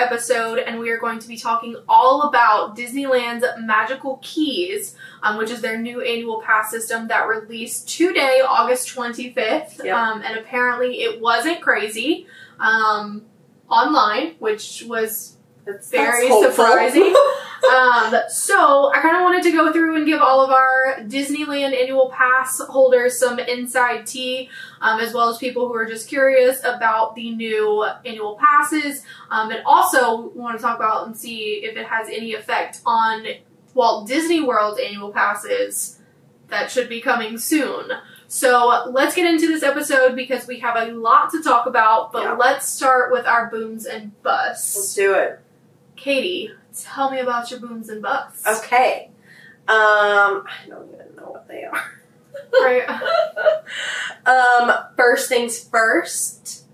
[0.00, 5.50] episode, and we are going to be talking all about Disneyland's Magical Keys, um, which
[5.50, 9.84] is their new annual pass system that released today, August 25th.
[9.84, 9.94] Yep.
[9.94, 12.26] Um, and apparently, it wasn't crazy
[12.58, 13.22] um,
[13.68, 17.02] online, which was That's very that's surprising.
[17.72, 21.78] um, so I kind of wanted to go through and give all of our Disneyland
[21.78, 24.48] annual pass holders some inside tea,
[24.80, 29.50] um, as well as people who are just curious about the new annual passes, um,
[29.50, 33.26] and also want to talk about and see if it has any effect on
[33.74, 35.98] Walt Disney World's annual passes
[36.48, 37.90] that should be coming soon.
[38.26, 42.22] So let's get into this episode because we have a lot to talk about, but
[42.22, 42.32] Yeah.
[42.34, 44.76] let's start with our booms and busts.
[44.76, 45.40] Let's do it.
[46.00, 46.50] Katie,
[46.82, 48.46] tell me about your booms and busts.
[48.46, 49.10] Okay.
[49.68, 51.92] Um, I don't even know what they are.
[52.52, 52.88] Right.
[54.26, 56.64] um, first things first.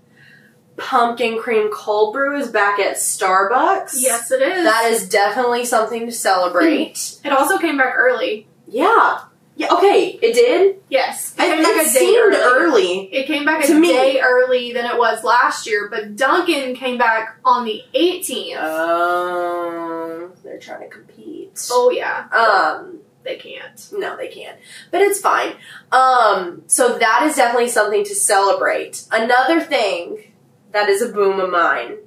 [0.77, 3.95] Pumpkin cream cold brew is back at Starbucks.
[3.97, 4.63] Yes, it is.
[4.63, 7.19] That is definitely something to celebrate.
[7.25, 8.47] It also came back early.
[8.67, 9.21] yeah.
[9.59, 9.73] Yeah.
[9.73, 10.19] Okay.
[10.21, 10.77] It did.
[10.87, 11.33] Yes.
[11.35, 12.37] It I, came back it a day seemed early.
[12.63, 12.99] early.
[13.13, 13.87] It came back a To me.
[13.91, 18.57] day early than it was last year, but Dunkin came back on the 18th.
[18.57, 21.67] Um, they're trying to compete.
[21.71, 23.89] oh yeah, Um, they can't.
[23.93, 24.57] No, they can't.
[24.91, 25.53] But it's fine.
[25.91, 29.05] Um, so that is definitely something to celebrate.
[29.11, 30.33] Another thing
[30.71, 31.97] that is a boom of mine.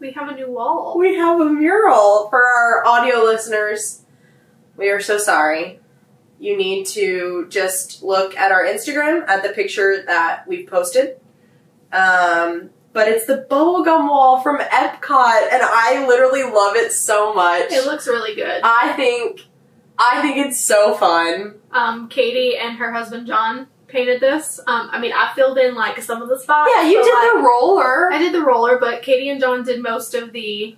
[0.00, 0.96] We have a new wall.
[0.98, 4.02] We have a mural for our audio listeners.
[4.76, 5.78] We are so sorry.
[6.38, 11.20] You need to just look at our Instagram at the picture that we posted.
[11.92, 17.70] Um, but it's the bubblegum wall from Epcot, and I literally love it so much.
[17.70, 18.62] It looks really good.
[18.64, 19.46] I think
[19.98, 21.56] I think it's so fun.
[21.72, 24.58] Um, Katie and her husband John painted this.
[24.66, 26.70] Um, I mean, I filled in like some of the spots.
[26.74, 28.12] Yeah, you did like, the roller.
[28.12, 30.76] I did the roller, but Katie and John did most of the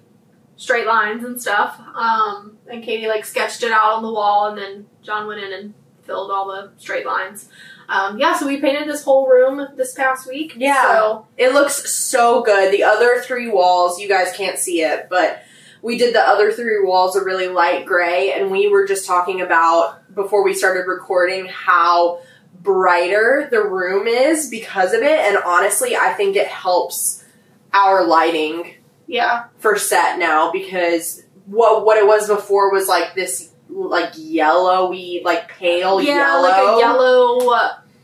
[0.57, 1.81] straight lines and stuff.
[1.95, 5.53] Um, and Katie like sketched it out on the wall, and then John went in
[5.53, 7.49] and filled all the straight lines.
[7.89, 10.55] Um, yeah, so we painted this whole room this past week.
[10.57, 10.83] Yeah.
[10.83, 12.73] So It looks so good.
[12.73, 15.43] The other three walls, you guys can't see it, but
[15.83, 19.41] we did the other three walls a really light gray, and we were just talking
[19.41, 22.21] about before we started recording how
[22.63, 25.19] brighter the room is because of it.
[25.21, 27.25] And honestly, I think it helps
[27.73, 28.75] our lighting
[29.07, 35.23] yeah, for set now because what what it was before was like this like yellowy,
[35.25, 36.43] like pale yeah, yellow.
[36.43, 37.37] like a yellow,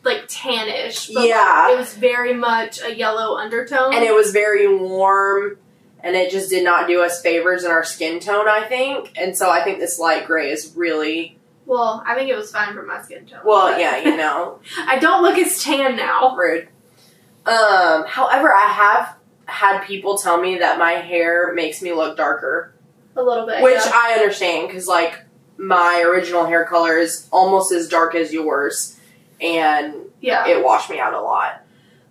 [0.04, 1.12] like tannish.
[1.12, 1.72] But Yeah.
[1.72, 3.94] it was very much a yellow undertone.
[3.94, 5.58] and it was very warm
[6.00, 9.36] and it just did not do us favors in our skin tone i think and
[9.36, 11.37] so i think this light gray is really
[11.68, 13.40] well, I think it was fine for my skin tone.
[13.44, 16.34] well but- yeah you know I don't look as tan now.
[16.36, 16.68] rude
[17.46, 22.74] um however i have had people tell me that my hair makes me look darker
[23.16, 23.62] A little bit.
[23.62, 23.92] which yeah.
[23.94, 25.24] i understand because like
[25.56, 28.98] my original hair color is almost as dark as yours
[29.40, 30.46] and yeah.
[30.48, 31.62] it washed me out a lot.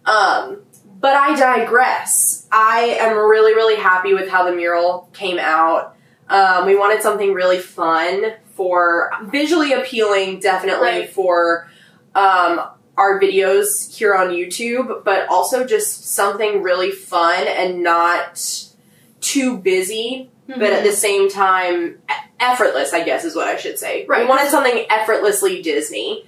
[0.05, 0.61] Um,
[0.99, 2.47] but I digress.
[2.51, 5.95] I am really, really happy with how the mural came out.
[6.29, 11.09] Um, we wanted something really fun for visually appealing, definitely Right.
[11.09, 11.69] for
[12.15, 12.61] um,
[12.97, 18.43] our videos here on YouTube, but also just something really fun and not
[19.21, 21.99] too busy, but at the same time
[22.39, 22.93] effortless.
[22.93, 24.05] I guess is what I should say.
[24.07, 24.23] Right.
[24.23, 26.25] We wanted something effortlessly Disney.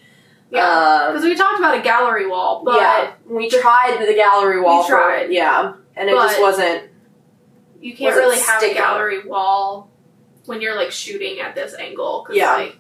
[0.52, 0.68] Yeah.
[0.68, 4.84] Um, Because we talked about a gallery wall, but yeah, we tried the gallery wall.
[4.84, 5.26] We tried.
[5.28, 6.90] For, yeah, and it just wasn't.
[7.82, 9.90] you can't wasn't really have a gallery wall
[10.46, 12.28] when you're like shooting at this angle.
[12.32, 12.54] Yeah.
[12.54, 12.78] Like,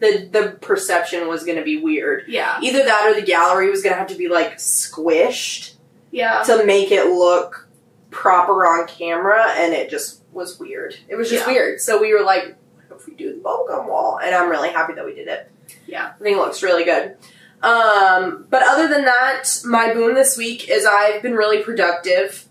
[0.00, 2.24] The the perception was going to be weird.
[2.28, 2.58] yeah.
[2.62, 5.74] Either that or the gallery was going to have to be like squished
[6.10, 6.42] Yeah.
[6.44, 7.68] to make it look
[8.10, 10.96] proper on camera, and it just was weird.
[11.08, 11.52] It was just Yeah.
[11.52, 11.80] weird.
[11.80, 12.56] So we were like,
[12.90, 14.18] if we do the bubblegum wall?
[14.22, 15.50] And I'm really happy that we did it.
[15.86, 16.12] Yeah.
[16.18, 17.16] I think it looks really good.
[17.62, 22.46] Um, but other than that, my boon this week is I've been really productive,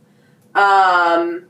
[0.55, 1.48] um,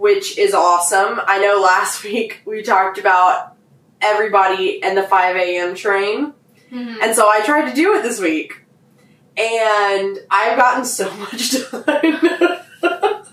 [0.00, 1.20] which is awesome.
[1.26, 3.54] I know last week we talked about
[4.00, 5.74] everybody and the 5 a.m.
[5.74, 6.32] train,
[6.72, 6.96] Mhm.
[7.02, 8.62] and so I tried to do it this week.
[9.36, 11.84] And I've gotten so much done.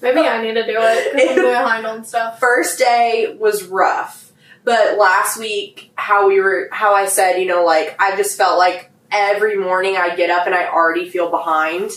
[0.00, 2.38] Maybe I need to do it because I'm behind on stuff.
[2.38, 4.32] first day was rough
[4.62, 8.58] but last week how we were how i said you know like i just felt
[8.58, 11.90] like every morning i get up and i already feel behind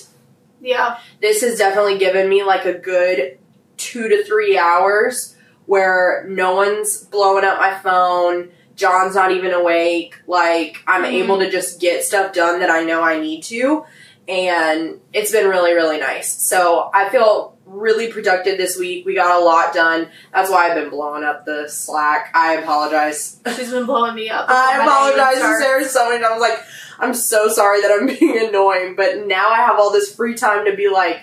[0.62, 1.00] Yeah.
[1.22, 3.40] this has definitely given me like a good
[3.78, 5.36] two to three hours
[5.66, 10.14] where no one's blowing up my phone John's not even awake.
[10.28, 11.24] Like I'm Mhm.
[11.24, 13.86] able to just get stuff done that I know I need to.
[14.28, 16.32] And it's been really, really nice.
[16.32, 19.04] So I feel really productive this week.
[19.06, 20.10] We got a lot done.
[20.34, 22.30] That's why I've been blowing up the Slack.
[22.36, 23.40] I apologize.
[23.56, 24.46] She's been blowing me up.
[24.50, 25.64] I before my day even apologize to.
[25.64, 26.40] Sarah so many times.
[26.42, 26.60] Like,
[27.00, 30.66] I'm so sorry that I'm being annoying, but now I have all this free time
[30.66, 31.22] to be like,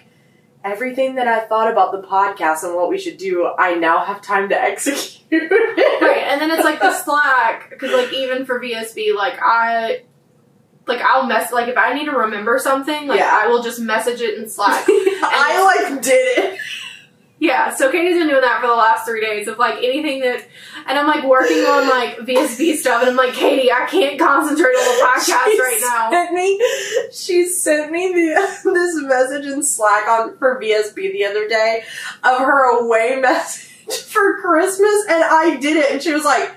[0.65, 4.23] everything that I thought about the podcast and what we should do, I now have
[4.23, 5.51] time to execute.
[5.51, 10.03] Right, and then it's like the Slack because like even for VSB, like I.
[10.87, 13.31] Like I'll mess like if I need to remember something, like Yeah.
[13.33, 14.85] I will just message it in Slack.
[14.89, 16.61] I like did it.
[17.45, 20.49] Yeah, so Katie's been doing that for the last three days of like anything that,
[20.87, 24.73] and I'm like working on like VSB stuff, and I'm like, Katie, I can't concentrate
[24.73, 26.11] on the podcast She right now.
[26.11, 26.61] Sent me,
[27.13, 31.83] she sent me the, this message in Slack on for VSB the other day
[32.23, 36.51] of her away message for Christmas, and I did it, and she was like,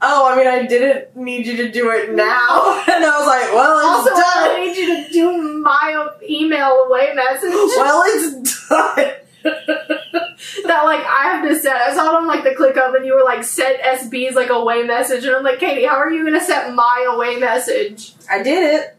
[0.00, 3.54] "Oh, I mean, I didn't need you to do it now," and I was like,
[3.54, 9.21] "Well, it's Also, I need you to do my email away message well, it's done."
[9.44, 11.76] that like I have to set.
[11.76, 14.82] I saw it on like the ClickUp, and you were like set SB's like away
[14.82, 18.12] message, and I'm like, Katie, how are you gonna set my away message?
[18.30, 18.96] I did it.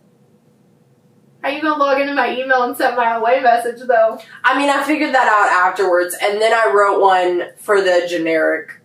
[1.42, 4.20] How are you gonna log into my email and set my away message though?
[4.44, 8.80] I mean, I figured that out afterwards, and then I wrote one for the generic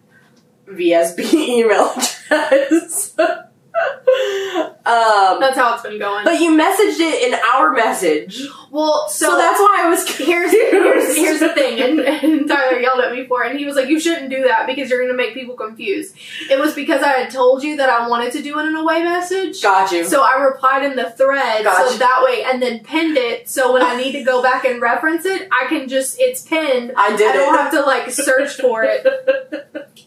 [0.68, 1.92] VSB email
[2.30, 3.16] address.
[4.86, 6.24] um, That's how it's been going.
[6.24, 8.40] but you messaged it in our message,
[8.70, 10.70] well, so, that's why I was here's confused.
[10.70, 13.76] here's here's the thing, and, and Tyler yelled at me for it, and he was
[13.76, 16.16] like, "You shouldn't do that because you're going to make people confused."
[16.50, 18.80] It was because I had told you that I wanted to do it in a
[18.80, 19.62] away message.
[19.62, 20.04] Got you.
[20.04, 21.92] So I replied in the thread, Gotcha.
[21.92, 23.48] so that way, and then pinned it.
[23.48, 26.92] So when I need to go back and reference it, I can just it's pinned.
[26.96, 27.58] I did I don't it.
[27.58, 29.06] have to like search for it.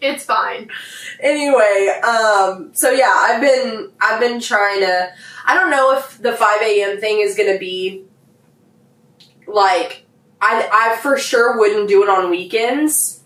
[0.02, 0.70] It's fine.
[1.20, 3.61] anyway, um, so yeah, I've been
[4.00, 5.12] I've been trying to.
[5.46, 7.00] I don't know if the five a.m.
[7.00, 8.06] thing is gonna be
[9.48, 10.06] like
[10.42, 13.22] I I for sure wouldn't do it on weekends,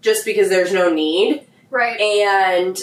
[0.00, 1.46] just because there's no need.
[1.70, 2.00] Right.
[2.00, 2.78] and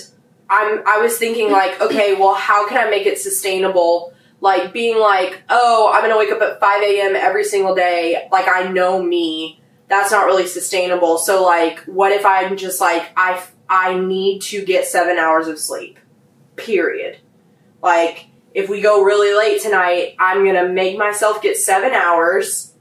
[0.49, 4.13] I'm I was thinking like, okay, well, how can I make it sustainable?
[4.39, 7.15] Like being like, oh, I'm gonna wake up at 5 a.m.
[7.15, 8.27] every single day.
[8.31, 9.59] Like I know me.
[9.87, 11.17] That's not really sustainable.
[11.17, 15.59] So like, what if I'm just like, I I need to get seven hours of
[15.59, 15.97] sleep.
[16.55, 17.17] Period.
[17.81, 22.73] Like, if we go really late tonight, I'm gonna make myself get seven hours.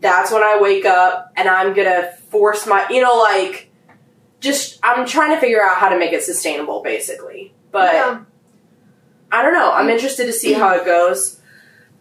[0.00, 3.70] That's when I wake up, and I'm gonna force my, you know, like
[4.40, 7.52] just I'm trying to figure out how to make it sustainable, basically.
[7.70, 8.20] But Yeah.
[9.30, 9.70] I don't know.
[9.72, 11.38] I'm interested to see how it goes.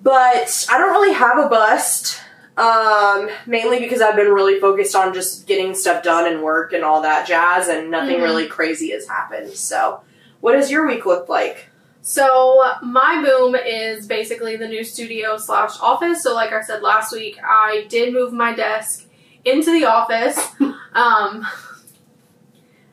[0.01, 2.21] But I don't really have a bust.
[2.57, 6.83] Um, mainly because I've been really focused on just getting stuff done and work and
[6.83, 8.23] all that jazz, and nothing Mhm.
[8.23, 9.51] really crazy has happened.
[9.53, 10.01] So,
[10.41, 11.67] what does your week look like?
[12.01, 16.23] So my boom is basically the new studio slash office.
[16.23, 19.05] So like I said last week, I did move my desk
[19.45, 20.39] into the office.
[20.91, 21.45] Um,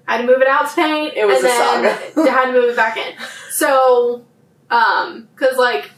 [0.06, 1.14] I had to move it out to paint.
[1.16, 2.30] It was and a then saga.
[2.30, 3.14] had to move it back in.
[3.50, 4.26] So,
[4.70, 5.90] um, cause like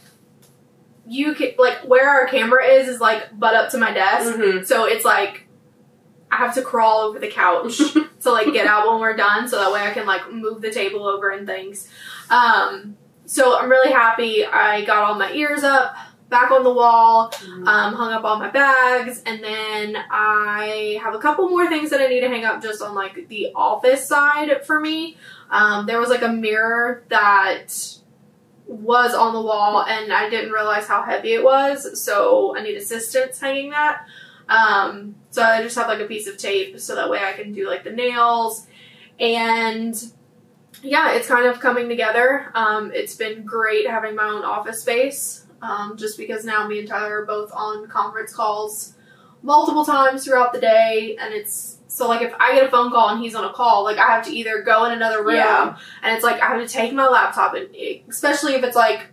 [1.05, 4.33] you can like where our camera is is like butt up to my desk.
[4.33, 4.63] Mm-hmm.
[4.63, 5.45] So it's like
[6.39, 7.77] have to crawl over the couch
[8.21, 10.71] to like get out when we're done so that way I can like move the
[10.71, 11.87] table over and things.
[12.29, 15.95] Um so I'm really happy I got all my ears up
[16.29, 17.33] back on the wall,
[17.65, 22.01] um, hung up all my bags, and then I have a couple more things that
[22.01, 25.17] I need to hang up just on like the office side for me.
[25.49, 27.73] Um, there was like a mirror that
[28.67, 32.75] was on the wall and I didn't realize how heavy it was, so I need
[32.75, 34.05] assistance hanging that.
[34.49, 37.53] Um, so I just have like a piece of tape so that way I can
[37.53, 38.67] do like the nails
[39.19, 39.95] and
[40.81, 42.51] yeah, it's kind of coming together.
[42.55, 45.45] Um, it's been great having my own office space.
[45.61, 48.93] Um, just because now me and Tyler are both on conference calls
[49.43, 53.09] multiple times throughout the day, and it's so like if I get a phone call
[53.09, 55.77] and he's on a call, like I have to either go in another room, Yeah.
[56.01, 57.67] and it's like I have to take my laptop, and
[58.07, 59.07] especially if it's like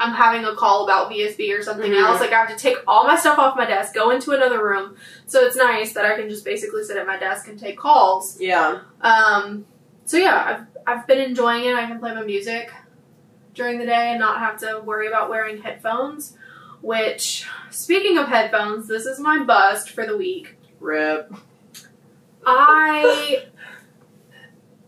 [0.00, 2.02] I'm having a call about VSB or something Mhm.
[2.02, 4.64] else, like I have to take all my stuff off my desk, go into another
[4.64, 4.96] room.
[5.26, 8.40] So it's nice that I can just basically sit at my desk and take calls.
[8.40, 8.78] Yeah.
[9.02, 9.66] Um,
[10.06, 11.74] so yeah, I've, I've been enjoying it.
[11.74, 12.72] I can play my music
[13.54, 16.34] during the day and not have to worry about wearing headphones.
[16.80, 20.56] Which, speaking of headphones, this is my bust for the week.
[20.80, 21.30] Rip.
[22.46, 23.44] I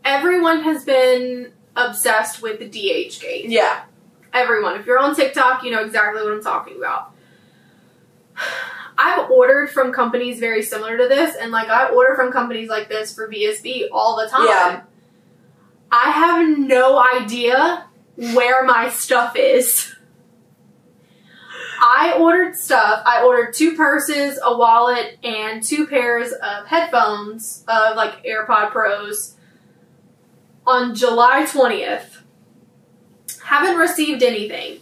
[0.03, 3.45] everyone has been obsessed with the DHgate.
[3.47, 3.83] Yeah.
[4.33, 4.79] Everyone.
[4.79, 7.11] If you're on TikTok, you know exactly what I'm talking about.
[8.97, 12.89] I've ordered from companies very similar to this, and like I order from companies like
[12.89, 14.47] this for VSB all the time.
[14.47, 14.81] Yeah.
[15.91, 17.85] I have no idea
[18.15, 19.93] where my stuff is.
[21.79, 23.03] I ordered stuff.
[23.05, 29.35] I ordered two purses, a wallet, and two pairs of headphones of like AirPod Pros
[30.65, 32.22] on July 20th.
[33.43, 34.79] Haven't received anything.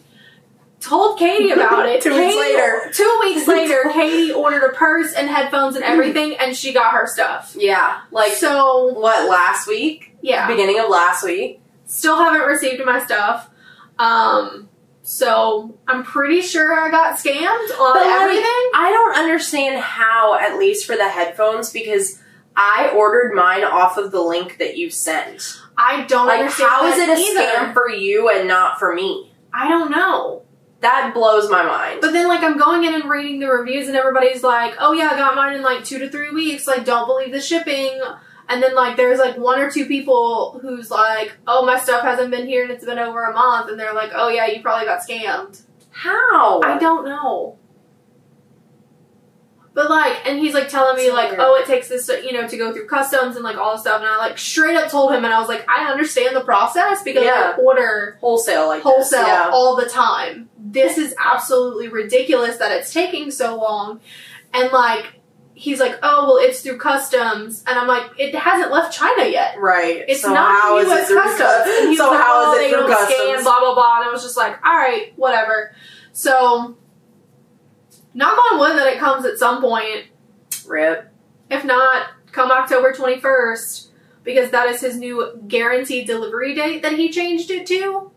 [0.79, 2.01] Told Katie about it.
[2.03, 2.81] Two weeks later.
[2.91, 7.05] Two weeks later, Katie ordered a purse and headphones and everything, and she got her
[7.05, 7.55] stuff.
[7.57, 10.15] Yeah, like so, what last week?
[10.21, 10.47] yeah.
[10.47, 11.61] Beginning of last week.
[11.85, 13.49] Still haven't received my stuff.
[13.99, 14.69] Um,
[15.03, 18.43] so I'm pretty sure I got scammed on But, like, everything.
[18.73, 22.19] I don't understand how, at least for the headphones, because
[22.55, 25.60] I ordered mine off of the link that you sent.
[25.77, 26.69] I don't Like, understand.
[26.69, 27.41] how is it a either.
[27.41, 29.31] scam for you and not for me?
[29.53, 30.43] I don't know.
[30.81, 31.99] That blows my mind.
[32.01, 35.09] But then, like, I'm going in and reading the reviews, and everybody's like, "Oh yeah,
[35.11, 36.65] I got mine in like two to three weeks.
[36.67, 37.99] Like, don't believe the shipping."
[38.49, 42.31] And then, like, there's like one or two people who's like, "Oh, my stuff hasn't
[42.31, 44.85] been here, and it's been over a month," and they're like, "Oh yeah, you probably
[44.87, 45.61] got scammed."
[45.91, 46.61] How?
[46.61, 47.57] I don't know.
[49.73, 51.39] But like, and he's like telling me So like, weird.
[51.41, 54.01] oh, it takes this, you know, to go through customs and like all this stuff.
[54.01, 57.03] And I like straight up told him, and I was like, I understand the process
[57.03, 57.53] because Yeah.
[57.57, 59.25] I order wholesale like wholesale.
[59.25, 59.49] Yeah.
[59.53, 60.49] all the time.
[60.59, 64.01] This is absolutely ridiculous that it's taking so long.
[64.53, 65.21] And like,
[65.53, 69.57] he's like, oh, well, it's through customs, and I'm like, it hasn't left China yet.
[69.59, 70.03] Right.
[70.07, 71.09] It's so not how is U.S.
[71.09, 71.39] it customs.
[71.39, 71.75] customs?
[71.77, 73.15] And he was So like, how oh, is it through customs?
[73.15, 73.99] scan, blah blah blah.
[74.01, 75.73] And I was just like, all right, whatever.
[76.13, 76.75] So,
[78.13, 80.05] knock on wood that it comes at some point.
[80.65, 81.09] Rip.
[81.49, 83.87] If not, come October 21st,
[84.23, 88.11] because that is his new guaranteed delivery date that he changed it to.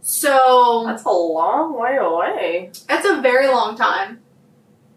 [0.00, 2.70] So, That's a long way away.
[2.86, 4.20] that's a very long time.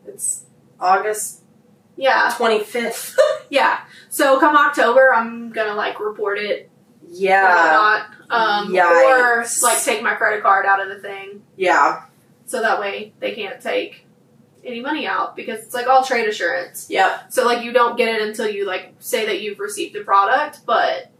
[0.06, 0.44] It's
[0.80, 1.42] August
[1.96, 3.18] Yeah, twenty fifth.
[3.50, 3.80] yeah.
[4.10, 6.70] So, come October, I'm gonna like report it
[7.10, 8.04] yeah.
[8.30, 9.62] Um, Yikes.
[9.64, 11.42] or like take my credit card out of the thing.
[11.56, 12.04] Yeah.
[12.46, 14.06] so that way they can't take
[14.68, 16.88] any money out because it's like all trade assurance.
[16.90, 17.32] Yep.
[17.34, 20.60] So like you don't get it until you like say that you've received the product,
[20.66, 21.12] but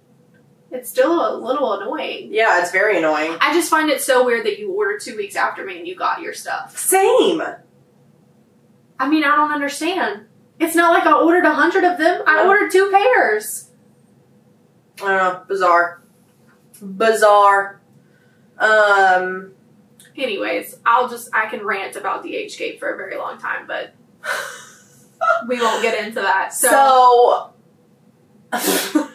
[0.72, 2.30] it's still a little annoying.
[2.32, 3.38] Yeah, it's very annoying.
[3.40, 5.96] I just find it so weird that you ordered two weeks after me and you
[5.96, 6.78] got your stuff.
[6.78, 7.42] Same.
[9.00, 10.26] I mean, I don't understand.
[10.60, 12.22] It's not like I ordered a hundred of them.
[12.28, 12.50] I No.
[12.50, 13.70] ordered two pairs.
[15.02, 15.44] I don't know.
[15.48, 16.02] Bizarre.
[16.82, 17.80] Bizarre.
[18.60, 19.54] Um.
[20.18, 23.94] Anyways, I'll just I can rant about DHgate for a very long time, but
[25.48, 26.54] we won't get into that.
[26.54, 27.54] So,
[28.52, 29.04] So.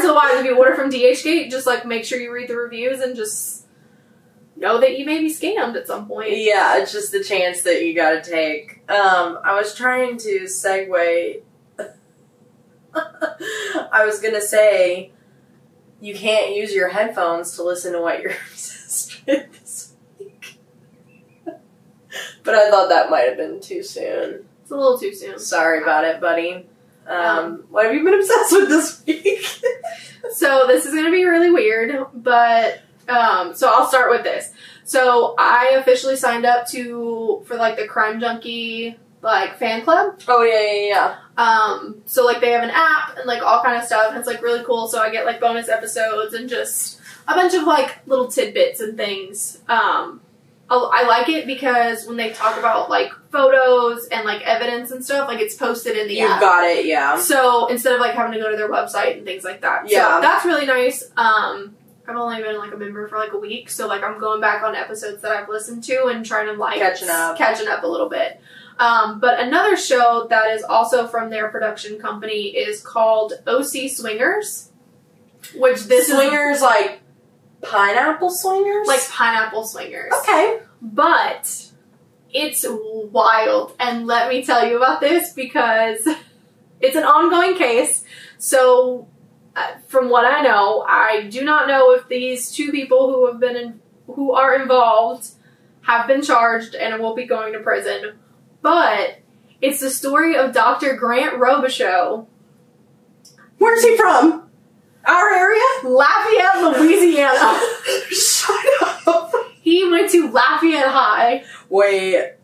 [0.00, 2.56] Of the wise, if you order from DHgate, just like make sure you read the
[2.56, 3.66] reviews and just
[4.56, 6.36] know that you may be scammed at some point.
[6.36, 8.82] Yeah, it's just the chance that you gotta take.
[8.90, 11.42] Um, I was trying to segue.
[12.94, 15.12] I was gonna say,
[16.00, 19.59] you can't use your headphones to listen to what your sister did this week.
[22.44, 24.44] But I thought that might have been too soon.
[24.62, 25.38] It's a little too soon.
[25.38, 26.66] Sorry about it, buddy.
[27.06, 29.44] Um, Um, what have you been obsessed with this week?
[30.34, 34.52] So this is gonna be really weird, but um, so I'll start with this.
[34.84, 40.20] So I officially signed up to for like the Crime Junkie like fan club.
[40.28, 41.16] oh yeah, yeah, yeah.
[41.42, 44.26] Um, so like they have an app and like all kind of stuff, and it's
[44.28, 44.86] like really cool.
[44.88, 48.96] So I get like bonus episodes and just a bunch of like little tidbits and
[48.96, 49.58] things.
[49.68, 50.20] Um,
[50.70, 55.04] I, I like it because when they talk about like photos and like evidence and
[55.04, 56.40] stuff, like it's posted in the You've app.
[56.40, 57.18] got it, yeah.
[57.20, 60.16] So instead of like having to go to their website and things like that, Yeah.
[60.16, 61.10] so that's really nice.
[61.16, 61.74] Um,
[62.06, 64.62] I've only been like a member for like a week, so like I'm going back
[64.62, 67.36] on episodes that I've listened to and trying to like Catching up.
[67.36, 68.40] catching up a little bit.
[68.78, 74.70] Um, but another show that is also from their production company is called OC Swingers,
[75.54, 77.00] which this is swingers like
[77.62, 78.86] pineapple swingers.
[78.86, 80.12] like pineapple swingers.
[80.20, 81.70] okay, But
[82.32, 83.74] it's wild.
[83.78, 86.06] And let me tell you about this because
[86.80, 88.04] it's an ongoing case.
[88.38, 89.08] So,
[89.56, 93.40] uh, from what I know, I do not know if these two people who have
[93.40, 95.30] been in, who are involved
[95.82, 98.18] have been charged and will be going to prison.
[98.62, 99.18] But
[99.60, 100.94] it's the story of Dr.
[100.94, 102.26] Grant Robichaux,
[103.58, 104.49] where's he from?
[105.10, 105.62] Our area?
[105.84, 107.60] Lafayette, Louisiana.
[108.10, 108.64] Shut
[109.08, 109.32] up.
[109.60, 111.44] he went to Lafayette High.
[111.68, 112.34] Wait,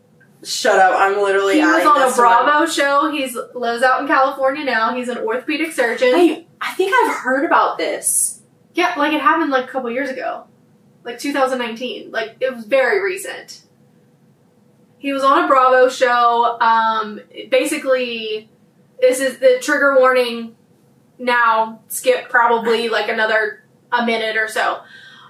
[0.43, 0.93] shut up.
[0.99, 3.09] I'm literally He was adding on a this to my- Bravo show.
[3.11, 4.93] He's lives out in California now.
[4.93, 6.11] He's an orthopedic surgeon.
[6.13, 8.41] Wait, I think I've heard about this.
[8.73, 10.43] Yeah, like it happened like a couple years ago,
[11.05, 12.11] like 2019.
[12.11, 13.63] Like it was very recent.
[14.99, 16.57] He was on a Bravo show.
[16.59, 18.49] Um, basically,
[18.99, 20.56] this is the trigger warning.
[21.19, 24.81] Now skip probably like another a minute or so.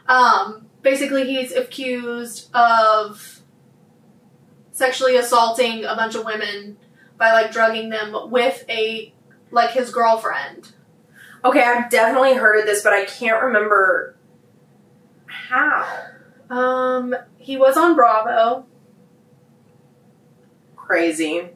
[0.08, 3.41] Um, basically, he's accused of
[4.72, 6.77] sexually assaulting a bunch of women
[7.17, 9.13] by like drugging them with a
[9.51, 10.74] like his girlfriend.
[11.44, 14.17] Okay, I've definitely heard of this, but I can't remember
[15.25, 15.86] how.
[16.50, 18.65] Um, he was on Bravo.
[20.75, 21.50] Crazy.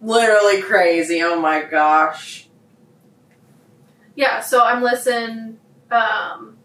[0.00, 1.22] Literally crazy.
[1.22, 2.47] Oh my gosh.
[4.18, 5.58] Yeah, so I'm listening.
[5.92, 6.56] Um,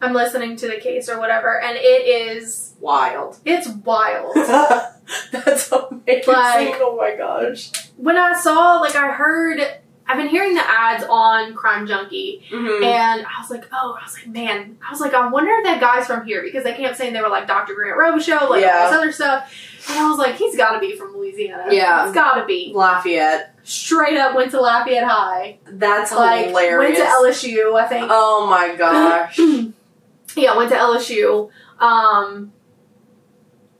[0.00, 3.36] I'm listening to the case or whatever, and it is Wild.
[3.44, 4.34] it's wild.
[5.32, 6.24] That's amazing.
[6.26, 7.70] Like- oh my gosh.
[7.98, 9.60] when I saw, like, I heard,
[10.06, 12.82] I've been hearing the ads on Crime Junkie, Mhm.
[12.82, 15.64] and I was like, oh, I was like, man, I was like, I wonder if
[15.64, 17.74] that guy's from here because they kept saying they were like Dr.
[17.74, 18.84] Grant Robichaux, like Yeah.
[18.84, 19.52] all this other stuff,
[19.88, 21.66] and I was like, he's got to be from Louisiana.
[21.70, 22.06] Yeah.
[22.06, 22.72] he's got to be.
[22.74, 23.54] Lafayette.
[23.62, 26.98] Straight up went to Lafayette High, That's like hilarious.
[26.98, 28.06] went to LSU, I think.
[28.10, 29.38] oh my gosh.
[30.36, 31.50] yeah, went to LSU.
[31.80, 32.52] Um,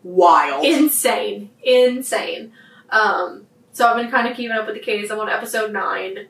[0.02, 0.64] Wild.
[0.64, 2.52] insane, insane.
[2.90, 5.10] Um, so I've been kind of keeping up with the case.
[5.10, 6.26] I'm on episode nine,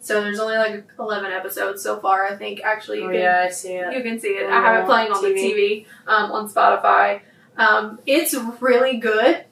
[0.00, 2.26] so there's only like 11 episodes so far.
[2.26, 3.92] I think actually you oh can yeah, I see it.
[3.94, 4.46] you can see it.
[4.48, 5.84] Oh, I have it playing on the TV.
[5.84, 7.20] TV um, on Spotify.
[7.58, 9.44] Um, it's really good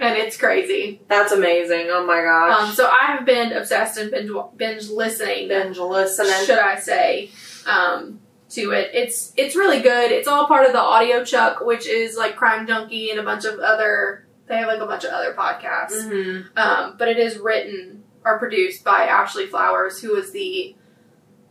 [0.00, 1.00] and it's crazy.
[1.08, 1.88] That's amazing.
[1.90, 2.74] Oh my Um, gosh.
[2.74, 5.48] so I have been obsessed and binge, binge listening.
[5.48, 6.32] Binge listening.
[6.46, 7.30] should I say,
[7.66, 8.90] um, to it.
[8.94, 10.10] It's it's really good.
[10.12, 13.44] It's all part of the Audio Chuck, which is like Crime Junkie and a bunch
[13.44, 14.26] of other.
[14.46, 16.46] They have like a bunch of other podcasts, Mhm.
[16.56, 20.74] um, but it is written or produced by Ashley Flowers, who is the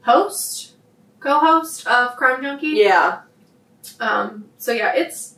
[0.01, 0.73] host,
[1.19, 2.67] co-host of Crime Junkie.
[2.69, 3.19] Yeah.
[3.99, 5.34] Um, so yeah, it's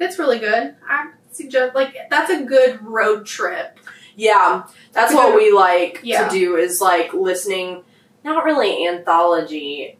[0.00, 0.74] it's really good.
[0.88, 3.78] I suggest like that's a good road trip.
[4.16, 4.64] Yeah.
[4.92, 6.28] That's what we like Yeah.
[6.28, 7.84] to do is like listening
[8.24, 9.96] not really anthology,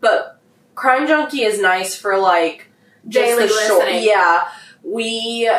[0.00, 0.40] but
[0.74, 2.68] Crime Junkie is nice for like
[3.08, 4.04] just Daily the short listening.
[4.04, 4.48] yeah.
[4.82, 5.50] We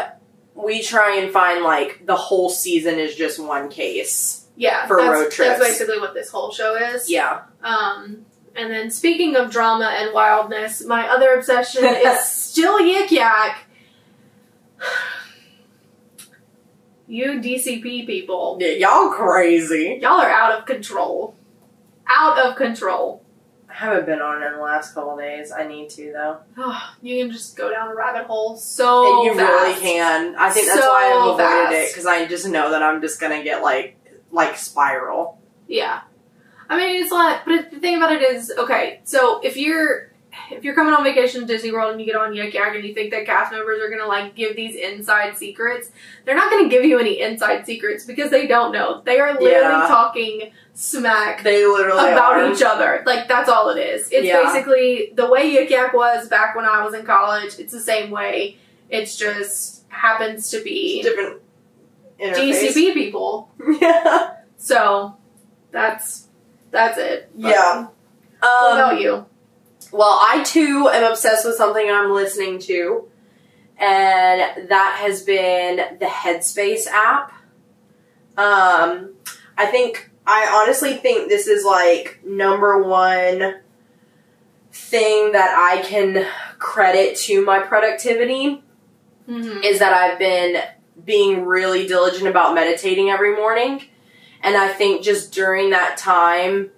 [0.55, 4.47] we try and find like the whole season is just one case.
[4.55, 5.57] Yeah, For that's, road trips.
[5.59, 7.09] That's basically what this whole show is.
[7.09, 7.41] Yeah.
[7.63, 13.62] Um, and then speaking of drama and wildness, my other obsession is still Yik Yak.
[17.07, 19.99] You DCP people, Yeah, y'all crazy.
[20.01, 21.35] y'all are out of control.
[22.07, 23.21] Out of control.
[23.69, 25.51] I haven't been on it in the last couple days.
[25.51, 26.75] I need to though.
[27.01, 29.51] you can just go down a rabbit hole so And you fast.
[29.51, 30.35] really can.
[30.37, 31.73] I think that's So why I've avoided fast.
[31.75, 33.97] it because I just know that I'm just gonna get like
[34.31, 35.39] like spiral.
[35.67, 36.01] Yeah.
[36.69, 40.12] I mean, it's like, but the thing about it is, okay, so if you're
[40.51, 42.83] if you're coming on vacation to Disney World and you get on Yik Yak and
[42.83, 45.91] you think that cast members are gonna like give these inside secrets,
[46.25, 49.01] they're not gonna give you any inside secrets because they don't know.
[49.05, 49.85] They are literally Yeah.
[49.87, 52.51] talking smack They literally about are.
[52.51, 53.03] each other.
[53.05, 54.09] Like that's all it is.
[54.11, 54.43] It's Yeah.
[54.43, 57.59] basically the way Yik Yak was back when I was in college.
[57.59, 58.57] It's the same way.
[58.89, 61.41] It's just happens to be different
[62.19, 62.73] interface.
[62.73, 63.49] DCP people.
[63.81, 64.31] yeah.
[64.57, 65.15] So
[65.71, 66.27] that's
[66.71, 67.29] that's it.
[67.35, 67.87] But Yeah.
[68.39, 69.25] What Um, about you?
[69.93, 73.07] Well, I too am obsessed with something I'm listening to,
[73.77, 77.31] and that has been the Headspace app.
[78.35, 79.13] Um,
[79.55, 83.59] I think I honestly think this is like number one
[84.71, 86.25] thing that I can
[86.57, 88.63] credit to my productivity
[89.27, 89.63] Mm-hmm.
[89.63, 90.61] is that I've been
[91.05, 93.81] being really diligent about meditating every morning.
[94.41, 96.71] And I think just during that time,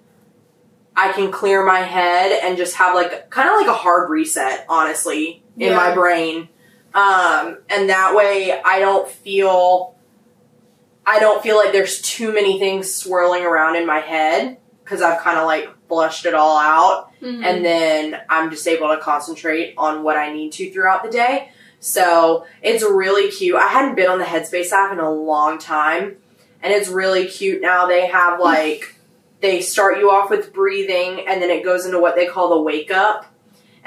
[0.96, 4.64] I can clear my head and just have like kind of like a hard reset,
[4.68, 5.76] honestly, in Yeah.
[5.76, 6.48] my brain.
[6.94, 9.94] Um, and that way I don't feel,
[11.04, 15.20] I don't feel like there's too many things swirling around in my head because I've
[15.20, 17.44] kind of like flushed it all out Mm-hmm.
[17.44, 21.50] and then I'm just able to concentrate on what I need to throughout the day.
[21.80, 23.56] So it's really cute.
[23.56, 26.16] I hadn't been on the Headspace app in a long time,
[26.62, 27.86] and it's really cute now.
[27.86, 28.95] They have like,
[29.46, 32.60] they start you off with breathing, and then it goes into what they call the
[32.60, 33.32] wake up.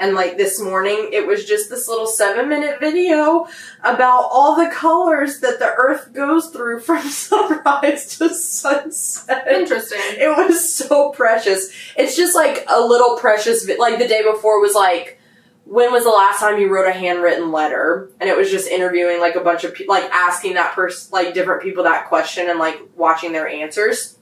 [0.00, 3.46] And like this morning, it was just this little seven minute video
[3.84, 9.46] about all the colors that the earth goes through from sunrise to sunset.
[9.46, 10.00] Interesting.
[10.00, 11.70] It was so precious.
[11.96, 13.68] It's just like a little precious.
[13.78, 15.20] Like the day before was like,
[15.66, 18.10] when was the last time you wrote a handwritten letter?
[18.20, 21.34] And it was just interviewing like a bunch of people, like asking that person, like
[21.34, 24.16] different people that question and like watching their answers.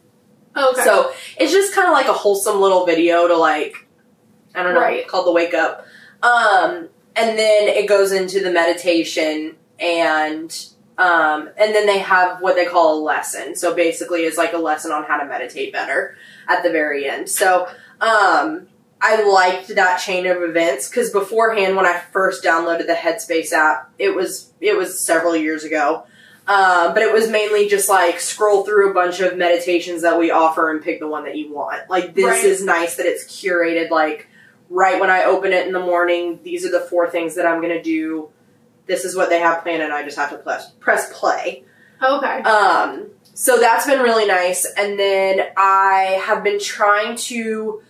[0.57, 0.83] Okay.
[0.83, 3.87] So it's just kind of like a wholesome little video to like,
[4.55, 5.07] I don't know, Right.
[5.07, 5.85] called the wake up.
[6.23, 10.57] Um, and then it goes into the meditation and
[10.99, 13.55] um, and then they have what they call a lesson.
[13.55, 16.17] So basically, it's like a lesson on how to meditate better
[16.49, 17.29] at the very end.
[17.29, 17.69] So
[18.01, 18.69] Um,
[19.01, 23.91] I liked that chain of events because beforehand, when I first downloaded the Headspace app,
[23.99, 26.05] it was it was several years ago.
[26.49, 30.31] Um, but it was mainly just like scroll through a bunch of meditations that we
[30.31, 31.89] offer and pick the one that you want.
[31.91, 32.45] Like this Right.
[32.45, 33.91] is nice that it's curated.
[33.91, 34.29] Like
[34.71, 37.61] right when I open it in the morning, these are the four things that I'm
[37.61, 38.31] gonna do.
[38.87, 41.65] This is what they have planned, and I just have to press press play.
[42.03, 42.41] Okay.
[42.43, 44.65] Um, so that's been really nice.
[44.77, 47.83] And then I have been trying to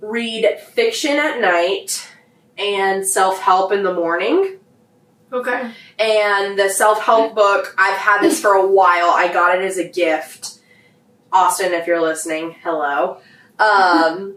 [0.00, 2.08] read fiction at night
[2.56, 4.58] and self help in the morning.
[5.32, 5.70] Okay.
[5.98, 9.10] And the self help book, I've had this for a while.
[9.10, 10.58] I got it as a gift.
[11.32, 13.18] Austin, if you're listening, hello.
[13.58, 14.36] Um,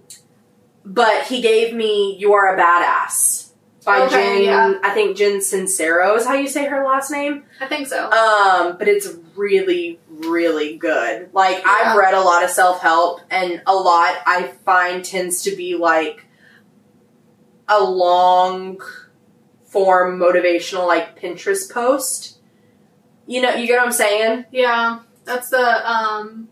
[0.86, 3.52] but he gave me You Are a Badass
[3.86, 4.80] by Okay, Jen, yeah.
[4.84, 7.44] I think Jen Sincero is how you say her last name.
[7.60, 8.10] I think so.
[8.10, 11.30] Um, but it's really, really good.
[11.34, 11.64] Like Yeah.
[11.68, 15.76] I've read a lot of self help, and a lot I find tends to be
[15.76, 16.26] like
[17.68, 18.80] a long
[19.76, 22.40] form motivational, like Pinterest post.
[23.28, 24.46] You know, you get what I'm saying?
[24.52, 25.00] yeah.
[25.26, 26.48] That's the um.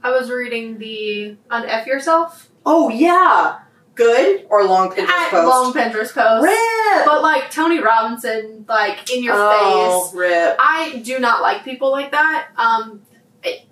[0.00, 2.50] I was reading the on F yourself.
[2.64, 3.60] Oh yeah,
[3.96, 5.48] good or long Pinterest I- post.
[5.48, 6.44] Long Pinterest post.
[6.44, 7.04] Rip.
[7.06, 10.14] But like Tony Robinson, like in your oh, face.
[10.14, 10.56] rip.
[10.60, 12.48] I do not like people like that.
[12.56, 13.02] Um,
[13.42, 13.62] it,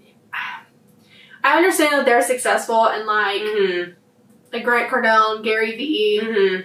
[1.44, 3.90] I understand that they're successful and like Mm-hmm.
[4.52, 6.20] like Grant Cardone, Gary Vee.
[6.22, 6.62] Mm-hmm.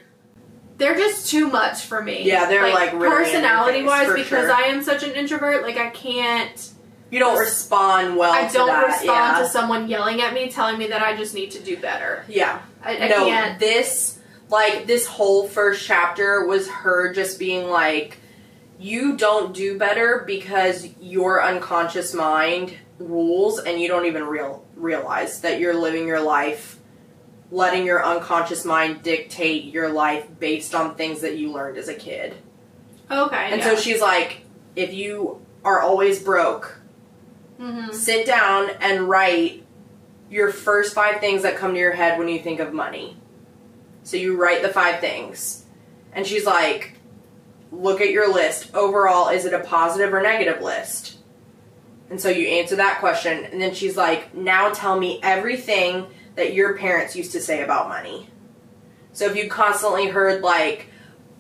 [0.82, 2.24] They're just too much for me.
[2.24, 4.52] Yeah, they're, like, your personality wise because sure.
[4.52, 5.62] I am such an introvert.
[5.62, 6.72] Like I can't.
[7.12, 8.34] You don't respond well.
[8.34, 9.40] I to don't that, respond yeah.
[9.44, 12.26] to someone yelling at me, telling me that I just need to do better.
[12.28, 12.64] Yeah.
[12.82, 13.60] I, I no, can't.
[13.60, 18.18] this like this whole first chapter was her just being like,
[18.80, 25.42] you don't do better because your unconscious mind rules, and you don't even real realize
[25.42, 26.80] that you're living your life,
[27.52, 31.94] letting your unconscious mind dictate your life based on things that you learned as a
[31.94, 32.34] kid.
[33.10, 33.50] Okay.
[33.52, 33.66] And yeah.
[33.66, 34.42] so she's like,
[34.76, 36.80] if you are always broke,
[37.60, 37.94] Mhm.
[37.94, 39.64] sit down and write
[40.30, 43.18] your first five things that come to your head when you think of money.
[44.04, 45.66] So you write the five things.
[46.14, 46.94] And she's like,
[47.72, 48.74] look at your list.
[48.74, 51.18] Overall, is it a positive or negative list?
[52.10, 53.46] And so you answer that question.
[53.46, 56.08] And then she's like, now tell me everything
[56.42, 58.28] that your parents used to say about money.
[59.14, 60.88] So if you constantly heard, like,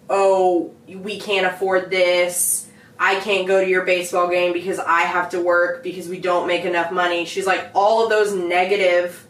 [0.09, 5.29] oh, we can't afford this, I can't go to your baseball game because I have
[5.31, 7.25] to work because we don't make enough money.
[7.25, 9.27] She's like, all of those negative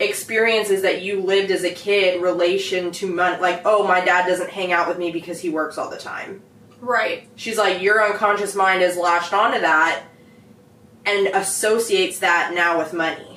[0.00, 4.48] experiences that you lived as a kid relation to money like oh my dad doesn't
[4.48, 6.42] hang out with me because he works all the time
[6.80, 7.28] Right.
[7.36, 10.04] she's like your unconscious mind is latched onto that
[11.04, 13.29] and associates that now with money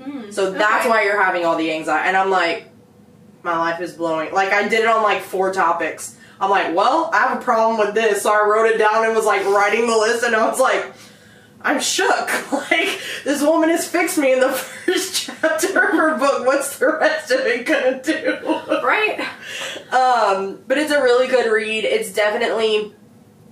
[0.00, 0.88] Mm, so that's okay.
[0.88, 2.68] why you're having all the anxiety and i'm like
[3.42, 7.10] my life is blowing like i did it on like four topics i'm like well
[7.12, 9.86] i have a problem with this so i wrote it down and was like writing
[9.86, 10.90] the list and i was like
[11.62, 14.48] i'm shook like this woman has fixed me in the
[14.86, 18.38] first chapter of her book what's the rest of it gonna do
[18.82, 19.20] Right.
[19.92, 21.84] um, but it's a really good read.
[21.84, 22.94] It's definitely,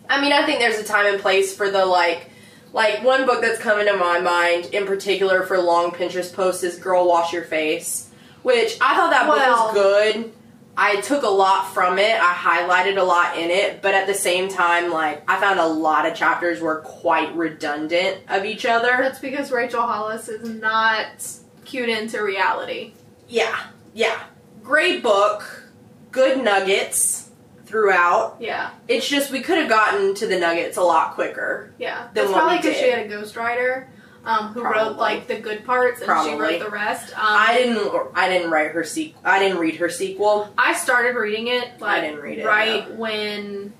[0.08, 2.30] I mean, I think there's a time and place for the like,
[2.72, 6.78] like one book that's coming to my mind in particular for long Pinterest posts is
[6.78, 8.10] "Girl Wash Your Face,"
[8.42, 10.32] which I thought that book was good.
[10.76, 12.14] I took a lot from it.
[12.20, 15.66] I highlighted a lot in it, but at the same time, like I found a
[15.66, 18.96] lot of chapters were quite redundant of each other.
[19.00, 21.26] That's because Rachel Hollis is not
[21.64, 22.92] cued into reality.
[23.28, 23.58] Yeah,
[23.92, 24.22] yeah,
[24.62, 25.64] great book,
[26.12, 27.27] good nuggets
[27.68, 28.38] throughout.
[28.40, 28.70] Yeah.
[28.88, 31.72] It's just we could have gotten to the nuggets a lot quicker.
[31.78, 32.08] Yeah.
[32.14, 33.88] That's probably because she had a ghostwriter
[34.24, 34.90] um, who Probably.
[34.90, 37.12] wrote like the good parts and she wrote the rest.
[37.12, 38.10] Um, I didn't.
[38.14, 39.14] I didn't write her sequ.
[39.24, 40.52] I didn't read her sequel.
[40.58, 43.72] I started reading it like didn't read it, right when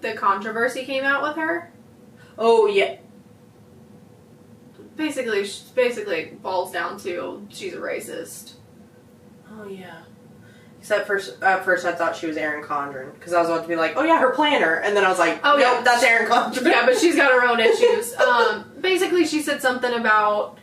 [0.00, 1.72] the controversy came out with her.
[2.38, 2.96] Oh yeah.
[4.96, 8.54] Basically, basically it boils down to she's a racist.
[9.50, 10.02] Oh yeah.
[10.86, 13.68] Except first, at first I thought she was Erin Condren because I was about to
[13.68, 15.82] be like, oh yeah, her planner, and then I was like, Oh, oh yeah.
[15.82, 16.64] that's Erin Condren.
[16.64, 18.14] yeah, but she's got her own issues.
[18.14, 20.58] Um, basically, she said something about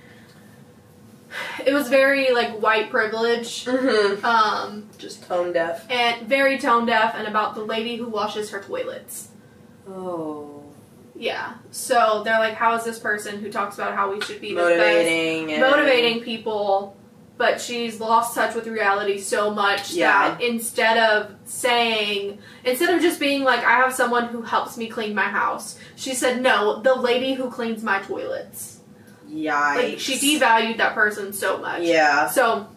[1.65, 4.23] it was very like white privilege, mm-hmm.
[4.25, 5.85] um, Just tone deaf.
[5.91, 9.27] and very tone deaf, and about the lady who washes her toilets.
[9.89, 10.63] Oh.
[11.15, 11.55] Yeah.
[11.71, 15.51] So they're like, how is this person who talks about how we should be Motivating.
[15.51, 16.95] and- motivating people,
[17.37, 20.29] but she's lost touch with reality so much Yeah.
[20.29, 24.87] that instead of saying, instead of just being like, I have someone who helps me
[24.87, 28.79] clean my house, she said, no, the lady who cleans my toilets.
[29.29, 29.75] Yikes.
[29.75, 31.81] Like she devalued that person so much.
[31.81, 32.29] Yeah.
[32.29, 32.67] So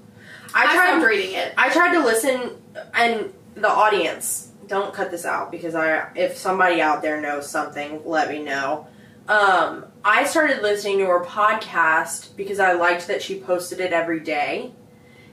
[0.54, 1.52] I I tried reading it.
[1.58, 2.52] I tried to listen,
[2.94, 8.00] and the audience don't cut this out because I if somebody out there knows something,
[8.06, 8.86] let me know.
[9.28, 14.20] Um, I started listening to her podcast because I liked that she posted it every
[14.20, 14.70] day,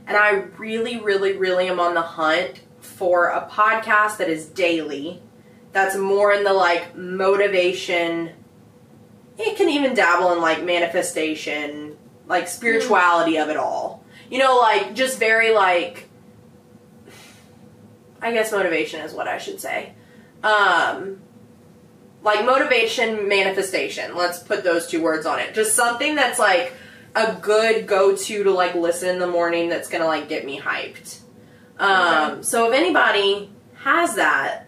[0.08, 5.22] and I really, really, really am on the hunt for a podcast that is daily.
[5.74, 8.32] That's more in the like motivation.
[9.38, 14.04] It can even dabble in like manifestation, like spirituality of it all.
[14.32, 16.10] You know, like just very like
[18.24, 19.94] I guess motivation is what I should say.
[20.42, 21.20] Um,
[22.24, 24.16] like motivation, manifestation.
[24.16, 25.54] Let's put those two words on it.
[25.54, 26.74] Just something that's like
[27.16, 30.60] a good go to to like listen in the morning that's gonna like get me
[30.60, 31.20] hyped.
[31.78, 34.68] Um, so if anybody has that,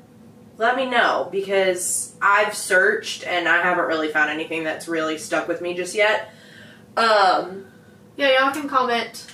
[0.58, 5.48] let me know because I've searched and I haven't really found anything that's really stuck
[5.48, 6.30] with me just yet.
[6.98, 7.68] Um,
[8.18, 9.28] Yeah, y'all can comment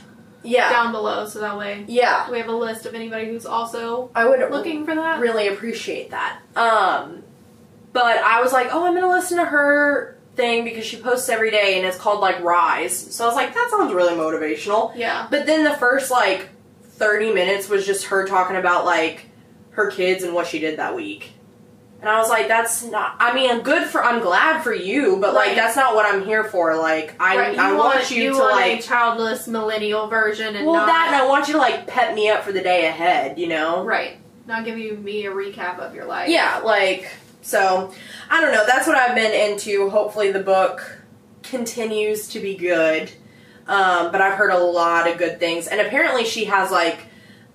[0.44, 2.30] yeah, down below so that way yeah.
[2.32, 5.20] we have a list of anybody who's also I would looking for that.
[5.20, 6.40] really appreciate that.
[6.56, 7.24] Um,
[7.94, 11.52] but I was like, oh, I'm gonna listen to her thing because she posts every
[11.52, 12.96] day and it's called like Rise.
[13.14, 14.96] So I was like, that sounds really motivational.
[14.96, 15.28] Yeah.
[15.30, 16.50] But then the first like
[16.84, 19.26] 30 minutes was just her talking about like
[19.72, 21.32] her kids and what she did that week.
[22.00, 23.16] And I was like, that's not.
[23.20, 24.04] I mean, I'm good for.
[24.04, 26.76] I'm glad for you, but like, that's not what I'm here for.
[26.76, 28.80] Like, I Right, I want, you, to want like.
[28.80, 32.16] a childless millennial version and well, not that and I want you to like pep
[32.16, 33.38] me up for the day ahead.
[33.38, 33.84] You know.
[33.86, 36.28] right, not give you me a recap of your life.
[36.30, 37.08] Yeah, like
[37.42, 37.92] so
[38.30, 39.90] I don't know, that's what I've been into.
[39.90, 41.00] Hopefully the book
[41.44, 43.12] continues to be good.
[43.68, 45.68] Um, but I've heard a lot of good things.
[45.68, 47.06] And apparently she has like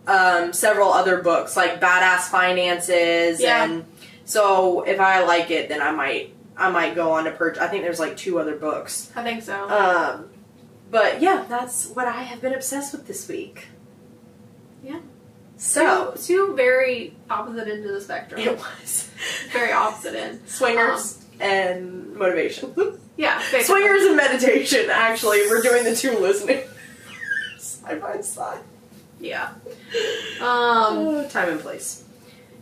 [0.06, 3.64] um, several other books like Badass Finances Yeah.
[3.64, 3.84] and
[4.24, 7.66] so if I like it then I might I might go on to purchase I
[7.68, 9.10] think there's like two other books.
[9.16, 9.68] I think so.
[9.68, 10.30] Um,
[10.90, 13.66] but yeah, that's what I have been obsessed with this week.
[15.56, 18.40] So two, two very opposite ends of the spectrum.
[18.40, 19.10] it was
[19.52, 20.52] Very opposite ends.
[20.52, 22.74] swingers and motivation.
[23.18, 23.64] Yeah, basically.
[23.64, 25.38] Swingers and meditation, actually.
[25.48, 26.64] We're doing the two listening
[27.58, 28.60] side by side.
[29.18, 29.52] Yeah.
[30.38, 30.42] Um.
[30.42, 32.04] Oh, time and place.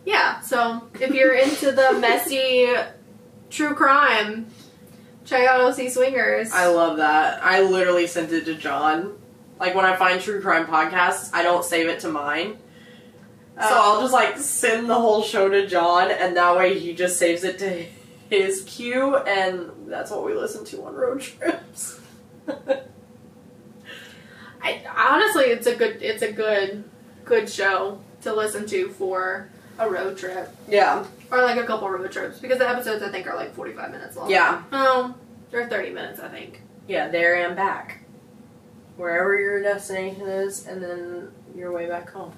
[0.07, 0.38] Yeah.
[0.42, 2.72] So if you're into the messy
[3.50, 4.46] true crime,
[5.24, 6.52] check out OC Swingers.
[6.52, 7.42] I love that.
[7.42, 9.18] I literally sent it to John.
[9.59, 12.59] Like when I find true crime podcasts, I don't save it to mine.
[13.56, 13.68] So.
[13.70, 17.44] I'll just like send the whole show to John, and that way he just saves
[17.44, 17.84] it to
[18.28, 22.00] his queue, and that's what we listen to on road trips.
[24.62, 26.84] I, honestly, it's a good it's a good
[27.24, 32.10] good show to listen to for a road trip yeah, or like a couple road
[32.10, 34.30] trips because the episodes I think are like 45 minutes long.
[34.30, 35.14] yeah, Oh,
[35.50, 36.62] they're 30 minutes I think.
[36.88, 37.08] yeah.
[37.08, 38.00] There and back,
[38.96, 42.32] wherever your destination is, and then your way back home.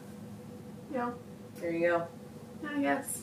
[0.92, 1.10] Yeah.
[1.60, 2.06] There you go.
[2.68, 3.22] I guess.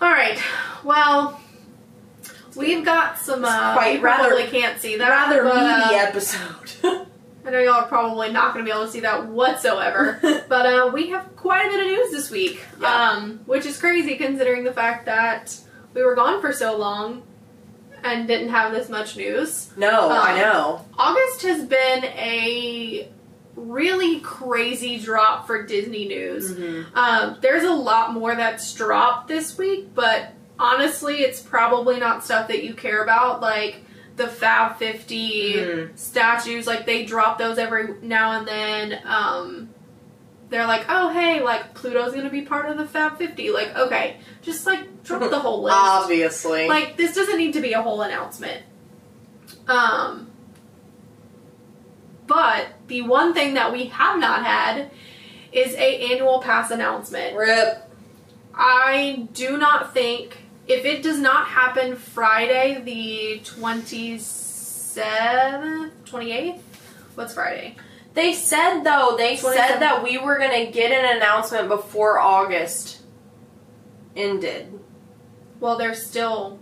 [0.00, 0.38] All right.
[0.84, 1.40] Well,
[2.56, 3.44] we've got some.
[3.44, 5.08] Uh, Quite you probably rather- can't see that.
[5.08, 6.72] Rather but, uh, episode.
[7.44, 10.18] I know y'all are probably not going to be able to see that whatsoever.
[10.48, 13.10] but uh, we have quite a bit of news this week, Yeah.
[13.12, 15.58] um, which is crazy considering the fact that
[15.94, 17.22] we were gone for so long
[18.04, 19.70] and didn't have this much news.
[19.76, 20.84] no, I Um, know.
[20.98, 23.08] August has been a
[23.58, 26.52] really crazy drop for Disney news.
[26.54, 26.96] Mm-hmm.
[26.96, 32.48] Um, there's a lot more that's dropped this week, but honestly, it's probably not stuff
[32.48, 33.40] that you care about.
[33.40, 33.82] Like
[34.16, 35.98] the Fab 50 Mhm.
[35.98, 39.00] statues, like they drop those every now and then.
[39.04, 39.68] Um,
[40.50, 43.50] they're like, oh hey, like Pluto's gonna be part of the Fab 50.
[43.50, 45.76] Like, okay, just like drop the whole list.
[45.78, 46.66] Obviously.
[46.68, 48.62] Like this doesn't need to be a whole announcement.
[49.68, 50.30] Um
[52.26, 54.90] but the one thing that we have not had
[55.52, 57.36] is a annual pass announcement.
[57.36, 57.84] Rip.
[58.54, 66.60] I do not think if it does not happen Friday the 27th, 28th,
[67.14, 67.76] what's Friday?
[68.14, 69.54] They said though, they 27.
[69.54, 73.02] said that we were gonna get an announcement before August
[74.16, 74.80] ended.
[75.60, 76.58] Well, there's still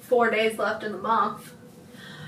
[0.00, 1.54] 4 days left in the month.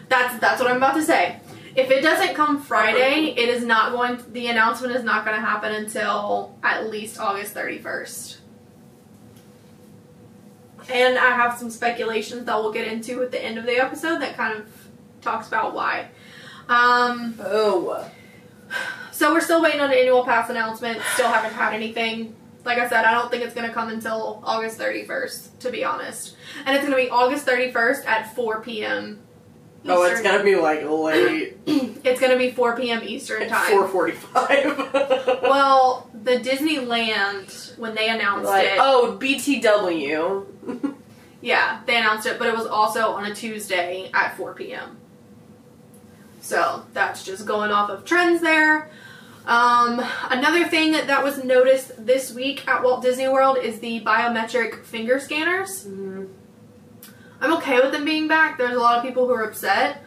[0.09, 1.39] That's that's what I'm about to say.
[1.75, 5.37] If it doesn't come Friday, it is not going to, the announcement is not going
[5.39, 8.37] to happen until at least August 31st.
[10.91, 14.19] And I have some speculations that we'll get into at the end of the episode
[14.21, 14.67] that kind of
[15.21, 16.09] talks about why.
[16.69, 18.11] Um, Oh.
[19.13, 21.01] so we're still waiting on an annual pass announcement.
[21.15, 22.35] Still haven't had anything.
[22.65, 25.85] Like I said, I don't think it's going to come until August 31st, to be
[25.85, 26.37] honest.
[26.65, 29.21] And it's going to be August 31st at 4 p.m.
[29.87, 31.59] Oh, it's gonna be like late.
[32.05, 33.01] It's gonna be 4 p.m.
[33.05, 33.71] Eastern time.
[33.71, 34.77] Four forty-five.
[35.43, 40.95] Well, the Disneyland when they announced like, it, oh, BTW.
[41.41, 44.97] yeah, they announced it, but it was also on a Tuesday at 4 p.m.
[46.41, 48.91] So that's just going off of trends there.
[49.47, 54.85] Um, another thing that was noticed this week at Walt Disney World is the biometric
[54.85, 55.87] finger scanners.
[57.43, 58.57] I'm okay with them being back.
[58.57, 60.03] There's a lot of people who are upset.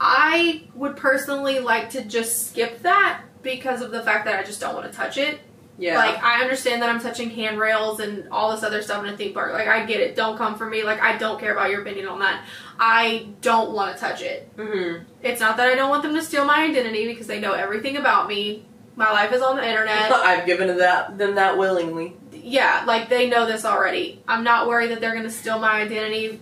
[0.00, 4.60] I would personally like to just skip that because of the fact that I just
[4.60, 5.40] don't want to touch it.
[5.80, 5.96] Yeah.
[5.96, 9.32] Like I understand that I'm touching handrails and all this other stuff in a theme
[9.32, 9.52] park.
[9.52, 10.16] Like I get it.
[10.16, 10.82] Don't come for me.
[10.82, 12.44] Like I don't care about your opinion on that.
[12.80, 14.48] I don't want to touch it.
[14.56, 17.52] hmm It's not that I don't want them to steal my identity because they know
[17.52, 18.64] everything about me.
[18.96, 20.10] My life is on the internet.
[20.12, 22.16] I've given that them that willingly.
[22.32, 24.20] yeah, like they know this already.
[24.26, 26.40] I'm not worried that they're gonna steal my identity.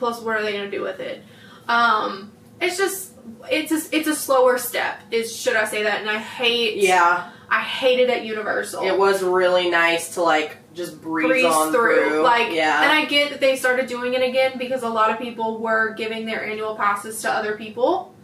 [0.00, 1.22] Plus, what are they gonna do with it?
[1.68, 3.12] Um, it's just
[3.50, 4.98] it's a, it's a slower step.
[5.12, 6.00] Is should I say that?
[6.00, 8.82] And I hate Yeah, I hate it at Universal.
[8.84, 12.08] it was really nice to like just breeze, breeze on through.
[12.10, 12.22] through.
[12.22, 15.18] Like, yeah, and I get that they started doing it again because a lot of
[15.18, 18.14] people were giving their annual passes to other people.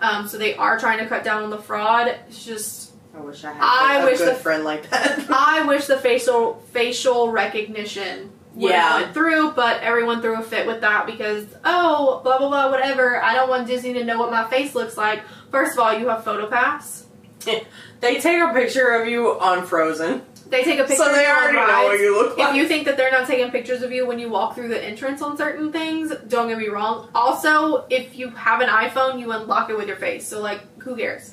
[0.00, 2.08] Um, so they are trying to cut down on the fraud.
[2.28, 5.26] It's just I wish I had I a wish good the- friend like that.
[5.30, 9.00] I wish the facial facial recognition Yeah.
[9.00, 13.22] went through, but everyone threw a fit with that because oh blah blah blah whatever.
[13.22, 15.22] I don't want Disney to know what my face looks like.
[15.50, 17.04] First of all, you have PhotoPass.
[18.00, 20.96] they take a picture of you on Frozen, They take a picture.
[20.96, 22.50] so of they already know what you look like.
[22.50, 24.82] If you think that they're not taking pictures of you when you walk through the
[24.82, 27.08] entrance on certain things, don't get me wrong.
[27.14, 30.26] Also, if you have an iPhone, you unlock it with your face.
[30.28, 31.32] So, like, who cares?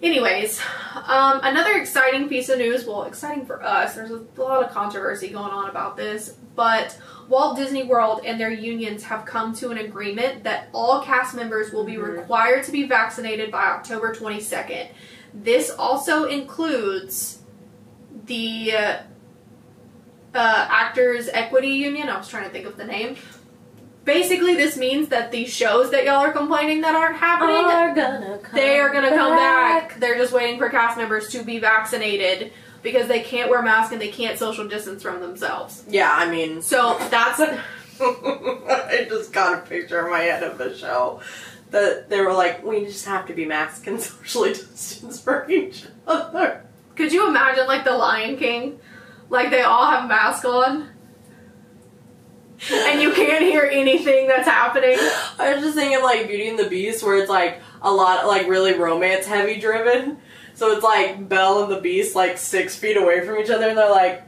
[0.00, 0.60] Anyways,
[0.94, 2.86] um, another exciting piece of news.
[2.86, 3.96] Well, exciting for us.
[3.96, 6.96] There's a lot of controversy going on about this, but
[7.28, 11.72] Walt Disney World and their unions have come to an agreement that all cast members
[11.72, 12.18] will be Mhm.
[12.18, 14.88] required to be vaccinated by October 22nd.
[15.34, 17.38] This also includes
[18.26, 18.96] the uh,
[20.34, 22.08] uh, Actors Equity Union.
[22.08, 23.16] I was trying to think of the name.
[24.08, 28.38] Basically, this means that these shows that y'all are complaining that aren't happening, are gonna
[28.42, 30.00] come they are gonna come back.
[30.00, 34.00] They're just waiting for cast members to be vaccinated because they can't wear masks and
[34.00, 35.84] they can't social distance from themselves.
[35.88, 37.40] Yeah, I mean, So that's
[38.00, 41.20] I just got a picture in my head of the show
[41.70, 45.84] that they were like, we just have to be masked and socially distance from each
[46.06, 46.64] other.
[46.96, 48.80] Could you imagine like the Lion King?
[49.28, 50.88] Like they all have masks on.
[52.72, 54.98] And you can't hear anything that's happening.
[55.38, 58.48] I was just thinking like Beauty and the Beast, where it's like a lot like
[58.48, 60.18] really romance heavy driven.
[60.54, 63.78] So it's like Belle and the Beast like six feet away from each other, and
[63.78, 64.24] they're like,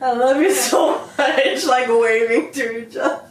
[0.00, 3.26] "I love you so much," like waving to each other.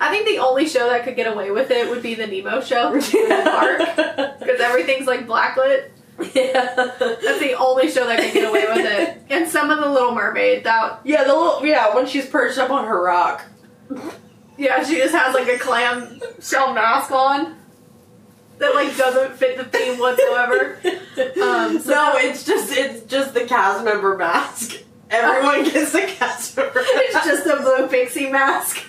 [0.00, 2.60] I think the only show that could get away with it would be the Nemo
[2.62, 4.36] show in the park.
[4.40, 5.89] Because everything's like blacklit.
[6.34, 6.74] yeah.
[6.76, 9.22] That's the only show that could get away with it.
[9.30, 12.70] And some of the Little Mermaid, that Yeah, the little yeah when she's perched up
[12.70, 13.44] on her rock.
[14.58, 17.56] yeah, she just has like a clam shell mask on
[18.58, 20.78] that like doesn't fit the theme whatsoever.
[21.42, 24.76] Um, so no, it's just it's just the cast member mask.
[25.10, 26.74] Everyone gets the cast member.
[26.80, 26.88] Mask.
[26.94, 28.84] It's just a blue pixie mask.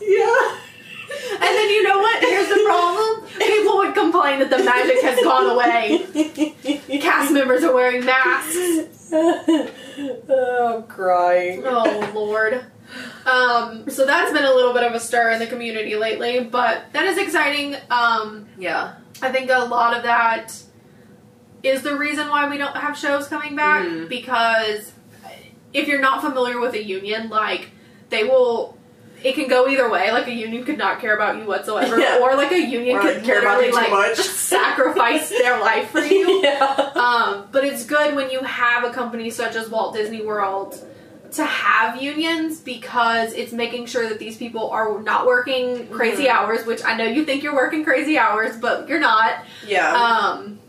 [0.00, 0.58] yeah.
[1.08, 2.20] And then you know what?
[2.22, 3.26] Here's the problem.
[3.38, 6.98] People would complain that the magic has gone away.
[7.00, 9.10] Cast members are wearing masks.
[9.12, 11.62] oh, I'm crying.
[11.64, 12.64] Oh lord.
[13.26, 16.84] Um, so that's been a little bit of a stir in the community lately, but
[16.92, 17.76] that is exciting.
[17.90, 18.94] Um, Yeah.
[19.22, 20.52] I think a lot of that
[21.62, 24.08] is the reason why we don't have shows coming back Mhm.
[24.08, 24.92] because
[25.72, 27.70] if you're not familiar with a union, like
[28.10, 28.75] they will
[29.24, 30.10] it can go either way.
[30.12, 32.20] Like a union could not care about you whatsoever, Yeah.
[32.22, 34.16] or like a union Or, could care about you too like much.
[34.20, 36.42] sacrifice their life for you.
[36.44, 36.90] yeah.
[36.94, 40.82] Um, but it's good when you have a company such as Walt Disney World
[41.32, 46.30] to have unions because it's making sure that these people are not working crazy Mhm.
[46.30, 49.44] hours, which I know you think you're working crazy hours, but you're not.
[49.66, 49.92] Yeah.
[49.92, 50.60] Um,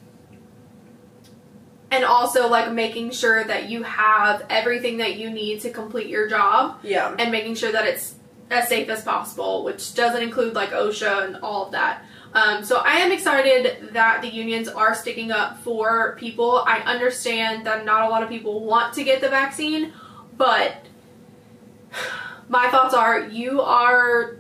[1.90, 6.28] and also like making sure that you have everything that you need to complete your
[6.28, 7.16] job yeah.
[7.18, 8.16] and making sure that it's
[8.50, 12.04] as safe as possible, which doesn't include like OSHA and all of that.
[12.34, 16.64] Um, so I am excited that the unions are sticking up for people.
[16.66, 19.94] I understand that not a lot of people want to get the vaccine,
[20.38, 20.86] but
[22.50, 24.38] my thoughts are you are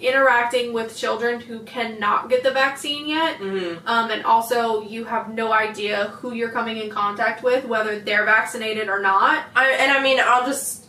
[0.00, 3.38] interacting with children who cannot get the vaccine yet.
[3.38, 3.86] Mm-hmm.
[3.86, 8.24] Um, and also, you have no idea who you're coming in contact with, whether they're
[8.24, 9.44] vaccinated or not.
[9.56, 10.87] I, and I mean, I'll just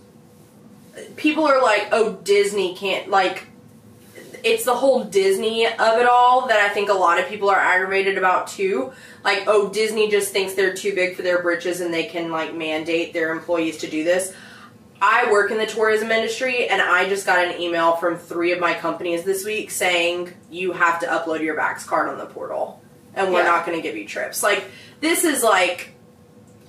[1.15, 3.45] people are like, oh, Disney can't like.
[4.41, 7.59] It's the whole Disney of it all that I think a lot of people are
[7.59, 8.93] aggravated about too.
[9.21, 12.53] Like, oh, Disney just thinks they're too big for their britches and they can like
[12.55, 14.33] mandate their employees to do this.
[15.01, 18.59] I work in the tourism industry and I just got an email from three of
[18.61, 22.81] my companies this week saying you have to upload your Vax card on the portal
[23.15, 23.45] and we're Yeah.
[23.47, 24.41] not going to give you trips.
[24.41, 24.63] Like,
[25.01, 25.91] this is like,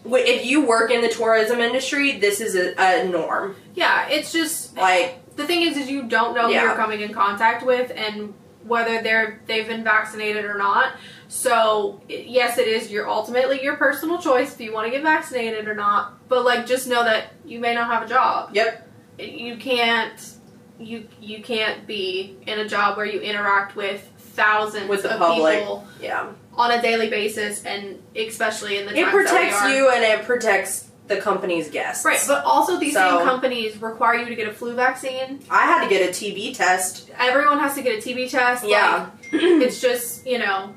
[0.05, 3.57] if you work in the tourism industry, this is a, a norm.
[3.75, 6.61] Yeah, it's just Like, the thing is, is you don't know Yeah.
[6.61, 8.35] who you're coming in contact with and
[8.65, 10.93] whether they're they've been vaccinated or not.
[11.29, 15.67] So yes, it is your ultimately your personal choice if you want to get vaccinated
[15.69, 16.29] or not.
[16.29, 18.51] But like, just know that you may not have a job.
[18.55, 18.87] yep,
[19.19, 20.35] You can't
[20.79, 25.19] you you can't be in a job where you interact with thousands With the of
[25.19, 25.59] public.
[25.61, 26.31] people yeah.
[26.61, 30.05] On a daily basis, and especially in the It times that we protects you and
[30.05, 32.05] it protects the company's guests.
[32.05, 35.41] Right, but also these So- same companies require you to get a flu vaccine.
[35.51, 37.11] I had to get a TB test.
[37.19, 38.65] Everyone has to get a TB test.
[38.67, 39.07] Yeah.
[39.33, 40.75] like, it's just you know,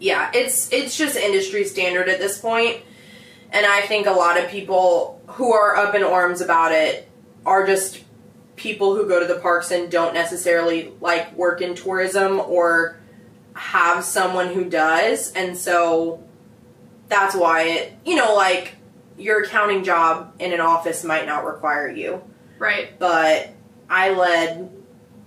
[0.00, 2.42] yeah, it's it's just industry standard at this.
[2.44, 7.08] And I think a lot of people who are up in arms about it
[7.46, 8.00] are just
[8.56, 12.98] people who go to the parks and don't necessarily like work in tourism or
[13.54, 15.32] have someone who does.
[15.32, 16.22] And so
[17.08, 18.74] that's why it, you know, like
[19.16, 22.22] your accounting job in an office might not require you.
[22.58, 22.98] right?
[22.98, 23.50] But
[23.90, 24.70] I led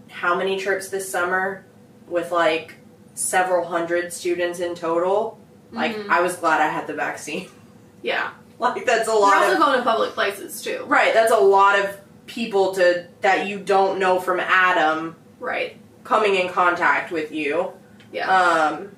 [0.09, 1.65] how many trips this summer
[2.07, 2.75] with like
[3.13, 5.39] several hundred students in total.
[5.71, 6.09] Like Mhm.
[6.09, 7.49] I was glad I had the vaccine.
[8.03, 10.86] Yeah, like that's a lot also of going to public places too.
[10.88, 11.13] right.
[11.13, 11.97] That's a lot of
[12.28, 15.78] people to that you don't know from Adam Right.
[16.03, 17.73] coming in contact with you.
[18.12, 18.30] Yeah.
[18.30, 18.89] Um,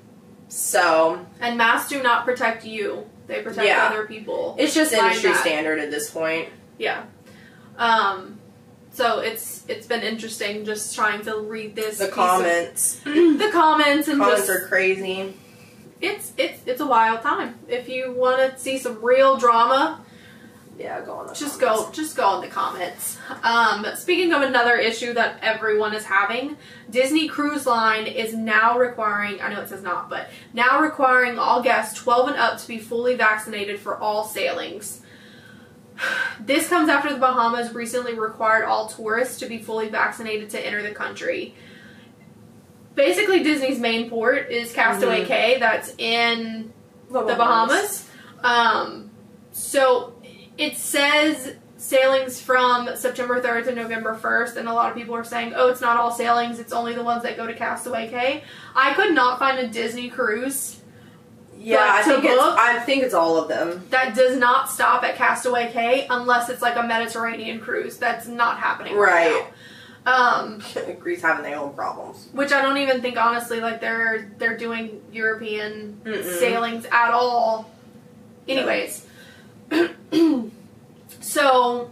[0.47, 3.87] so and masks do not protect you; they protect Yeah.
[3.91, 4.55] other people.
[4.59, 5.41] it's just industry that.
[5.41, 6.49] standard at this point.
[6.77, 7.03] Yeah.
[7.77, 8.39] Um.
[8.91, 13.49] So it's it's been interesting just trying to read this The piece of- comments, the
[13.51, 15.33] comments, and comments just are crazy.
[16.01, 17.55] it's it's it's a wild time.
[17.67, 20.03] If you want to see some real drama,
[20.79, 21.27] Yeah, go on.
[21.27, 21.85] The just comments.
[21.87, 26.55] go just go in the comments um, speaking of another issue that everyone is having
[26.89, 31.61] disney cruise line is now requiring i know it says not but now requiring all
[31.61, 35.01] guests 12 and up to be fully vaccinated for all sailings
[36.39, 40.81] this comes after the bahamas recently required all tourists to be fully vaccinated to enter
[40.81, 41.53] the country
[42.95, 45.27] basically disney's main port is castaway Mhm.
[45.27, 46.71] cay that's in
[47.11, 48.07] the Bahamas.
[48.43, 49.09] Um,
[49.51, 50.13] so
[50.59, 55.23] it says sailings from September 3rd to November 1st, and a lot of people are
[55.23, 58.43] saying, oh, it's not all sailings, it's only the ones that go to Castaway Cay.
[58.75, 60.81] I could not find a Disney cruise
[61.57, 62.41] Yeah, Like, I think it's?
[62.43, 63.85] I think it's all of them.
[63.89, 67.97] that does not stop at Castaway Cay unless it's like a Mediterranean cruise.
[67.97, 69.45] That's not happening right, Right.
[69.45, 69.53] now.
[70.05, 70.61] Um,
[70.99, 72.27] Greece having their own problems.
[72.33, 76.39] which I don't even think honestly like they're they're doing European Mm-mm.
[76.39, 77.69] sailings at all.
[78.47, 79.05] Anyways,
[81.21, 81.91] so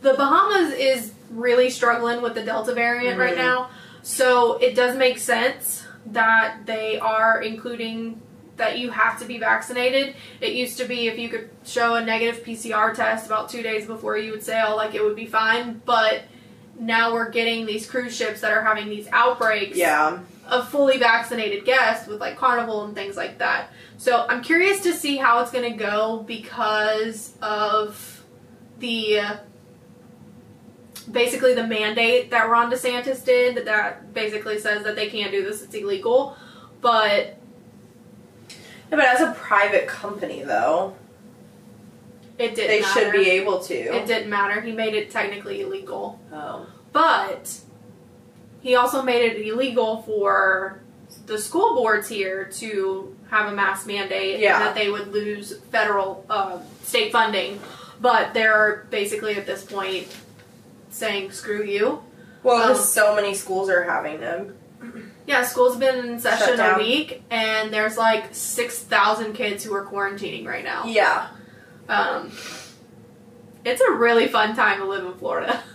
[0.00, 3.38] the Bahamas is really struggling with the Delta variant right Mhm.
[3.38, 3.70] now.
[4.02, 8.20] So it does make sense that they are including
[8.56, 10.14] that you have to be vaccinated.
[10.40, 13.86] It used to be if you could show a negative PCR test about two days
[13.86, 15.80] before you would sail, like it would be fine.
[15.84, 16.22] But
[16.78, 20.18] now we're getting these cruise ships that are having these outbreaks Yeah.
[20.52, 23.70] Of fully vaccinated guest with like carnival and things like that.
[23.96, 28.22] So I'm curious to see how it's going to go because of
[28.78, 29.20] the
[31.10, 35.62] basically the mandate that Ron DeSantis did that basically says that they can't do this,
[35.62, 36.36] it's illegal.
[36.82, 37.38] But
[38.90, 40.94] Yeah, but as a private company, though,
[42.38, 43.00] it didn't they matter.
[43.00, 43.74] should be able to.
[43.74, 44.60] It didn't matter.
[44.60, 46.20] He made it technically illegal.
[46.30, 46.66] Oh.
[46.92, 47.58] But
[48.62, 50.80] he also made it illegal for
[51.26, 54.56] the school boards here to have a mask mandate Yeah.
[54.56, 57.60] and that they would lose federal uh, state funding.
[58.00, 60.08] But they're basically at this point
[60.90, 62.02] saying screw you.
[62.42, 64.56] Well, Um, so many schools are having them.
[65.26, 70.44] Yeah, school's been in session a week and there's like 6,000 kids who are quarantining
[70.46, 70.84] right now.
[70.86, 71.28] Yeah.
[71.88, 72.32] Um,
[73.64, 75.62] it's a really fun time to live in Florida.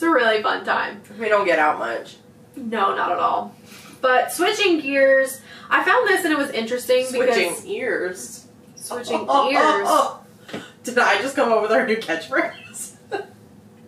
[0.00, 1.02] it's a really fun time.
[1.18, 2.16] We don't get out much.
[2.56, 3.54] No, not at all.
[4.00, 8.46] But switching gears, I found this and it was interesting Switching because ears.
[8.76, 9.62] Switching Oh, ears.
[9.86, 10.22] oh,
[10.54, 10.64] oh.
[10.84, 12.96] Did I just come up with our new catchphrase?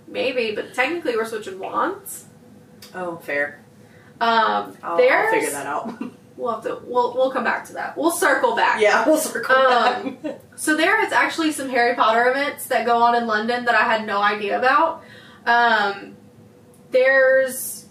[0.06, 2.26] maybe, but technically we're switching wands.
[2.94, 3.64] oh, fair.
[4.20, 5.98] Um, I'll, I'll figure that out.
[6.36, 7.96] we'll have to we'll we'll come back to that.
[7.96, 8.80] We'll circle back.
[8.82, 10.40] Yeah, we'll circle Um, back.
[10.56, 13.82] So there is actually some Harry Potter events that go on in London that I
[13.84, 15.02] had no idea about.
[15.46, 16.16] Um,
[16.90, 17.86] there's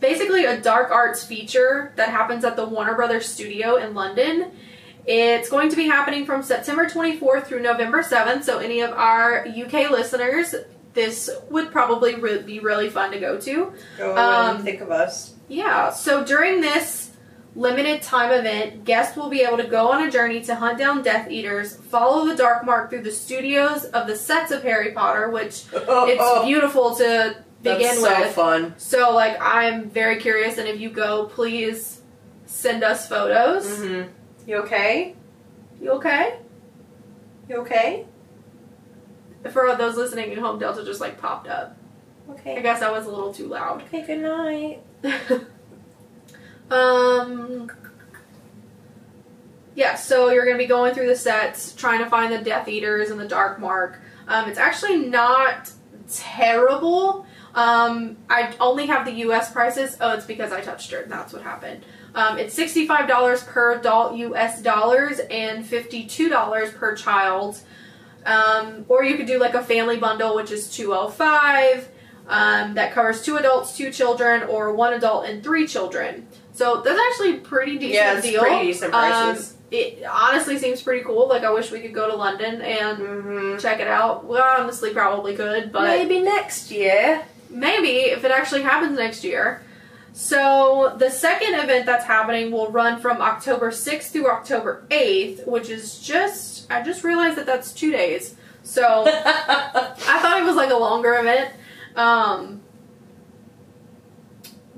[0.00, 4.50] basically a dark arts feature that happens at the Warner Brothers studio in London.
[5.06, 8.44] It's going to be happening from September 24th through November 7th.
[8.44, 10.54] So any of our UK listeners,
[10.94, 13.72] this would probably re- be really fun to go to.
[13.98, 15.34] Go um, and think of us.
[15.48, 17.11] Yeah, so during this
[17.54, 21.02] limited time event, guests will be able to go on a journey to hunt down
[21.02, 25.28] Death Eaters, follow the Dark Mark through the studios of the sets of Harry Potter,
[25.30, 28.34] which it's beautiful to begin That's so with.
[28.34, 28.74] fun.
[28.78, 32.00] So, like, I'm very curious, and if you go, please
[32.46, 33.78] send us photos.
[33.78, 34.02] hmm
[34.46, 35.14] You okay?
[35.80, 36.38] You okay?
[37.48, 38.06] You okay?
[39.50, 41.76] For those listening at home, Delta just like popped up.
[42.30, 42.56] Okay.
[42.56, 43.82] I guess I was a little too loud.
[43.82, 44.06] Okay.
[44.06, 44.82] Good night.
[46.72, 47.70] um.
[49.74, 52.68] Yeah, so you're going to be going through the sets, trying to find the Death
[52.68, 54.00] Eaters and the Dark Mark.
[54.28, 55.70] Um, it's actually not
[56.10, 57.26] terrible.
[57.54, 59.50] Um, I only have the U.S.
[59.50, 59.96] prices.
[60.00, 61.04] Oh, it's because I touched her.
[61.06, 61.84] That's what happened.
[62.14, 64.62] Um, it's sixty-five dollars per adult U.S.
[64.62, 67.60] dollars and fifty-two dollars per child.
[68.24, 71.88] Um, or you could do like a family bundle, which is two hundred five.
[72.28, 76.28] Um, that covers two adults, two children, or one adult and three children.
[76.54, 78.40] So that's actually a pretty decent Yeah, it's deal.
[78.40, 79.52] pretty decent prices.
[79.52, 81.28] Um, it honestly seems pretty cool.
[81.28, 83.58] Like I wish we could go to London and Mm-hmm.
[83.58, 84.24] check it out.
[84.26, 87.22] Well, honestly, probably could, but Maybe next year.
[87.48, 89.62] maybe if it actually happens next year.
[90.14, 95.70] So the second event that's happening will run from October 6th through October 8th, which
[95.70, 98.34] is just I just realized that that's two days.
[98.62, 101.52] So I thought it was like a longer event.
[101.96, 102.61] Um,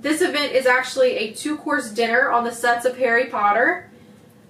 [0.05, 3.90] this event is actually a two course dinner on the sets of Harry Potter,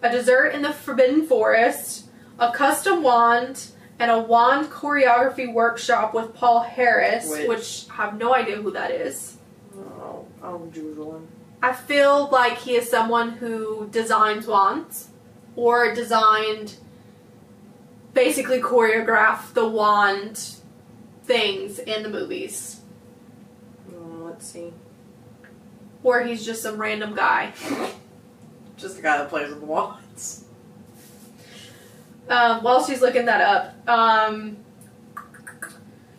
[0.03, 2.07] a dessert in the Forbidden Forest,
[2.41, 3.69] a custom wand,
[4.01, 8.73] and a wand choreography workshop with Paul Harris, Which- which I have no idea who
[8.73, 9.37] that is.
[9.77, 10.27] oh,
[10.73, 11.27] Jujulan.
[11.63, 15.11] I feel like he is someone who designs wands
[15.55, 16.75] or designed
[18.13, 20.57] basically choreographed the wand
[21.25, 22.81] things in the movies.
[23.95, 24.73] Oh, let's see.
[26.05, 27.53] Or he's just some random guy.
[28.77, 30.45] Just the guy that plays with the wands.
[32.29, 34.57] Um, while she's looking that up, um,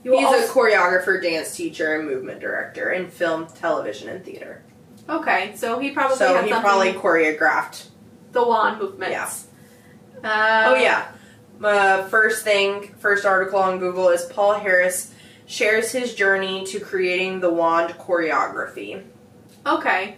[0.04, 4.62] you He's also- a choreographer, dance teacher, and movement director in film, television, and theater.
[5.10, 5.54] okay.
[5.56, 7.86] So he probably so had he something probably choreographed.
[8.34, 9.48] the wand movements.
[10.24, 11.06] Uh, oh yeah.
[11.64, 15.14] Uh, first thing, first article on Google is Paul Harris
[15.48, 19.04] shares his journey to creating the wand choreography.
[19.66, 20.18] Okay.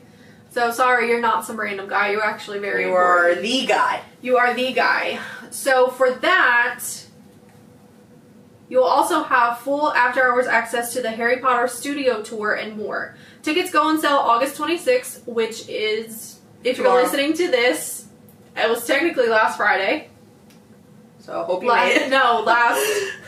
[0.50, 2.12] So sorry, you're not some random guy.
[2.12, 2.86] You're actually very.
[2.86, 3.42] You are important.
[3.44, 4.02] the guy.
[4.22, 5.20] You are the guy.
[5.52, 6.84] So for that,
[8.70, 13.16] you'll also have full after hours access to the Harry Potter studio tour and more.
[13.44, 18.08] Tickets go on sale August 26th, which is, if you're listening to this,
[18.56, 20.10] it was technically last Friday.
[21.20, 22.10] So I hope you Last, made it.
[22.10, 22.80] no, last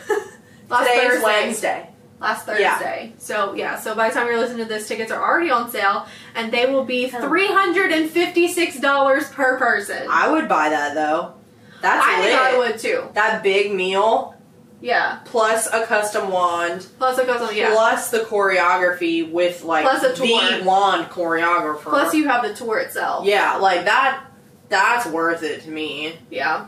[0.68, 1.22] last Today's Thursday.
[1.22, 1.89] Wednesday.
[2.20, 2.74] Last Yeah.
[2.78, 3.12] Thursday.
[3.18, 6.06] So yeah, so by the time you're listening to this, tickets are already on sale,
[6.34, 7.20] and they will be Oh.
[7.20, 10.06] three hundred and fifty-six dollars per person.
[10.10, 11.32] I would buy that though.
[11.80, 12.24] That's I lit.
[12.28, 13.08] think I would too.
[13.14, 14.34] That big meal
[14.82, 15.20] Yeah.
[15.24, 17.56] plus a custom wand Plus goes on.
[17.56, 17.72] Yeah.
[17.72, 21.80] plus the choreography with like Plus a the wand choreographer.
[21.84, 23.24] Plus you have the tour itself.
[23.24, 24.24] Yeah, like that
[24.68, 26.18] that's worth it to me.
[26.30, 26.66] Yeah.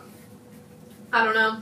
[1.12, 1.58] I don't know.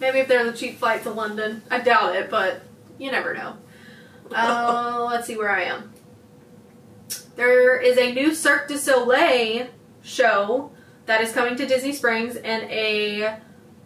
[0.00, 1.62] Maybe if there's a cheap flight to London.
[1.70, 2.62] I doubt it, but
[3.00, 3.56] you never know.
[4.32, 5.92] Uh, let's see where I am.
[7.36, 9.66] There is a new Cirque du Soleil
[10.02, 10.70] show
[11.06, 13.38] that is coming to Disney Springs, and a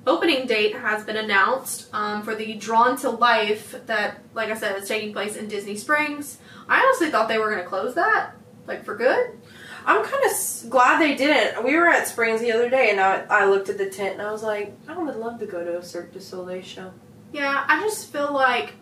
[0.06, 4.76] opening date has been announced um, for the Drawn to Life that, like I said,
[4.76, 6.38] is taking place in Disney Springs.
[6.68, 8.32] I honestly thought they were going to close that,
[8.66, 9.38] like for good.
[9.86, 11.62] I'm kind of s- glad they didn't.
[11.64, 14.22] We were at Springs the other day, and I, I looked at the tent, and
[14.22, 16.90] I was like, I would love to go to a Cirque du Soleil show.
[17.32, 18.74] Yeah, I just feel like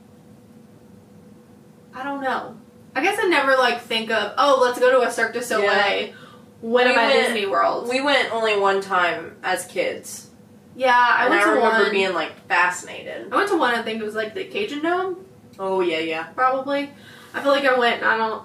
[1.94, 2.56] I don't know.
[2.94, 5.66] I guess I never like think of oh let's go to a Cirque du Soleil
[6.08, 6.12] Yeah.
[6.60, 7.88] when We I'm at Disney World.
[7.88, 10.30] We went only one time as kids,
[10.76, 11.90] yeah, I and went I to remember one.
[11.90, 13.32] being like fascinated.
[13.32, 13.74] I went to one.
[13.74, 15.16] I think it was like the Cajundome,
[15.58, 16.24] Oh yeah, yeah.
[16.34, 16.90] probably.
[17.34, 18.02] I feel like I went.
[18.02, 18.42] and I don't.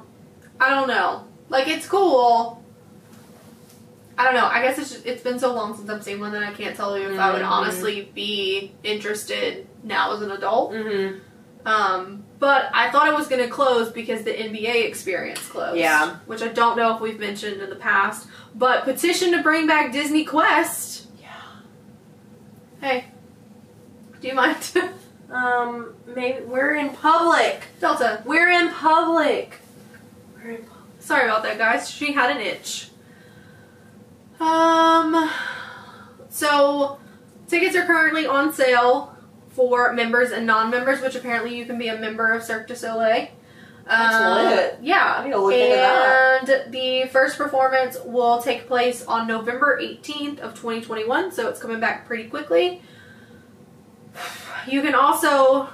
[0.59, 1.25] I don't know.
[1.49, 2.63] Like it's cool.
[4.17, 4.47] I don't know.
[4.47, 6.75] I guess it's just, it's been so long since I've seen one that I can't
[6.75, 7.49] tell you if I would Mhm.
[7.49, 10.71] honestly be interested now as an adult.
[10.73, 11.19] Mm-hmm.
[11.67, 15.77] Um, But I thought it was going to close because the NBA experience closed.
[15.77, 16.17] Yeah.
[16.27, 18.27] Which I don't know if we've mentioned in the past.
[18.53, 21.07] But petition to bring back DisneyQuest.
[21.19, 21.29] Yeah.
[22.79, 23.05] Hey,
[24.21, 24.73] do you mind?
[25.29, 27.63] Um, maybe we're in public.
[27.81, 28.23] Delta.
[28.25, 29.59] We're in public.
[30.35, 31.01] We're in public.
[31.01, 31.89] Sorry about that, guys.
[31.89, 32.89] She had an itch.
[34.39, 35.29] Um,
[36.29, 36.99] so
[37.47, 39.16] tickets are currently on sale
[39.57, 43.27] for members and non-members, which apparently you can be a member of Cirque du Soleil.
[43.87, 44.85] That's Um.
[44.85, 45.15] Yeah.
[45.17, 46.47] I need to look into that.
[46.47, 51.79] And the first performance will take place on November 18th of 2021, so it's coming
[51.79, 52.81] back pretty quickly.
[54.67, 55.69] You can also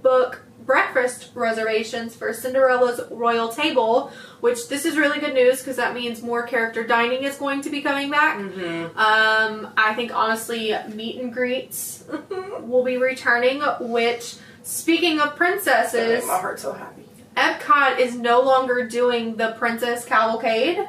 [0.00, 5.94] book breakfast reservations for Cinderella's Royal Table, which this is really good news because that
[5.94, 8.38] means more character dining is going to be coming back.
[8.38, 8.98] Mm-hmm.
[8.98, 12.04] Um, I think honestly, meet and greets
[12.60, 13.62] will be returning.
[13.80, 17.04] Which, speaking of princesses, my heart's so happy.
[17.34, 20.86] Epcot is no longer doing the Princess Cavalcade,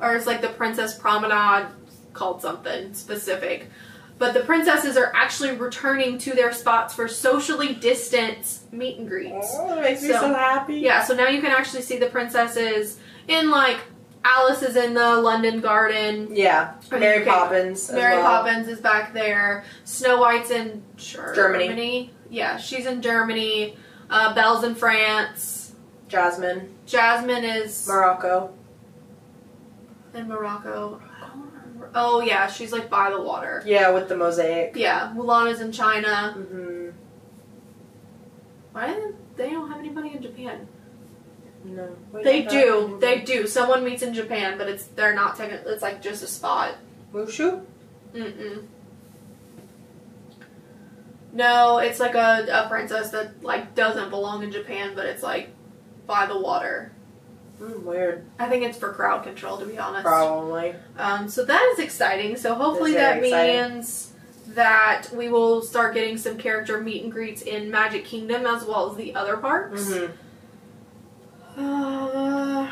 [0.00, 1.66] or it's like the Princess Promenade,
[2.14, 3.68] called something specific.
[4.20, 9.48] But the princesses are actually returning to their spots for socially distanced meet and greets.
[9.58, 10.76] Oh, it makes me So- so happy.
[10.76, 12.98] Yeah, so now you can actually see the princesses
[13.28, 13.78] in like
[14.22, 16.28] Alice is in the London Garden.
[16.32, 16.72] Yeah.
[16.92, 17.24] Mary.
[17.24, 17.90] Poppins.
[17.90, 18.42] Mary well.
[18.42, 19.64] Poppins is back there.
[19.84, 22.12] Snow White's in Ger- Germany.
[22.28, 23.78] Yeah, she's in Germany.
[24.10, 25.72] Uh, Belle's in France.
[26.08, 26.68] Jasmine.
[26.84, 28.50] Jasmine is Morocco.
[30.12, 31.00] in Morocco.
[31.94, 32.26] I don't remember.
[32.26, 33.62] Oh yeah, she's like by the water.
[33.66, 34.76] Yeah, with the mosaic.
[34.76, 36.34] Yeah, Mulan is in China.
[36.36, 36.90] Mm-hmm.
[38.72, 40.68] Why they don't have anybody in Japan?
[41.64, 41.94] No.
[42.22, 42.98] They do.
[43.00, 43.46] They do.
[43.46, 45.72] Someone meets in Japan, but it's they're not technically.
[45.72, 46.76] It's like just a spot.
[47.12, 47.64] Mushu?
[48.14, 48.66] Mm-mm.
[51.32, 55.50] No, it's like a, a princess that like doesn't belong in Japan, but it's like
[56.06, 56.92] by the water.
[57.60, 58.24] Mm, weird.
[58.38, 60.04] I think it's for crowd control, to be honest.
[60.04, 60.74] Probably.
[60.96, 62.36] Um, so that is exciting.
[62.36, 63.74] So hopefully that exciting.
[63.74, 64.12] means
[64.48, 68.90] that we will start getting some character meet and greets in Magic Kingdom as well
[68.90, 69.84] as the other parks.
[69.84, 70.12] Mm-hmm.
[71.60, 72.70] Uh,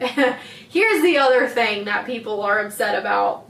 [0.68, 3.41] here's the other thing that people are upset about.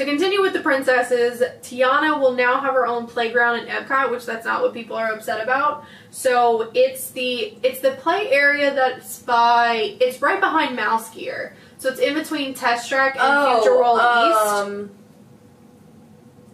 [0.00, 4.24] To continue with the princesses, Tiana will now have her own playground in Epcot, which
[4.24, 5.84] that's not what people are upset about.
[6.10, 11.54] So it's the it's the play area that's by it's right behind Mouse Gear.
[11.76, 14.90] So it's in between Test Track and Future World East, um,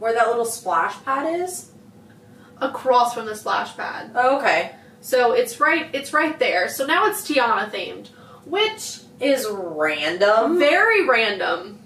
[0.01, 1.71] Where that little splash pad is?
[2.61, 4.11] across from the splash pad.
[4.17, 4.75] Oh, okay.
[5.01, 6.69] So it's right it's right there.
[6.69, 8.09] So now it's Tiana themed,
[8.45, 10.59] which Is random.
[10.59, 11.79] very random.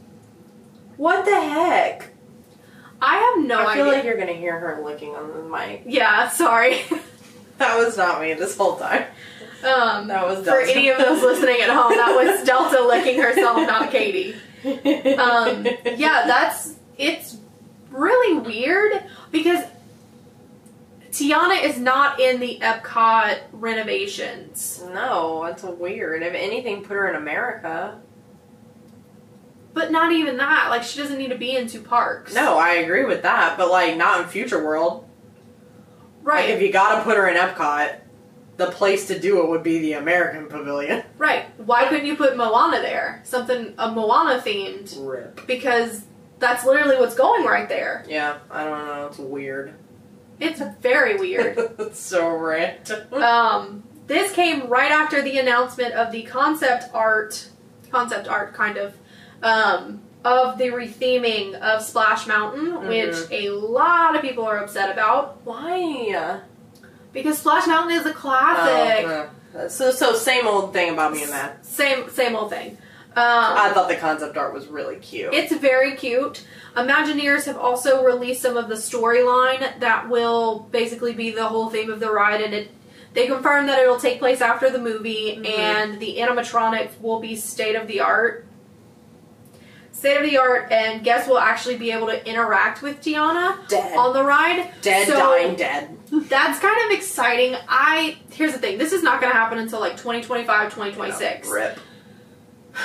[1.00, 2.10] What the heck?
[3.00, 3.68] I have no idea.
[3.70, 3.94] I feel idea.
[3.96, 5.84] like you're gonna hear her licking on the mic.
[5.86, 6.80] yeah, sorry.
[7.56, 9.04] That was not me this whole time.
[9.64, 10.50] um, That was Delta.
[10.50, 14.32] for any of those listening at home, that was Delta licking herself, not Katie.
[14.64, 17.36] Um, yeah, that's it's
[17.90, 19.62] really weird because
[21.12, 26.22] Tiana is not in the Epcot renovations, No, that's weird.
[26.22, 28.00] If anything, put her in America.
[29.72, 30.68] But not even that.
[30.70, 32.34] Like she doesn't need to be in two parks.
[32.34, 35.08] No, I agree with that, but like not in Future World.
[36.22, 37.96] right, Like if you gotta put her in Epcot,
[38.56, 41.02] the place to do it would be the American Pavilion.
[41.18, 41.46] right.
[41.58, 43.20] Why couldn't you put Moana there?
[43.24, 45.46] Something a Moana themed Rip.
[45.46, 46.04] because
[46.38, 48.04] that's literally what's going right there.
[48.08, 49.06] Yeah, I don't know.
[49.06, 49.74] It's weird.
[50.40, 51.58] It's very weird.
[51.78, 53.12] it's so random.
[53.22, 57.48] um, this came right after the announcement of the concept art,
[57.90, 58.94] concept art kind of,
[59.42, 65.40] um, of the retheming of Splash Mountain, which a lot of people are upset about
[65.44, 66.40] Why?
[67.12, 69.06] because Splash Mountain is a classic.
[69.06, 71.64] Oh, uh, so so same old thing about me and that.
[71.64, 72.78] Same same old thing.
[73.10, 75.34] Um, I thought the concept art was really cute.
[75.34, 76.44] It's very cute.
[76.76, 81.90] Imagineers have also released some of the storyline that will basically be the whole theme
[81.90, 82.70] of the ride, and it.
[83.12, 85.58] They confirmed that it'll take place after the movie, Mhm.
[85.58, 88.46] and the animatronics will be state of the art.
[90.00, 93.98] State of the art, and guests will actually be able to interact with Tiana dead.
[93.98, 94.70] on the ride.
[94.80, 95.94] dead, so- dying, dead.
[96.10, 97.54] That's kind of exciting.
[97.68, 101.48] I here's the thing: this is not going to happen until like 2025, 2026.
[101.50, 101.78] Rip.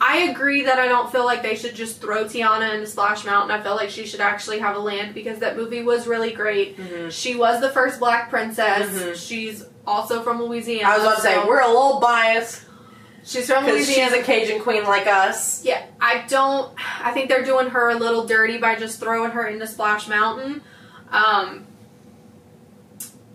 [0.00, 3.50] I agree that I don't feel like they should just throw Tiana into Splash Mountain.
[3.58, 6.76] I feel like she should actually have a land because that movie was really great.
[6.76, 7.10] Mhm.
[7.10, 8.86] She was the first black princess.
[8.90, 9.16] Mhm.
[9.16, 10.90] She's also from Louisiana.
[10.90, 12.62] I was about to say we're a little biased
[13.24, 14.18] she's from because she's Louisiana.
[14.18, 15.64] a Cajun queen like us.
[15.64, 16.72] yeah, I don't.
[17.02, 20.62] I think they're doing her a little dirty by just throwing her into Splash Mountain.
[21.10, 21.66] Um,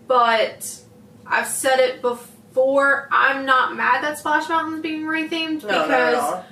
[0.06, 0.80] but
[1.26, 3.08] I've said it before.
[3.12, 6.44] I'm not mad that Splash Mountain's being rethemed No, because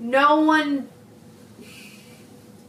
[0.00, 0.88] no one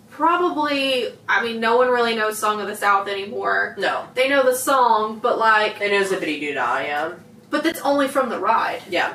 [0.10, 3.76] probably I mean no one really knows Song of the South anymore.
[3.78, 4.06] No.
[4.16, 7.14] They know the song, but like They know Zippity Doo Dah, yeah.
[7.50, 8.82] but that's only from the ride.
[8.90, 9.14] Yeah.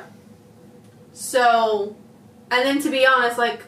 [1.15, 1.95] So
[2.51, 3.63] and then to be honest, like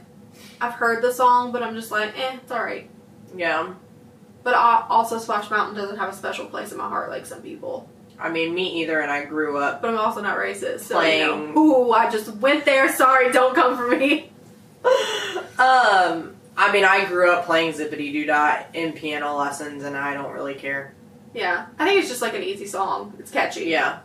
[0.61, 2.89] I've heard the song, but I'm just like, eh, it's alright.
[3.35, 3.73] Yeah.
[4.43, 7.89] But also Splash Mountain doesn't have a special place in my heart like some people.
[8.19, 9.81] I mean, me either, and I grew up.
[9.81, 10.81] But I'm also not racist.
[10.81, 12.91] So, Playing- you know, ooh, I just went there.
[12.91, 14.31] Sorry, don't come for me.
[15.59, 20.13] Um, I mean, I grew up playing Zippity Doo Dah in piano lessons, and I
[20.13, 20.93] don't really care.
[21.33, 23.13] Yeah, I think it's just like an easy song.
[23.19, 23.65] It's catchy.
[23.65, 23.99] Yeah.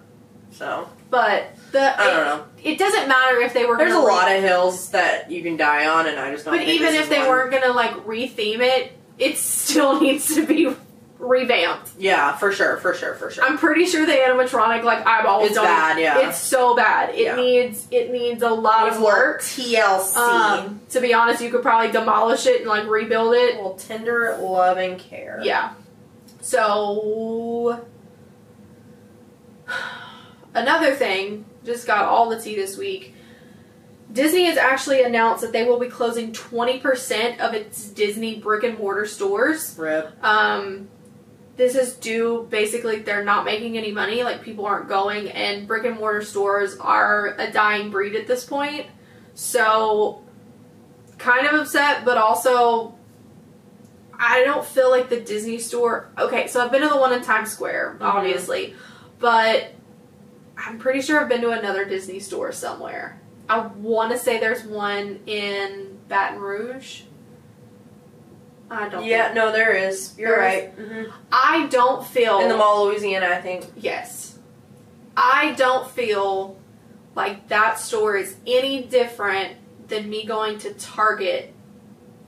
[0.51, 2.44] So, But the I don't it, know.
[2.72, 3.76] it doesn't matter if they were.
[3.76, 6.56] There's a re- lot of hills that you can die on, and I just don't
[6.56, 7.28] But even if they one.
[7.28, 10.74] weren't gonna like retheme it, it still needs to be
[11.18, 11.90] revamped.
[11.98, 13.44] Yeah, for sure, for sure, for sure.
[13.44, 15.66] I'm pretty sure the animatronic like eyeballs It's don't.
[15.66, 16.26] bad, yeah.
[16.28, 17.10] It's so bad.
[17.14, 17.36] It Yeah.
[17.36, 19.42] needs it needs a lot Needs of work.
[19.42, 20.16] TLC.
[20.16, 23.56] Um, to be honest, you could probably demolish it and like rebuild it.
[23.60, 25.40] well, tender love and care.
[25.44, 25.74] Yeah.
[26.40, 27.84] So
[30.55, 33.14] another thing, just got all the tea this week.
[34.12, 38.78] Disney has actually announced that they will be closing 20% of its Disney brick and
[38.78, 39.74] mortar stores.
[39.78, 40.12] Rip.
[40.22, 40.88] Um,
[41.57, 45.84] this is due basically they're not making any money, like people aren't going, and brick
[45.84, 48.86] and mortar stores are a dying breed at this point.
[49.34, 50.22] So,
[51.18, 52.94] kind of upset, but also
[54.18, 56.11] I don't feel like the Disney store.
[56.18, 58.05] Okay, so I've been to the one in Times Square, Mhm.
[58.05, 58.74] obviously,
[59.18, 59.72] but
[60.64, 63.20] I'm pretty sure I've been to another Disney store somewhere.
[63.48, 67.02] I want to say there's one in Baton Rouge.
[68.70, 69.04] I don't.
[69.04, 70.14] Yeah, think- no, there is.
[70.16, 70.70] You're There right.
[70.74, 73.66] hmm I don't feel In the Mall, of Louisiana, I think.
[73.76, 74.38] Yes.
[75.16, 76.58] I don't feel
[77.14, 79.56] like that store is any different
[79.88, 81.52] than me going to Target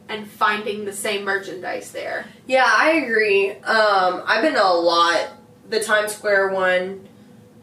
[0.09, 2.26] and finding the same merchandise there.
[2.47, 3.53] Yeah, I agree.
[3.53, 5.30] Um, I've been to a lot.
[5.70, 7.09] The Times Square one.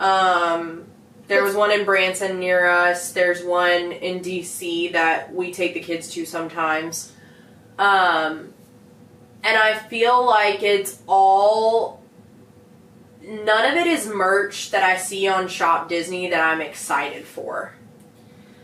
[0.01, 0.85] Um,
[1.27, 3.11] there was one in Branson near us.
[3.13, 7.13] There's one in DC that we take the kids to sometimes.
[7.79, 8.53] Um,
[9.43, 12.01] and I feel like it's all.
[13.23, 17.73] None of it is merch that I see on Shop Disney that I'm excited for.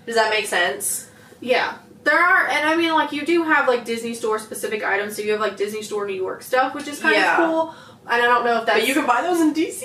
[0.07, 1.09] Does that make sense?
[1.39, 1.77] Yeah.
[2.03, 5.15] There are, and I mean, like, you do have, like, Disney store specific items.
[5.15, 7.33] So you have, like, Disney Store New York stuff, which is kind Yeah.
[7.43, 7.75] of cool.
[8.09, 8.79] And I don't know if that's.
[8.79, 9.83] but you can buy those in DC.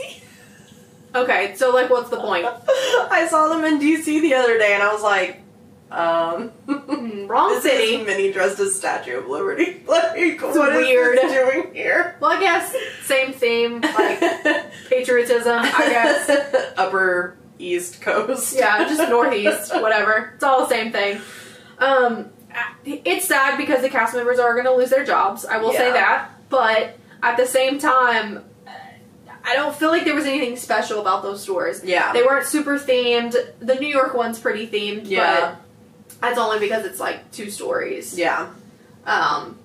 [1.14, 2.46] Okay, so, like, what's the point?
[2.68, 5.40] I saw them in DC the other day, and I was like,
[5.90, 7.96] um, Hmm, Wrong this city.
[7.96, 9.82] is Minnie dressed as Statue of Liberty.
[9.86, 11.18] Like, what is weird.
[11.18, 12.16] this doing here?
[12.20, 14.20] Well, I guess same theme, like,
[14.88, 16.74] patriotism, I guess.
[16.78, 18.56] Upper East Coast.
[18.56, 20.32] Yeah, just northeast, whatever.
[20.34, 21.20] It's all the same thing.
[21.78, 22.30] Um,
[22.84, 25.44] it's sad because the cast members are going to lose their jobs.
[25.44, 28.44] I will say that, but at the same time,
[29.44, 31.82] I don't feel like there was anything special about those stores.
[31.84, 32.12] Yeah.
[32.12, 33.34] They weren't super themed.
[33.60, 35.56] The New York one's pretty themed, Yeah.
[36.20, 38.16] but that's only because it's like two stories.
[38.16, 38.50] Yeah.
[39.04, 39.58] Um,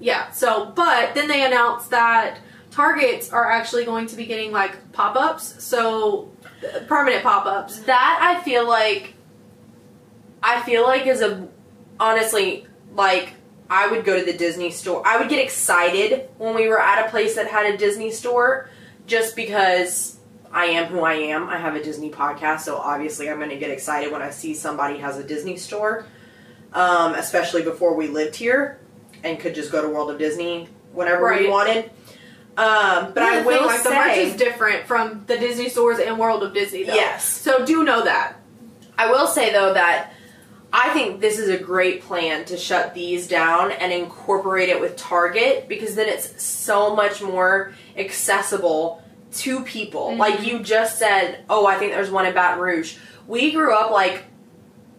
[0.00, 0.30] yeah.
[0.30, 2.38] So, but then they announced that
[2.70, 6.30] Targets are actually going to be getting like pop ups, so
[6.62, 7.80] uh, permanent pop ups.
[7.80, 9.14] That I feel like,
[10.42, 11.48] I feel like is a,
[11.98, 13.34] honestly, like,
[13.68, 15.02] I would go to the Disney store.
[15.06, 18.70] I would get excited when we were at a place that had a Disney store
[19.08, 20.18] just because
[20.52, 21.48] I am who I am.
[21.48, 24.54] I have a Disney podcast, so obviously I'm going to get excited when I see
[24.54, 26.06] somebody has a Disney store,
[26.72, 28.78] um, especially before we lived here
[29.24, 31.90] and could just go to World of Disney whenever we wanted.
[32.56, 35.98] Um, but I the thing, will like the merch is different from the Disney stores
[35.98, 36.94] and World of Disney, though.
[36.94, 37.24] Yes.
[37.24, 38.36] So do know that.
[38.96, 40.12] I will say though that
[40.72, 44.96] I think this is a great plan to shut these down and incorporate it with
[44.96, 49.02] Target because then it's so much more accessible
[49.36, 50.10] to people.
[50.12, 50.18] Mhm.
[50.18, 52.96] Like you just said, oh, I think there's one in Baton Rouge.
[53.26, 54.24] We grew up like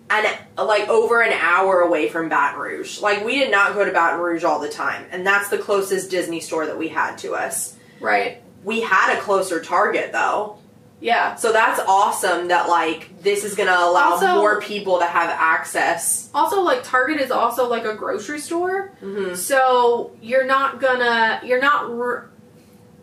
[0.09, 0.26] an
[0.57, 2.99] like over an hour away from Baton Rouge.
[2.99, 6.09] Like we did not go to Baton Rouge all the time, and that's the closest
[6.09, 7.76] Disney store that we had to us.
[7.99, 8.41] Right.
[8.63, 10.57] We had a closer Target though.
[11.02, 11.36] Yeah.
[11.36, 16.30] So that's awesome that like this is gonna allow Also- more people to have access.
[16.34, 19.36] Also, like Target is also like a grocery store, Mm-hmm.
[19.36, 21.89] so you're not gonna you're not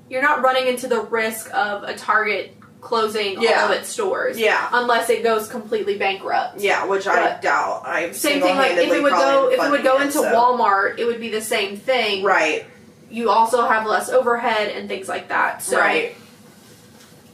[0.09, 3.63] you're not running into the risk of a Target closing Yeah.
[3.65, 4.39] all of its stores.
[4.39, 6.61] Yeah, Unless it goes completely bankrupt.
[6.61, 7.83] yeah, which I doubt.
[7.87, 8.57] I Same thing.
[8.57, 11.31] Like if it would go if it would go into Wall, Walmart, it would be
[11.31, 12.23] the same thing.
[12.23, 12.65] right,
[13.11, 15.63] You also have less overhead and things like that.
[15.63, 16.15] So right,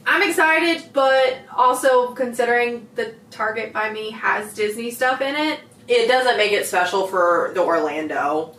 [0.05, 5.59] I'm excited, but also considering the Target by me has Disney stuff in it.
[5.87, 8.55] It doesn't make it special for the Orlando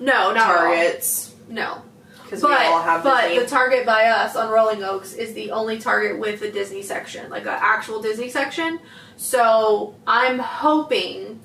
[0.00, 0.44] No, not.
[0.46, 1.82] Targets No.
[2.24, 3.10] because we all have Disney.
[3.10, 3.38] but Disney.
[3.40, 7.30] the Target by us on Rolling Oaks is the only Target with a Disney section,
[7.30, 8.78] like an actual Disney section.
[9.16, 11.40] So I'm hoping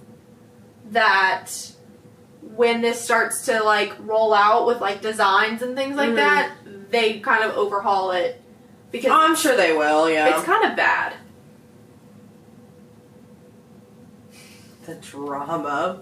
[0.91, 1.71] that
[2.41, 6.15] when this starts to like roll out with like designs and things like Mhm.
[6.15, 6.51] that,
[6.89, 8.41] they kind of overhaul it
[8.91, 10.09] because I'm sure they will.
[10.09, 11.13] Yeah, it's kind of bad.
[14.85, 16.01] the drama.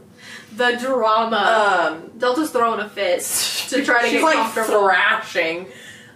[0.56, 1.92] The drama.
[1.92, 3.22] Um, Delta's throwing a fit
[3.70, 4.82] to try to she's get like comfortable.
[4.86, 5.68] thrashing.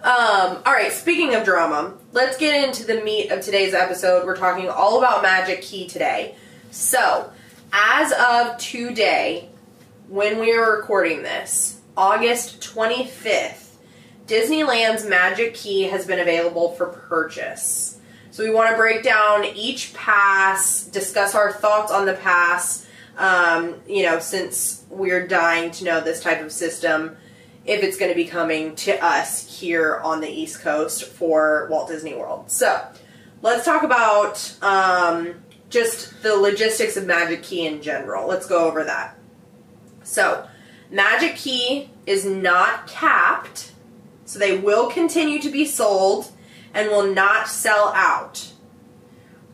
[0.02, 4.26] Um, all right, speaking of drama, let's get into the meat of today's episode.
[4.26, 6.34] We're talking all about Magic Key today.
[6.70, 7.32] So,
[7.72, 9.48] as of today,
[10.08, 13.63] when we are recording this, August 25th,
[14.26, 17.98] Disneyland's Magic Key has been available for purchase.
[18.30, 23.76] So, we want to break down each pass, discuss our thoughts on the pass, um,
[23.86, 27.16] you know, since we're dying to know this type of system
[27.64, 31.88] if it's going to be coming to us here on the East Coast for Walt
[31.88, 32.50] Disney World.
[32.50, 32.84] So,
[33.42, 35.34] let's talk about um,
[35.70, 38.26] just the logistics of Magic Key in general.
[38.26, 39.16] Let's go over that.
[40.02, 40.46] So,
[40.90, 43.72] Magic Key is not capped,
[44.24, 46.30] so they will continue to be sold
[46.72, 48.52] and will not sell out,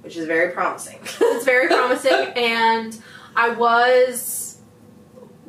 [0.02, 0.98] which is very promising.
[1.20, 3.00] it's very promising and
[3.36, 4.58] i was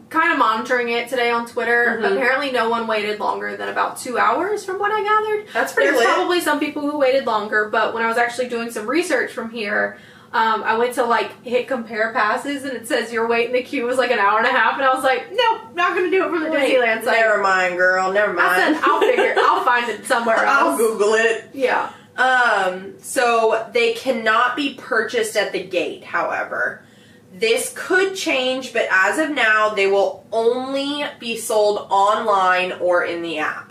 [0.10, 2.16] kind of monitoring it today on twitter Mhm.
[2.16, 5.90] apparently no one waited longer than about two hours from what i gathered That's pretty
[5.92, 6.14] there's lit.
[6.14, 9.50] probably some people who waited longer but when i was actually doing some research from
[9.50, 9.98] here
[10.34, 13.64] um, I went to like hit compare passes and it says your wait in the
[13.64, 16.10] queue was like an hour and a half and I was like, nope, not gonna
[16.10, 17.18] do it from the Wait, Disneyland site.
[17.20, 18.12] Never mind, girl.
[18.14, 18.48] Never mind.
[18.50, 20.48] I said I'll figure, I'll find it somewhere else.
[20.48, 20.78] I'll.
[20.78, 21.50] Google it.
[21.54, 26.82] Yeah, Um, so they cannot be purchased at the gate, however.
[27.34, 33.22] This could change, but as of now, they will only be sold online or in
[33.22, 33.71] the app.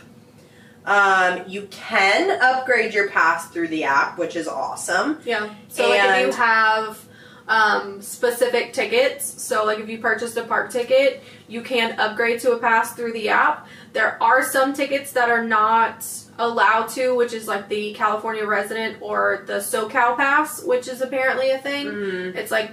[0.90, 5.20] Um, you can upgrade your pass through the app, which is awesome.
[5.24, 5.54] yeah.
[5.68, 7.06] So like if you have
[7.46, 12.52] um, specific tickets, so like if you purchased a park ticket, you can upgrade to
[12.52, 13.66] a pass through the app.
[13.92, 16.04] There are some tickets that are not
[16.38, 21.50] allowed to, which is like the California resident or the SoCal pass, which is apparently
[21.50, 21.86] a thing.
[21.86, 22.34] Mhm.
[22.36, 22.72] It's like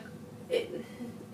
[0.50, 0.84] it,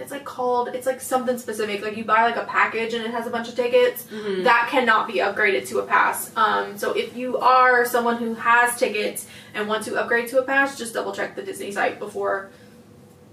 [0.03, 1.81] it's like called it's like something specific.
[1.81, 4.03] Like you buy like a package and it has a bunch of tickets.
[4.11, 4.43] Mhm.
[4.43, 6.29] That cannot be upgraded to a pass.
[6.35, 9.25] Um, so if you are someone who has tickets
[9.55, 12.49] and want to upgrade to a pass, just double check the Disney site before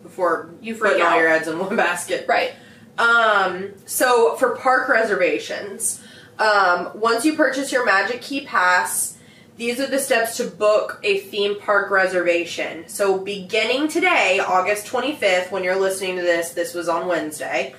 [0.03, 2.25] Before you putting all your eggs in one basket.
[2.27, 2.53] Right.
[2.99, 6.03] Um, so for park reservations,
[6.39, 9.17] um, once you purchase your Magic Key Pass,
[9.61, 12.89] these are the steps to book a theme park reservation.
[12.89, 17.75] So beginning today, August 25th, when you're listening to this, this was on Wednesday.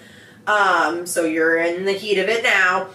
[0.45, 2.89] Um, so you're in the heat of it now.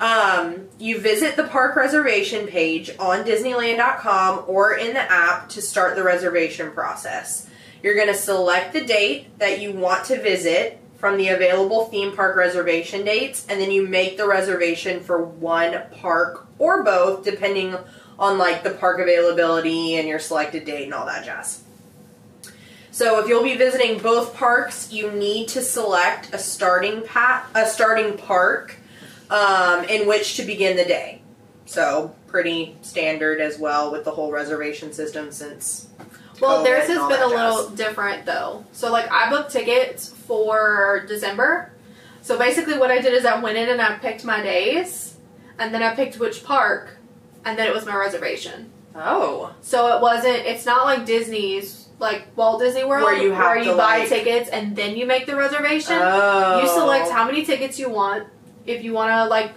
[0.00, 5.94] Um, you visit the park reservation page on Disneyland.com or in the app to start
[5.94, 7.46] the reservation process.
[7.82, 12.16] You're going to select the date that you want to visit from the available theme
[12.16, 17.76] park reservation dates, and then you make the reservation for one park or both, depending
[18.20, 21.62] on like the park availability and your selected date and all that jazz.
[22.92, 27.66] So if you'll be visiting both parks, you need to select a starting pa- a
[27.66, 28.76] starting park
[29.30, 31.22] um, in which to begin the day.
[31.64, 35.88] So pretty standard as well with the whole reservation system since
[36.40, 37.54] Well, COVID theirs has been a jazz.
[37.54, 38.64] little different though.
[38.72, 41.72] So like I booked tickets for December.
[42.22, 45.16] So basically what I did is I went in and I picked my days
[45.58, 46.96] and then I picked which park
[47.44, 48.70] and then it was my reservation.
[48.94, 49.54] Oh.
[49.60, 53.58] So it wasn't it's not like Disney's like Walt Disney World Where you have where
[53.58, 55.96] you buy like- tickets and then you make the reservation.
[55.98, 56.60] Oh.
[56.60, 58.26] You select how many tickets you want.
[58.66, 59.52] If you want to like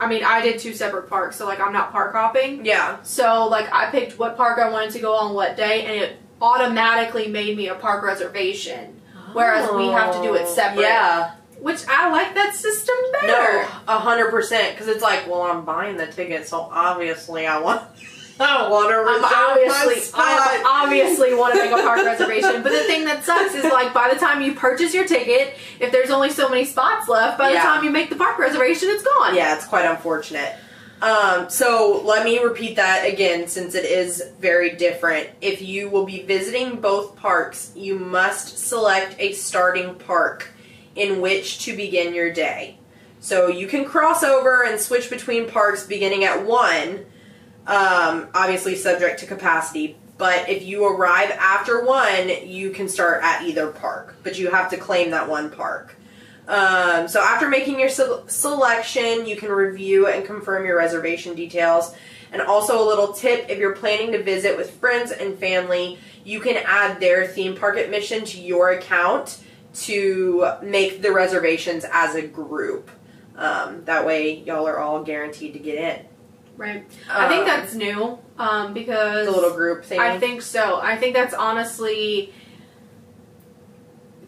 [0.00, 2.64] I mean, I did two separate parks, so like I'm not park hopping.
[2.66, 3.00] Yeah.
[3.02, 6.16] So like I picked what park I wanted to go on what day, and it
[6.42, 9.00] automatically made me a park reservation.
[9.32, 10.54] Whereas we have to do it oh.
[10.54, 10.82] separate.
[10.82, 11.34] Yeah.
[11.64, 13.26] Which I like that system better.
[13.26, 14.74] No, a hundred percent.
[14.74, 17.80] Because it's like, well, I'm buying the ticket, so obviously I want,
[18.38, 20.12] I want to I'm reserve my obviously.
[20.14, 22.62] I obviously want to make a park reservation.
[22.62, 25.90] But the thing that sucks is like by the time you purchase your ticket, if
[25.90, 29.02] there's only so many spots left, by the time you make the park reservation, it's
[29.02, 29.34] gone.
[29.34, 30.56] Yeah, it's quite unfortunate.
[31.00, 35.30] Um, so let me repeat that again since it is very different.
[35.40, 40.50] If you will be visiting both parks, you must select a starting park
[40.94, 42.78] in which to begin your day.
[43.20, 47.06] So you can cross over and switch between parks beginning at 1,
[47.66, 49.96] Um, obviously, subject to capacity.
[50.18, 54.70] But if you arrive after one, you can start at either park, but you have
[54.70, 55.96] to claim that one park.
[56.46, 61.94] Um, so after making your se- selection, you can review and confirm your reservation details.
[62.32, 66.40] And also a little tip: if you're planning to visit with friends and family, you
[66.40, 69.38] can add their theme park admission to your account
[69.74, 72.90] to make the reservations as a group.
[73.36, 76.06] Um, that way, y'all are all guaranteed to get in.
[76.56, 76.84] Right.
[77.10, 79.98] I think Um, that's new um, because the little group thing.
[79.98, 80.78] I think so.
[80.80, 82.32] I think that's honestly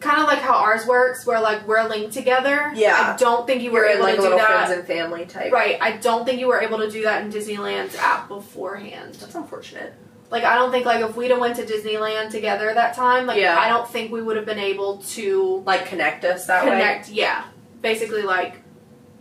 [0.01, 2.71] kind of like how ours works, where like we're linked together.
[2.75, 3.13] Yeah.
[3.15, 4.67] I don't think you were you're in able like to do little that.
[4.67, 5.51] friends and family type.
[5.53, 5.77] Right.
[5.81, 9.15] I don't think you were able to do that in Disneyland's app beforehand.
[9.15, 9.93] That's unfortunate.
[10.29, 13.39] Like I don't think like if we'd have went to Disneyland together that time, like
[13.39, 13.57] Yeah.
[13.59, 16.71] I don't think we would have been able to Like connect us that way.
[16.71, 17.09] connect.
[17.09, 17.45] Yeah.
[17.81, 18.57] Basically, like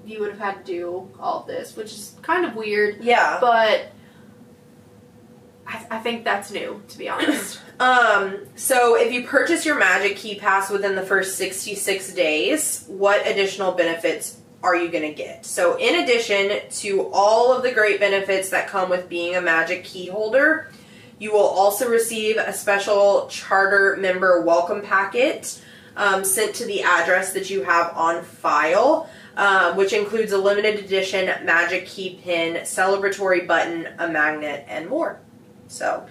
[0.05, 3.39] you would have had to do all this, which is kind of weird, Yeah.
[3.41, 3.93] but
[5.67, 7.61] I, I think that's new, to be honest.
[7.79, 13.27] Um, so if you purchase your Magic Key Pass within the first 66 days, what
[13.27, 15.45] additional benefits are you going to get?
[15.45, 19.85] So in addition to all of the great benefits that come with being a Magic
[19.85, 20.71] Key holder,
[21.19, 25.63] you will also receive a special charter member welcome packet
[25.97, 29.09] um, sent to the address that you have on file.
[29.39, 35.21] Um, which includes a limited edition Magic Key pin, celebratory button, a magnet, and more.
[35.69, 36.07] So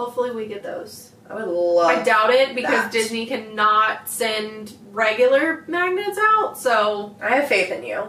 [0.00, 1.12] Hopefully, we get those.
[1.28, 1.86] I would love.
[1.86, 2.90] I doubt it because that.
[2.90, 8.08] Disney cannot send regular magnets out, so I have faith in you.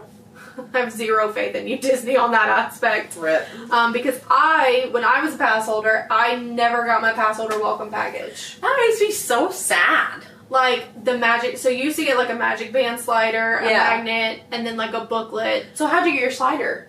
[0.74, 3.16] I have zero faith in you, Disney, on that aspect.
[3.16, 3.46] Rip.
[3.70, 7.58] Um, because I, when I was a pass holder, I never got my pass holder
[7.60, 8.58] welcome package.
[8.60, 10.24] That makes me so sad.
[10.50, 13.78] Like the magic, so you used to get like a magic band slider, a Yeah.
[13.96, 15.66] magnet, and then like a booklet.
[15.74, 16.88] So how'd you get your slider?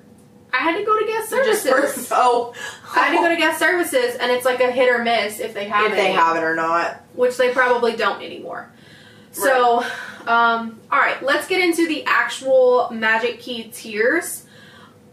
[0.52, 2.10] I had to go to guest services.
[2.12, 2.54] oh,
[2.94, 5.54] I had to go to guest services, and it's like a hit or miss if
[5.54, 5.92] they have it.
[5.92, 7.02] if they have it or not.
[7.14, 8.70] which they probably don't anymore.
[9.32, 9.84] So,
[10.28, 14.46] um, all right, let's get into the actual Magic Key tiers.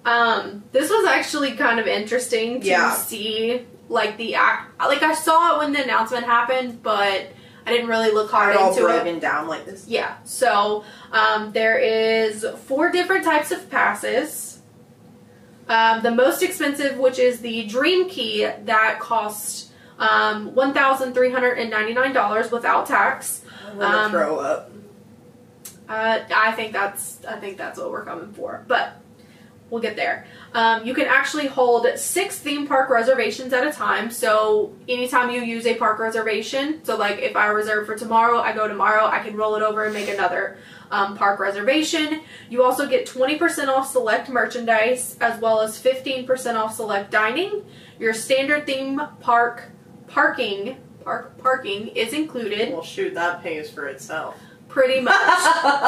[0.05, 2.93] Um, this was actually kind of interesting to Yeah.
[2.95, 4.79] see, like the act.
[4.81, 7.27] Like I saw it when the announcement happened, but
[7.67, 8.93] I didn't really look hard all into it.
[8.93, 9.87] broken down like this.
[9.87, 10.15] Yeah.
[10.25, 14.59] So um, there is four different types of passes.
[15.69, 21.31] Um, the most expensive, which is the Dream Key, that costs um, one thousand three
[21.31, 23.43] hundred and ninety nine dollars without tax.
[23.71, 24.70] I'm gonna Um, throw up.
[25.91, 29.03] Uh, I think that's I think that's what we're coming for, but
[29.71, 30.25] we'll get there.
[30.55, 34.13] Um, you can actually hold six theme park reservations at a time.
[34.13, 38.53] So anytime you use a park reservation, so like if I reserve for tomorrow, I
[38.53, 40.59] go tomorrow, I can roll it over and make another
[40.93, 42.21] um, park reservation.
[42.49, 47.65] You also get 20% off select merchandise as well as 15% off select dining.
[47.99, 49.71] Your standard theme park
[50.07, 54.37] parking park parking is included Well, shoot, that pays for itself.
[54.71, 55.15] Pretty much.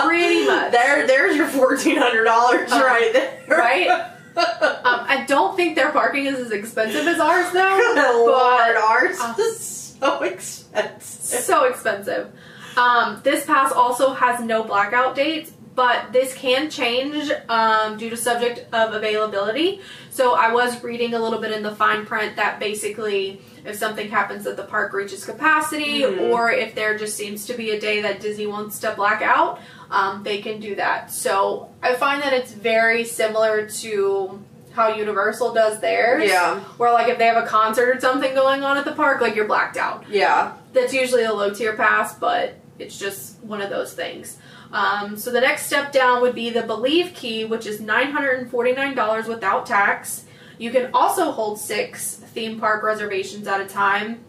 [0.05, 0.73] Pretty much.
[0.73, 3.41] There, there's your fourteen hundred dollars Uh, right there.
[3.49, 4.09] right?
[4.35, 4.41] Um,
[4.85, 7.93] I don't think their parking is as expensive as ours though.
[8.27, 9.61] Lord, ours uh, is
[10.01, 11.03] so expensive.
[11.43, 12.33] so expensive.
[12.79, 18.17] Um, this pass also has no blackout dates, but this can change um, due to
[18.17, 19.81] subject of availability.
[20.11, 24.11] So I was reading a little bit in the fine print that basically, if something
[24.11, 26.31] happens that the park reaches capacity, Mhm.
[26.31, 29.61] or if there just seems to be a day that Disney wants to black out,
[29.91, 31.11] um, they can do that.
[31.11, 34.43] So I find that it's very similar to
[34.75, 36.29] how Universal does theirs.
[36.29, 39.21] Yeah, Where like if they have a concert or something going on at the park,
[39.21, 40.53] like you're blacked out yeah.
[40.73, 44.39] that's usually a low tier pass, but it's just one of those things.
[44.73, 49.67] Um, so the next step down would be the Believe key, which is $949 without
[49.67, 50.25] tax.
[50.59, 54.25] You can also hold six theme park reservations at a time.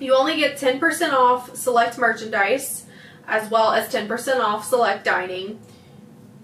[0.00, 2.86] You only get 10% off select merchandise,
[3.26, 5.60] as well as 10% off select dining.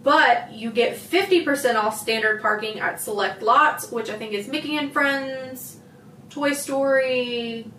[0.03, 4.77] But you get 50% off standard parking at select lots, which I think is Mickey
[4.77, 5.79] and Friends,
[6.29, 7.71] Toy Story,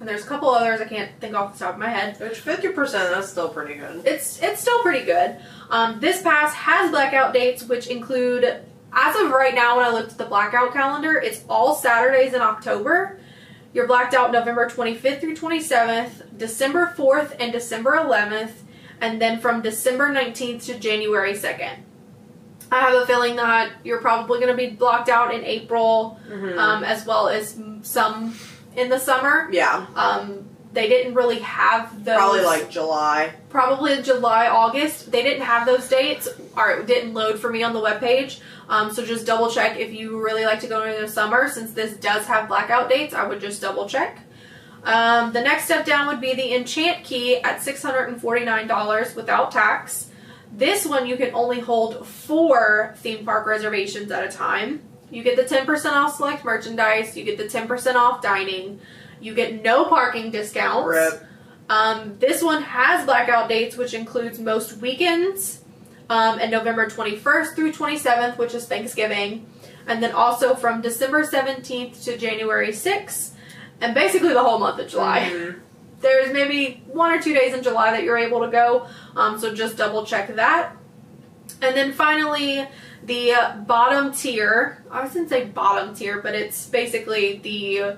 [0.00, 2.18] and there's a couple others I can't think off the top of my head.
[2.18, 3.10] Which fifty percent?
[3.14, 4.02] That's still pretty good.
[4.06, 5.36] It's it's still pretty good.
[5.70, 8.44] Um, this pass has blackout dates, which include,
[8.92, 12.40] as of right now, when I looked at the blackout calendar, it's all Saturdays in
[12.40, 13.18] October.
[13.72, 18.50] You're blacked out November 25th through 27th, December 4th, and December 11th,
[19.00, 21.76] and then from December 19th to January 2nd.
[22.72, 26.58] I have a feeling that you're probably going to be blocked out in April, Mhm.
[26.58, 28.34] um, as well as some
[28.76, 29.48] in the summer.
[29.52, 32.16] yeah, Um, they didn't really have those.
[32.16, 33.32] Probably like July.
[33.48, 35.10] probably July, August.
[35.10, 38.38] They didn't have those dates, or it didn't load for me on the webpage.
[38.68, 41.48] Um, so just double check if you really like to go in the summer.
[41.48, 44.20] Since this does have blackout dates, I would just double check.
[44.84, 48.44] Um, the next step down would be the Enchant Key at six hundred and forty
[48.44, 50.06] nine dollars without tax.
[50.52, 54.82] This one you can only hold four theme park reservations at a time.
[55.10, 57.16] You get the ten percent off select merchandise.
[57.16, 58.80] You get the ten percent off dining.
[59.20, 60.86] You get no parking discounts.
[61.68, 65.60] Um, this one has blackout dates, which includes most weekends,
[66.08, 69.46] um, and November 21st through 27th, which is Thanksgiving,
[69.86, 73.34] and then also from December 17th to January 6th,
[73.80, 75.30] and basically the whole month of July.
[75.32, 75.60] Mhm.
[76.00, 79.54] There's maybe one or two days in July that you're able to go, um, so
[79.54, 80.72] just double check that.
[81.62, 82.66] And then finally,
[83.04, 83.34] the
[83.66, 84.82] bottom tier.
[84.90, 87.96] I was gonna say bottom tier, but it's basically the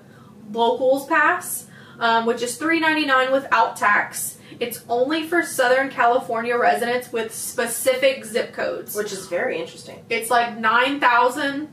[0.52, 1.66] locals pass,
[1.98, 4.38] um, which is $3.99 without tax.
[4.60, 8.94] It's only for Southern California residents with specific zip codes.
[8.94, 10.04] Which is very interesting.
[10.10, 11.68] It's like nine thousand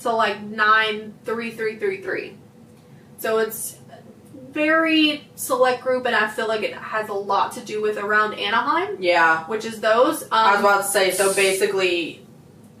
[0.00, 2.36] to like nine three three three three.
[3.18, 3.76] So it's
[4.50, 8.34] very select group, and I feel like it has a lot to do with around
[8.34, 9.44] Anaheim, Yeah.
[9.44, 10.22] which is those.
[10.24, 12.26] Um, I was about to say, so basically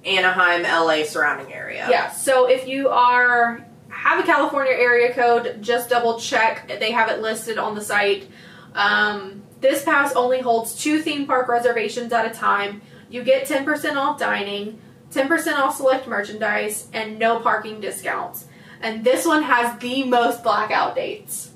[0.08, 1.86] Anaheim, LA surrounding area.
[1.90, 2.10] Yeah.
[2.10, 6.68] So if you are have a California area code, just double check.
[6.68, 8.28] They have it listed on the site.
[8.74, 12.80] Um, this pass only holds two theme park reservations at a time.
[13.10, 14.80] You get 10% off dining,
[15.12, 18.46] 10% off select merchandise, and no parking discounts.
[18.80, 21.50] And this one has the most blackout dates,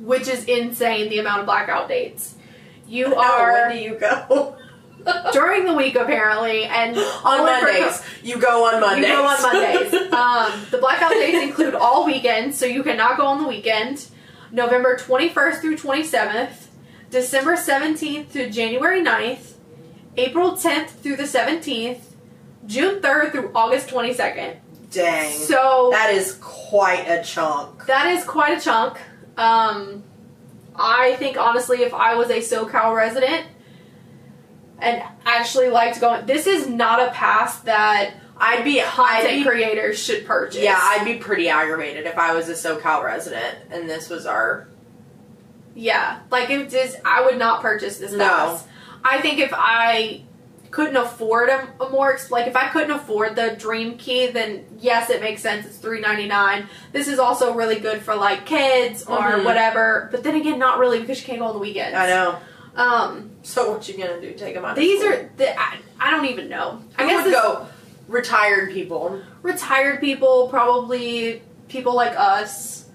[0.00, 2.34] which is insane the amount of blackout dates.
[2.88, 4.56] You are when do you go?
[5.32, 8.02] during the week apparently, and on for- Mondays.
[8.22, 9.08] You go on Mondays.
[9.08, 9.92] you go on Mondays.
[10.12, 14.06] um, the blackout days include all weekends, so you cannot go on the weekend.
[14.50, 16.66] November 21st through 27th,
[17.10, 19.52] December 17th through January 9th,
[20.18, 22.00] April 10th through the 17th,
[22.66, 24.56] June 3rd through August 22nd.
[24.90, 25.32] Dang.
[25.32, 27.86] So that is quite a chunk.
[27.86, 28.98] that is quite a chunk.
[29.38, 30.04] Um,
[30.76, 33.46] I think honestly, if I was a SoCal resident
[34.82, 39.98] and actually liked going, this is not a pass that I'd be I'd be, creators
[40.02, 40.60] should purchase.
[40.62, 44.66] Yeah, I'd be pretty aggravated if I was a SoCal resident and this was our
[45.74, 48.26] Yeah, like if this, I would not purchase this No.
[48.26, 48.66] pass.
[49.04, 50.22] I think if I
[50.70, 55.10] couldn't afford a, a more like if I couldn't afford the Dream Key, then yes,
[55.10, 55.66] it makes sense.
[55.66, 56.66] It's three ninety nine.
[56.92, 59.44] This is also really good for like kids or Mhm.
[59.44, 60.08] whatever.
[60.10, 61.94] But then again, not really because you can't go on the weekends.
[61.96, 62.38] I know.
[62.76, 64.32] Um, So what you gonna do?
[64.32, 64.76] Take them out?
[64.76, 66.82] these are the, I, I don't even know.
[66.98, 67.66] I Who guess would this- go
[68.08, 69.20] retired people.
[69.42, 72.86] retired people, probably people like us,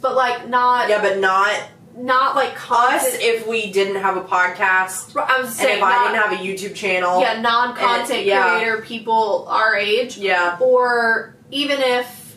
[0.00, 1.52] but like not Yeah, but not
[1.96, 6.06] not like us if we didn't have a podcast I was and saying if I
[6.12, 7.20] didn't have a YouTube channel.
[7.20, 8.58] yeah, non-content And- yeah.
[8.58, 10.56] creator people our age, Yeah.
[10.60, 12.36] or even if,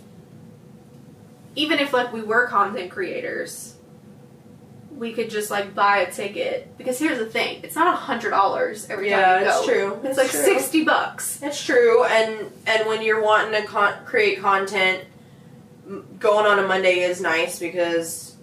[1.56, 3.71] even if like we were content creators,
[5.02, 6.78] we could just like buy a ticket.
[6.78, 9.94] Because here's the thing: it's not a hundred dollars every Yeah, time you it's true.
[9.96, 10.44] It's It's like true.
[10.44, 11.42] sixty bucks.
[11.42, 15.06] It's true, and and when you're wanting to con- create content,
[16.20, 18.36] going on a Monday is nice because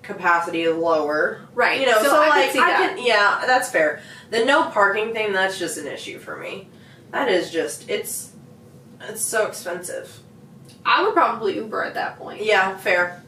[0.00, 1.42] capacity is lower.
[1.54, 1.78] Right.
[1.78, 2.96] You know, so, I like could see I that.
[2.96, 4.00] can, yeah, that's fair.
[4.30, 6.70] The no parking thing, that's just an issue for me.
[7.10, 8.32] That is just it's
[9.02, 10.20] it's so expensive.
[10.86, 12.42] I would probably Uber at that point.
[12.42, 13.22] Yeah, fair.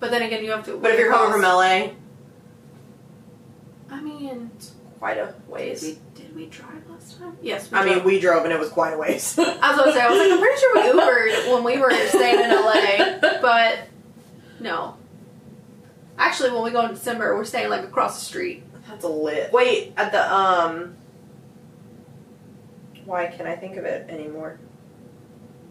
[0.00, 0.76] But then again, you have to.
[0.78, 1.90] But if you're coming from LA,
[4.38, 4.50] I mean,
[4.98, 7.36] quite a did we, did we drive last time?
[7.42, 7.70] Yes.
[7.70, 9.38] We I mean, we drove and it was quite a ways.
[9.38, 11.90] I was gonna say, I was like, I'm pretty sure we Ubered when we were
[12.08, 13.88] staying in LA, but
[14.60, 14.96] no.
[16.18, 18.64] Actually, when we go in December, we're staying like across the street.
[18.88, 19.52] That's a lit.
[19.52, 20.96] Wait, at the um.
[23.04, 24.58] Why can't I think of it anymore?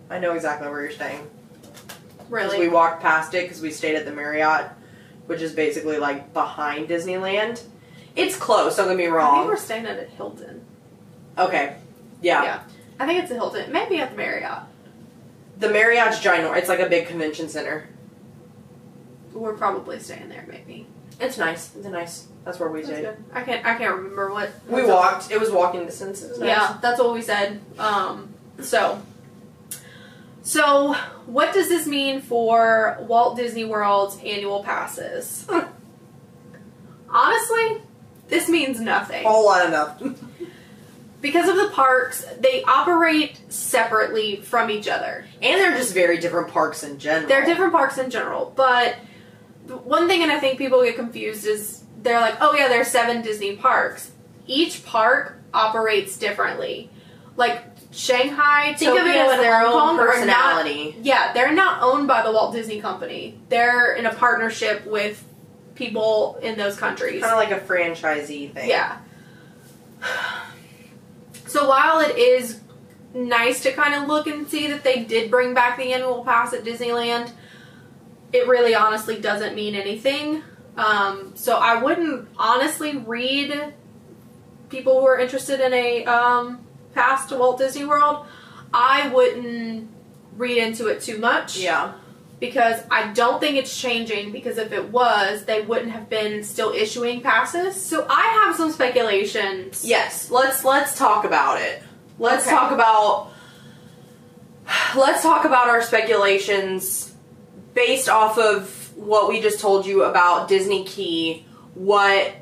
[0.09, 1.29] I know exactly where you're staying.
[2.29, 2.59] Really?
[2.59, 4.69] we walked past it because we stayed at the Marriott,
[5.27, 7.61] which is basically like behind Disneyland.
[8.17, 8.75] It's close.
[8.77, 9.47] Don't get me I think wrong.
[9.47, 10.65] we're staying at a Hilton.
[11.37, 11.75] Okay.
[12.21, 12.43] Yeah.
[12.43, 12.63] Yeah.
[12.99, 13.71] I think it's a Hilton.
[13.71, 14.63] Maybe at the Marriott.
[15.59, 16.57] The Marriott's ginormous.
[16.57, 17.87] It's like a big convention center.
[19.33, 20.45] We're probably staying there.
[20.47, 20.87] Maybe.
[21.19, 21.75] It's nice.
[21.75, 22.27] It's a nice.
[22.43, 23.03] That's where we That's stayed.
[23.03, 23.17] good.
[23.33, 23.65] I can't.
[23.65, 24.49] I can't remember what.
[24.67, 25.29] We walked.
[25.31, 26.23] It was walking distance.
[26.23, 26.47] It was nice.
[26.49, 27.59] Yeah, that's what we said.
[27.77, 29.01] Um, so,
[30.41, 30.93] so
[31.25, 35.47] what does this mean for Walt Disney World's annual passes?
[37.09, 37.81] Honestly,
[38.27, 40.15] this means nothing A Whole lot of nothing.
[41.21, 42.25] because of the parks.
[42.39, 45.25] They operate separately from each other.
[45.41, 47.27] and they're just very different parks in general.
[47.27, 48.95] They're different parks in general, but
[49.83, 53.21] one thing, and I think people get confused is they're like, oh yeah, there's seven
[53.21, 54.11] Disney parks.
[54.45, 56.89] Each park operates differently.
[57.35, 60.95] Like Shanghai, Think Tokyo, of it as their Hong own Kong are not- personality.
[61.01, 63.37] yeah, they're not owned by the Walt Disney Company.
[63.49, 65.23] They're in a partnership with
[65.77, 67.21] people in those countries.
[67.21, 68.69] Kind of like a franchisee thing.
[68.69, 68.99] Yeah.
[71.47, 72.59] So while it is
[73.13, 76.53] nice to kind of look and see that they did bring back the annual pass
[76.53, 77.31] at Disneyland,
[78.33, 80.43] it really honestly doesn't mean anything.
[80.75, 83.73] Um, so I wouldn't honestly read
[84.69, 88.25] people who are interested in a um, pass to Walt Disney World.
[88.73, 89.89] I wouldn't
[90.35, 91.93] read into it too much Yeah.
[92.39, 96.71] Because I don't think it's changing because if it was, they wouldn't have been still
[96.71, 97.81] issuing passes.
[97.81, 99.83] So I have some speculations.
[99.85, 100.29] Yes.
[100.29, 101.81] Let's let's talk about it.
[102.19, 102.55] Let's Okay.
[102.55, 103.31] talk about
[104.95, 107.13] let's talk about our speculations
[107.73, 111.45] based off of what we just told you about Disney Key,
[111.75, 112.35] what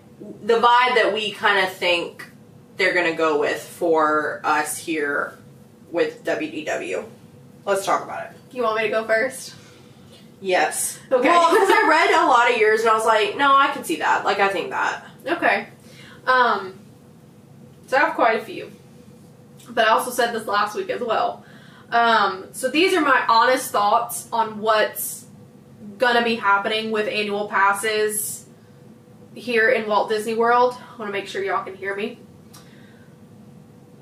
[0.43, 2.25] the vibe that we kind of think
[2.77, 5.37] they're going to go with for us here
[5.91, 7.05] with WDW.
[7.65, 8.37] Let's talk about it.
[8.55, 9.53] You want me to go first?
[10.41, 10.99] Yes.
[11.11, 11.27] Okay.
[11.27, 13.83] Well, because I read a lot of yours and I was like, no, I can
[13.83, 14.25] see that.
[14.25, 15.05] Like, I think that.
[15.25, 15.67] Okay.
[16.27, 16.77] Um,
[17.87, 18.71] so I have quite a few.
[19.69, 21.43] But I also said this last week as well.
[21.91, 25.25] Um, so these are my honest thoughts on what's
[25.97, 28.45] gonna be happening with annual passes
[29.33, 30.73] here in Walt Disney World.
[30.73, 32.19] I want to make sure y'all can hear me.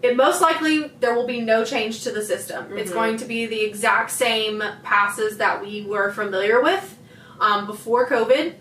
[0.03, 2.77] It most likely there will be no change to the system.
[2.77, 2.93] It's Mhm.
[2.93, 6.97] going to be the exact same passes that we were familiar with
[7.39, 8.53] um, before COVID.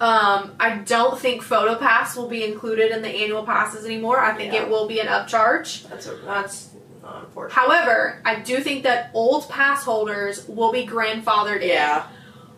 [0.00, 4.20] Um, I don't think PhotoPass will be included in the annual passes anymore.
[4.20, 4.62] I think Yeah.
[4.62, 5.88] it will be an upcharge.
[5.88, 6.68] That's, a, that's
[7.02, 7.54] not unfortunate.
[7.54, 12.02] However, I do think that old pass holders will be grandfathered in, Yeah.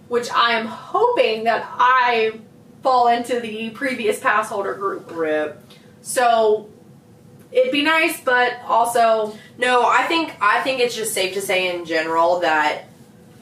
[0.09, 2.41] which I am hoping that I
[2.83, 5.11] fall into the previous pass holder group.
[5.15, 5.63] Rip.
[6.03, 6.69] So
[7.53, 11.75] it'd be nice, but also No, I think I think it's just safe to say
[11.75, 12.83] in general that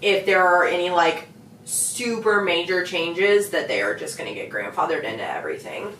[0.02, 1.28] if there are any like
[1.64, 5.92] super major changes, that they are just going to get grandfathered into everything.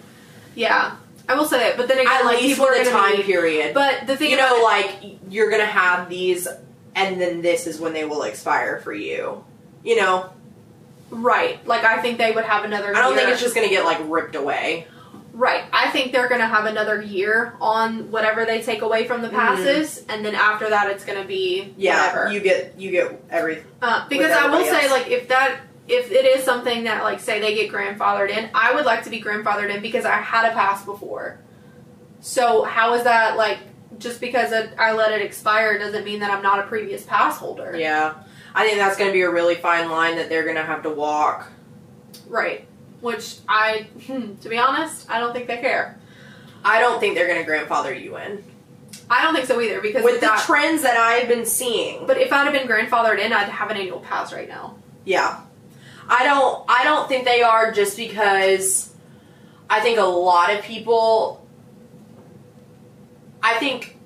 [0.55, 0.97] yeah,
[1.29, 1.77] I will say that.
[1.77, 3.75] But then again, At like least for the time be- period.
[3.75, 6.47] But the thing, you know, it- like you're going to have these,
[6.95, 9.45] and then this is when they will expire for you.
[9.83, 10.31] You know,
[11.11, 11.65] right?
[11.67, 12.95] Like I think they would have another.
[12.95, 14.87] I don't think it's just going to get like ripped away.
[15.39, 15.65] Right.
[15.71, 19.29] I think they're going to have another year on whatever they take away from the
[19.29, 21.81] passes, and then after that, it's going to be Mm-hmm.
[21.81, 22.33] Yeah, whatever.
[22.33, 23.67] you get you get everything.
[23.83, 27.21] uh, because I will everybody say, like, if that if it is something that, like,
[27.21, 30.51] say they get grandfathered in, I would like to be grandfathered in because I had
[30.51, 31.39] a pass before.
[32.21, 33.59] So how is that like?
[33.99, 37.37] Just because it, I let it expire doesn't mean that I'm not a previous pass
[37.39, 37.77] holder.
[37.77, 38.15] Yeah,
[38.55, 40.83] I think that's going to be a really fine line that they're going to have
[40.85, 41.51] to walk.
[42.27, 42.67] Right.
[43.07, 45.97] Which I, hmm, to be honest, I don't think they care.
[46.65, 48.43] I don't think they're going to grandfather you in.
[49.09, 52.05] I don't think so either because with the that, trends that I've been seeing.
[52.09, 54.77] But if I'd have been grandfathered in, I'd have an annual pass right now.
[55.05, 55.41] Yeah.
[56.09, 58.93] I don't I don't think they are just because
[59.71, 61.47] I think a lot of people
[63.41, 63.97] I think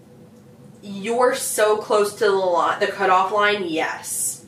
[0.82, 4.39] you're so close to the line, the cutoff line, yes.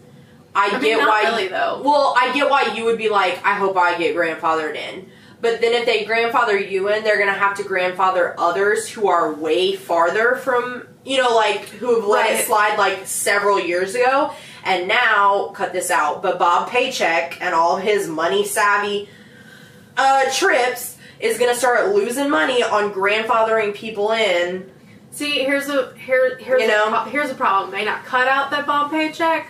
[0.54, 1.80] I, I mean, get why really, though.
[1.84, 5.08] Well, I get why you would be like, I hope I get grandfathered in.
[5.40, 9.32] But then if they grandfather you in, they're gonna have to grandfather others who are
[9.32, 12.38] way farther from you know, like who have let Right.
[12.38, 14.32] it slide like several years ago.
[14.64, 19.08] And now, cut this out, but Bob Paycheck and all his money savvy
[19.96, 24.70] uh, trips is gonna start losing money on grandfathering people in.
[25.10, 26.88] See, here's a here here's You a know?
[26.90, 27.72] pro- here's a problem.
[27.72, 29.48] May not cut out that Bob paycheck.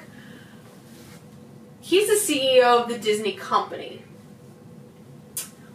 [1.82, 4.02] He's the CEO of the Disney company.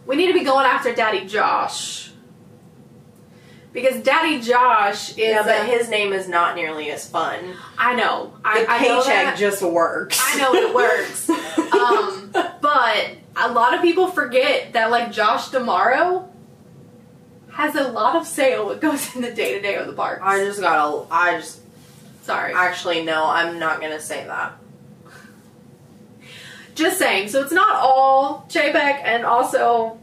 [0.06, 2.10] We need to be going after Daddy Josh.
[3.74, 7.54] Because Daddy Josh is Yeah, but a- his name is not nearly as fun.
[7.76, 8.32] I know.
[8.44, 9.36] I, The I know paycheck that.
[9.38, 10.18] just works.
[10.20, 11.28] I know it works.
[11.74, 12.30] um,
[12.62, 16.26] but a lot of people forget that like Josh D'Amaro
[17.52, 19.92] has a lot of say on what goes in the day to day of the
[19.92, 20.22] parks.
[20.24, 21.06] I just gotta.
[21.12, 21.60] I just
[22.22, 22.54] Sorry.
[22.54, 23.26] actually no.
[23.26, 24.52] I'm not gonna say that.
[26.78, 27.28] Just saying.
[27.28, 29.98] So it's not all Chapek and also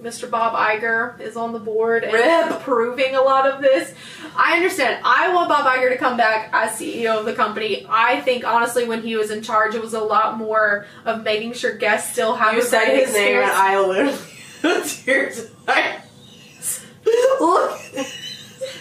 [0.00, 0.28] Mr.
[0.30, 2.50] Bob Iger is on the board and Rip.
[2.60, 3.94] approving a lot of this.
[4.36, 5.00] I understand.
[5.04, 7.86] I want Bob Iger to come back as CEO of the company.
[7.88, 11.52] I think honestly when he was in charge it was a lot more of making
[11.52, 13.50] sure guests still have You a said his name, and.
[13.50, 14.18] I literally
[14.88, 15.38] tears.
[15.44, 15.98] in my
[16.56, 16.86] eyes.
[17.40, 17.78] Look.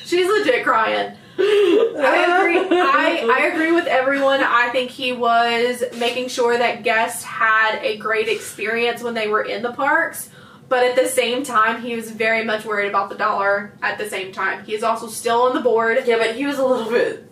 [0.06, 1.18] She's legit crying.
[1.40, 2.78] I agree.
[2.80, 4.42] I I agree with everyone.
[4.44, 9.44] I think he was making sure that guests had a great experience when they were
[9.44, 10.30] in the parks.
[10.70, 14.10] But at the same time, he was very much worried about the dollar at the
[14.10, 14.64] same time.
[14.64, 16.02] He is also still on the board.
[16.06, 17.30] Yeah, but he was a little bit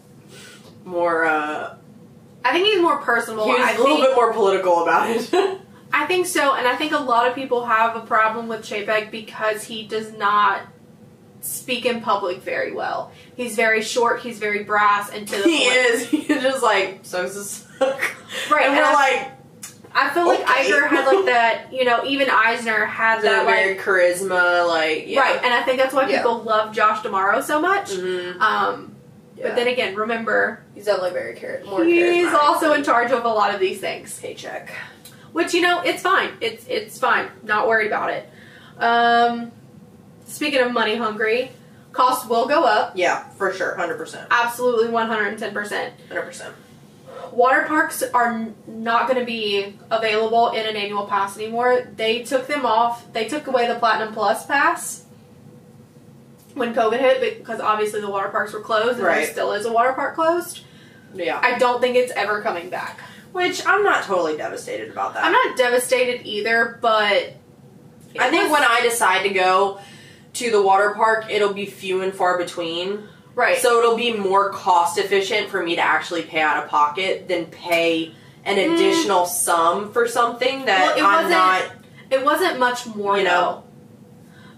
[0.86, 1.26] more.
[1.26, 1.76] uh
[2.44, 3.46] I think he's more personal.
[3.46, 5.30] He was I a little think, bit more political about it.
[5.94, 9.10] I think so, and I think a lot of people have a problem with Chapek
[9.12, 10.62] because he does not
[11.42, 13.12] speak in public very well.
[13.36, 15.76] He's very short, he's very brass, and to the he point.
[15.76, 16.10] is.
[16.10, 17.24] He's just like so.
[17.24, 17.92] This Right,
[18.66, 19.32] and and we're I- like
[19.92, 20.70] I feel like Okay.
[20.72, 25.08] Iger had like that, you know, even Eisner had that that like very charisma, like
[25.08, 25.20] yeah.
[25.22, 26.18] right, and I think that's why Yeah.
[26.18, 27.90] people love Josh D'Amaro so much.
[27.92, 28.40] Mhm.
[28.40, 28.96] Um,
[29.36, 29.48] Yeah.
[29.48, 31.84] But then again, remember he's definitely very char- more.
[31.84, 34.70] he's charismatic also in charge of a lot of these things, paycheck.
[35.32, 36.32] which you know it's fine.
[36.42, 37.28] It's it's fine.
[37.44, 38.30] Not worried about it.
[38.78, 39.52] Um,
[40.30, 41.52] speaking of money hungry,
[41.92, 42.94] costs will go up.
[42.96, 45.94] Yeah, for sure, hundred percent, Absolutely, one hundred and ten percent.
[46.08, 46.56] hundred percent.
[47.32, 51.88] Water parks are not going to be available in an annual pass anymore.
[51.96, 53.12] They took them off.
[53.14, 55.06] They took away the Platinum Plus pass
[56.56, 59.24] when COVID hit because obviously the water parks were closed and Right.
[59.26, 60.62] there still is a water park closed.
[61.14, 63.00] Yeah, I don't think it's ever coming back.
[63.32, 65.24] which I'm not totally devastated about that.
[65.24, 67.34] I'm not devastated either, but
[68.20, 69.80] I think was- when I decide to go
[70.40, 73.08] to the water park, it'll be few and far between.
[73.36, 77.28] right, So it'll be more cost efficient for me to actually pay out of pocket
[77.30, 78.14] than pay
[78.46, 78.74] an Mm.
[78.76, 81.72] additional sum for something that Well, it I'm wasn't-
[82.12, 83.30] it wasn't much more You though.
[83.30, 83.64] know.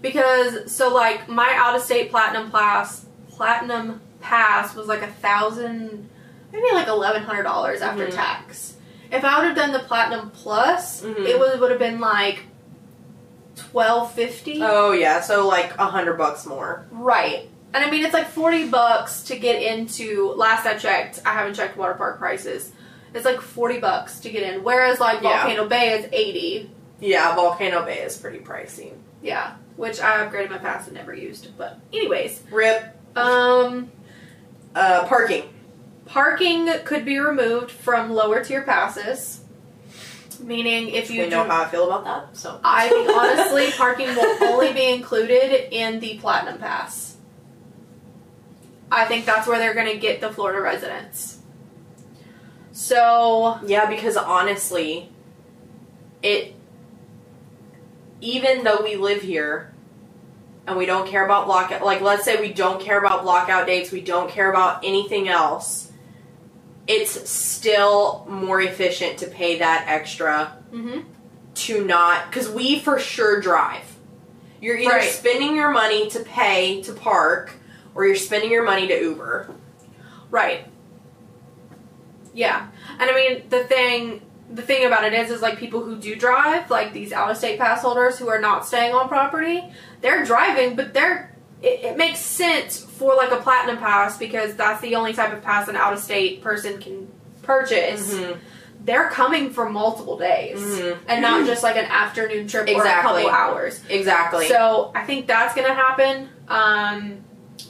[0.00, 6.08] Because so like my out of state platinum pass platinum pass was like a thousand
[6.52, 8.14] maybe like eleven hundred dollars after Mhm.
[8.14, 8.74] tax.
[9.10, 11.26] If I would have done the platinum plus, Mhm.
[11.26, 12.40] it would would have been like
[13.56, 14.58] twelve fifty.
[14.62, 16.86] Oh yeah, so like a hundred bucks more.
[16.90, 17.48] Right.
[17.74, 21.54] And I mean it's like forty bucks to get into last I checked, I haven't
[21.54, 22.70] checked water park prices.
[23.14, 24.62] It's like forty bucks to get in.
[24.64, 25.42] Whereas like Yeah.
[25.44, 26.70] Volcano Bay is eighty.
[27.00, 28.92] Yeah, Volcano Bay is pretty pricey.
[29.22, 29.54] Yeah.
[29.76, 31.56] Which I upgraded my pass and never used.
[31.56, 32.42] But anyways.
[32.50, 32.96] Rip.
[33.16, 33.90] Um
[34.74, 35.44] Uh, parking.
[36.06, 39.41] Parking could be removed from lower tier passes,
[40.42, 42.36] meaning if you we know do, how I feel about that.
[42.36, 47.16] So I think honestly, parking will only be included in the platinum pass.
[48.90, 51.38] I think that's where they're going to get the Florida residents.
[52.72, 55.10] So Yeah, because honestly,
[56.22, 56.54] it
[58.20, 59.72] even though we live here
[60.66, 63.92] and we don't care about blockout like let's say we don't care about blockout dates,
[63.92, 65.91] we don't care about anything else,
[66.86, 71.04] it's still more efficient to pay that extra mhm.
[71.54, 73.84] to not because we for sure drive.
[74.60, 75.10] You're either Right.
[75.10, 77.52] spending your money to pay to park
[77.94, 79.50] or you're spending your money to Uber.
[80.30, 80.66] right,
[82.34, 82.68] yeah,
[82.98, 84.22] and I mean the thing.
[84.50, 87.80] The thing about it is, is like people who do drive, like these out-of-state pass
[87.80, 89.64] holders who are not staying on property,
[90.02, 91.31] they're driving, but they're
[91.62, 95.42] it, it makes sense for like a platinum pass because that's the only type of
[95.42, 97.08] pass an out-of-state person can
[97.42, 98.12] purchase.
[98.14, 98.36] Mhm.
[98.84, 100.98] They're coming for multiple days Mhm.
[101.06, 103.22] and not just like an afternoon trip or a Exactly.
[103.22, 103.80] couple hours.
[103.88, 104.48] Exactly.
[104.48, 106.28] So I think that's going to happen.
[106.48, 107.18] Um,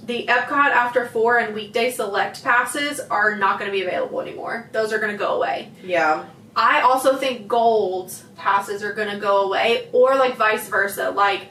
[0.06, 4.68] the Epcot after four and weekday select passes are not going to be available anymore.
[4.72, 5.70] Those are going to go away.
[5.84, 6.24] yeah.
[6.54, 11.10] I also think gold passes are going to go away, or like vice versa.
[11.10, 11.46] Like,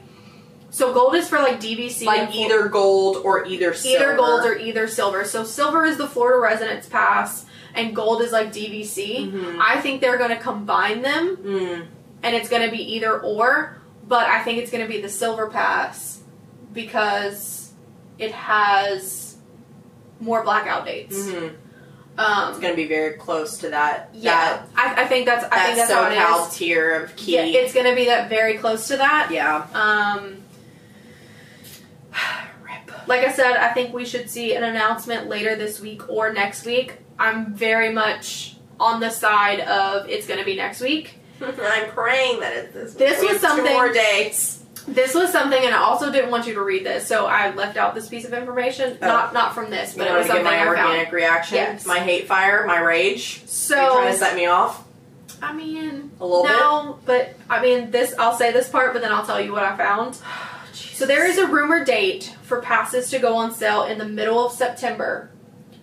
[0.72, 4.04] so gold is for like DVC, like either gold or either silver.
[4.04, 5.24] either gold or either silver.
[5.24, 7.44] So silver is the Florida residence pass,
[7.74, 9.30] and gold is like DVC.
[9.30, 9.58] Mhm.
[9.60, 11.86] I think they're going to combine them Mm.
[12.24, 13.76] and it's going to be either or,
[14.08, 16.20] but I think it's going to be the silver pass
[16.72, 17.70] because
[18.18, 19.36] it has
[20.20, 21.16] more blackout dates.
[21.18, 21.52] Mhm.
[22.18, 24.10] Um, It's gonna be very close to that.
[24.12, 26.54] yeah, I, I think that's That, I think that that's how it SoCal is.
[26.56, 27.36] tier of key.
[27.36, 29.28] Yeah, it's going to be that very close to that.
[29.30, 29.64] yeah.
[29.72, 30.41] Um.
[33.06, 36.64] like I said, I think we should see an announcement later this week or next
[36.64, 36.98] week.
[37.18, 41.18] I'm very much on the side of it's going to be next week.
[41.40, 42.94] I'm praying that it's this.
[42.94, 44.58] This we was something- Two more days.
[44.88, 47.76] This was something, and I also didn't want you to read this, so I left
[47.76, 48.98] out this piece of information.
[49.00, 49.06] Oh.
[49.06, 51.12] Not not from this, You but it was to get something my I organic found.
[51.12, 51.54] reaction?
[51.58, 51.86] Yes.
[51.86, 53.38] My hate fire, my rage.
[53.38, 54.82] Are you So trying to set me off
[55.40, 56.50] I mean, a little bit?
[56.50, 58.12] no, but I mean this.
[58.18, 60.18] I'll say this part, but then I'll tell you what I found.
[61.02, 64.46] So there is a rumored date for passes to go on sale in the middle
[64.46, 65.32] of September,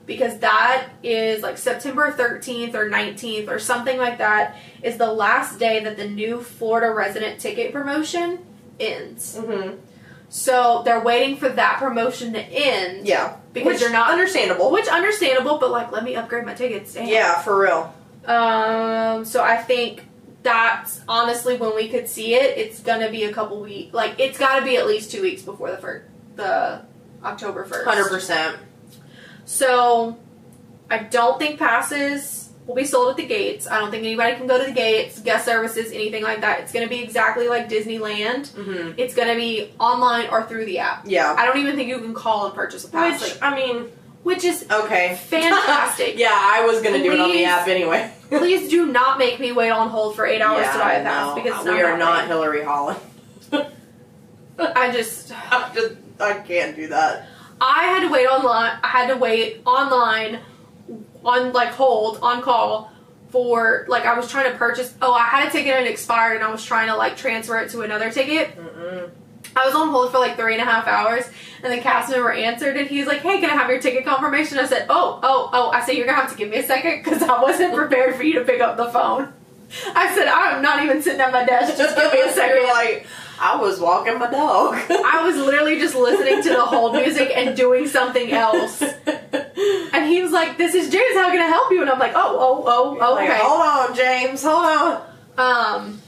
[0.06, 5.60] because that is like September 13th or 19th or something like that is the last
[5.60, 8.40] day that the new Florida resident ticket promotion
[8.80, 9.36] ends.
[9.38, 9.76] Mm-hmm.
[10.30, 13.06] So they're waiting for that promotion to end.
[13.06, 13.36] Yeah.
[13.52, 14.72] Because Which, they're not understandable.
[14.72, 16.94] Which understandable, but like let me upgrade my tickets.
[16.94, 17.10] Damn.
[17.10, 17.94] Yeah, for real.
[18.24, 20.06] Um so I think
[20.44, 24.38] that's honestly when we could see it, it's gonna be a couple weeks like it's
[24.38, 26.06] gotta be at least two weeks before the first
[26.36, 26.82] the
[27.24, 27.86] October first.
[27.88, 28.58] Hundred percent.
[29.46, 30.18] So
[30.90, 33.68] I don't think passes will be sold at the gates.
[33.68, 36.60] I don't think anybody can go to the gates, guest services, anything like that.
[36.62, 38.52] It's going to be exactly like Disneyland.
[38.52, 38.92] Mm-hmm.
[38.98, 41.04] It's going to be online or through the app.
[41.08, 41.36] Yeah.
[41.38, 43.90] I don't even think you can call and purchase a pass, Which like- I mean,
[44.22, 46.18] which is okay, Fantastic.
[46.18, 48.12] yeah, I was gonna do it on the app anyway.
[48.30, 51.04] Please do not make me wait on hold for eight hours Yeah, to buy a
[51.04, 52.28] pass no, because we are not.
[52.28, 53.00] Hillary Holland.
[54.60, 57.28] I just I just I can't do that.
[57.62, 58.78] I had to wait online.
[58.84, 60.40] I had to wait online
[61.24, 62.92] on like hold on call
[63.30, 64.94] for like I was trying to purchase.
[65.02, 67.58] Oh, I had a ticket and it expired, and I was trying to like transfer
[67.60, 68.56] it to another ticket.
[68.58, 69.12] Mm-mm.
[69.60, 71.26] I was on hold for like three and a half hours,
[71.64, 74.58] and the cast member answered, and he's like, "Hey, can I have your ticket confirmation?"
[74.58, 77.04] I said, "Oh, oh, oh." I said, "You're gonna have to give me a second
[77.04, 79.34] because I wasn't prepared for you to pick up the phone."
[79.96, 81.78] I said, "I'm not even sitting at my desk.
[81.78, 82.68] Just give me a second.
[82.70, 83.06] like,
[83.40, 84.76] I was walking my dog.
[84.90, 88.82] I was literally just listening to the hold music and doing something else.
[89.92, 91.16] And he was like, "This is James.
[91.16, 93.62] How can I help you?" And I'm like, "Oh, oh, oh, oh, Like, okay." hold
[93.90, 94.44] on, James.
[94.44, 95.02] Hold on.
[95.38, 96.02] Um,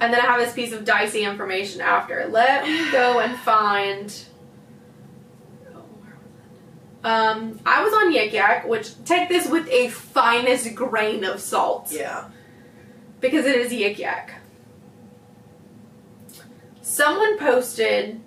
[0.00, 2.26] and then I have this piece of dicey information after.
[2.30, 4.14] Let me go and find.
[7.02, 11.88] Um, I was on Yik Yak, which take this with a finest grain of salt
[11.92, 12.30] Yeah.
[13.20, 14.40] because it is Yik Yak.
[16.80, 18.20] Someone posted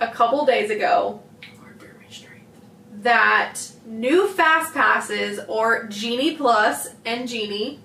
[0.00, 1.22] a couple days ago
[1.60, 2.42] Lord, bear me strength.
[3.02, 7.78] that new fast passes or Genie Plus and Genie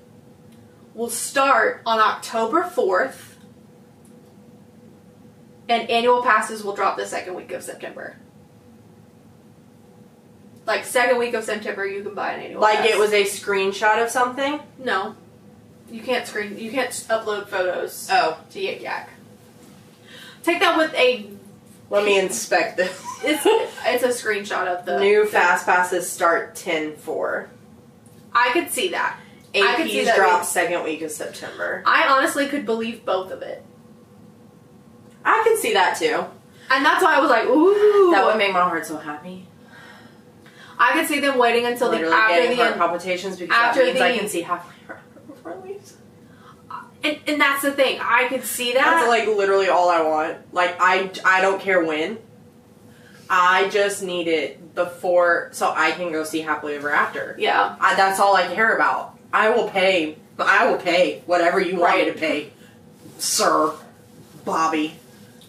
[0.97, 3.35] will start on October 4th
[5.69, 8.17] and annual passes will drop the second week of September.
[10.65, 12.89] Like second week of September you can buy an annual Like pass.
[12.89, 14.59] it was a screenshot of something.
[14.79, 15.15] No.
[15.91, 19.09] You can't screen you can't upload photos Oh, to Yik Yak.
[20.43, 21.29] Take that with a
[21.91, 23.01] let me inspect this.
[23.23, 23.45] it's
[23.85, 27.49] it's a screenshot of the New fast passes start 10 4.
[28.33, 29.19] I could see that.
[29.61, 31.83] I could see APs drop second week of September.
[31.85, 33.63] I honestly could believe both of it.
[35.23, 36.25] I can see that too.
[36.69, 38.11] And that's why I was like, ooh.
[38.11, 39.47] That would make my heart so happy.
[40.79, 42.79] I could see them waiting until the after the heart end.
[42.79, 44.73] palpitations because after that means I can see halfway
[45.27, 45.97] before it leaves.
[47.03, 47.99] And, and that's the thing.
[48.01, 48.83] I could see that.
[48.83, 50.53] That's like literally all I want.
[50.53, 52.19] Like I, I don't care when.
[53.29, 57.35] I just need it before so I can go see Happily Ever After.
[57.37, 57.75] yeah.
[57.79, 59.16] I, that's all I care about.
[59.37, 60.17] I will pay.
[60.39, 62.51] I will pay whatever you want me to pay,
[63.19, 63.71] sir,
[64.43, 64.95] Bobby.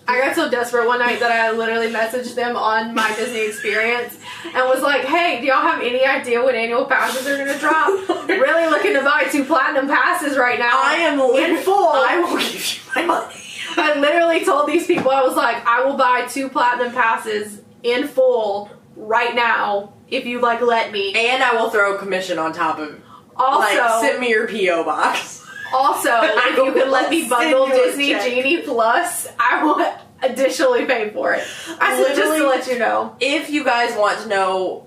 [0.06, 4.19] I got so desperate one night that I literally messaged them on my Disney experience
[4.44, 7.59] and was like, hey, do y'all have any idea when annual passes are going to
[7.59, 7.89] drop?
[8.28, 10.82] really looking to buy two platinum passes right now.
[10.82, 11.89] I am in full.
[11.89, 13.35] I will give you my money.
[13.78, 18.06] I literally told these people, I was like, I will buy two platinum passes in
[18.06, 21.15] full right now if you like let me.
[21.15, 23.01] And I will throw a commission on top of it.
[23.39, 25.44] Also, like, send me your PO box.
[25.73, 28.12] also, if you could let me bundle Disney.
[28.15, 29.85] Genie Plus, I will
[30.23, 31.44] additionally pay for it.
[31.81, 33.16] I said just to let you know.
[33.20, 34.85] if you guys want to know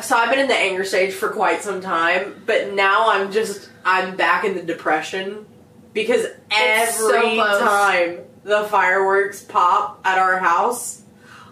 [0.00, 3.70] so i've been in the anger stage for quite some time but now i'm just
[3.84, 5.46] i'm back in the depression
[5.92, 7.60] because It's so every close.
[7.60, 11.02] time the fireworks pop at our house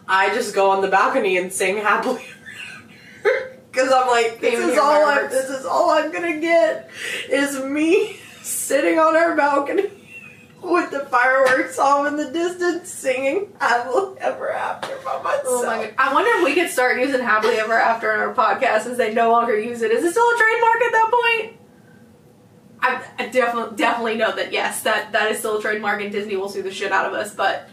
[0.08, 2.24] i just go on the balcony and sing happily
[3.72, 6.90] because i'm like this is all I'm, this is all i'm gonna get
[7.28, 9.90] is me sitting on our balcony
[10.62, 15.86] with the fireworks off in the distance singing happily ever after by myself Oh my
[15.86, 15.94] god.
[15.98, 19.12] I wonder if we could start using happily ever after in our podcast since they
[19.12, 19.90] no longer use it.
[19.90, 21.60] Is it still a trademark at that point?
[22.80, 26.36] I, I definitely definitely know that yes, that that is still a trademark and Disney
[26.36, 27.68] will sue the shit out of us, but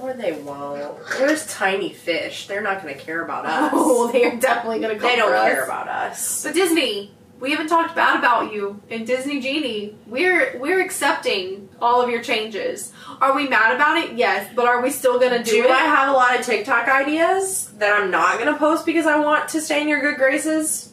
[0.00, 0.96] Or they won't.
[1.18, 2.46] There's tiny fish.
[2.46, 3.70] They're not going to care about us.
[3.74, 5.44] oh, they are definitely gonna come they don't for us.
[5.52, 6.42] care about us.
[6.44, 9.94] But Disney, we haven't talked bad about you in Disney Genie.
[10.06, 12.92] We're we're accepting all of your changes.
[13.20, 14.16] Are we mad about it?
[14.16, 15.70] Yes, but are we still gonna do, Do it?
[15.70, 19.18] I have a lot of TikTok ideas that I'm not going to post because I
[19.20, 20.92] want to stay in your good graces?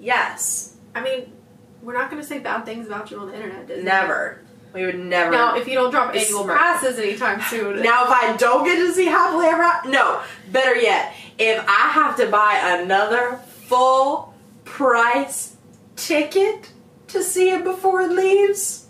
[0.00, 0.74] Yes.
[0.94, 1.32] I mean,
[1.82, 3.84] we're not gonna say bad things about you on the internet, Disney.
[3.84, 4.42] Never.
[4.72, 5.32] We would never.
[5.32, 8.92] Now, if you don't drop annual passes anytime soon, Now, if I don't get to
[8.92, 13.36] see Happily Ever After, no, better yet, if I have to buy another
[13.66, 14.34] full
[14.64, 15.56] price
[15.96, 16.70] ticket
[17.08, 18.86] to see it before it leaves,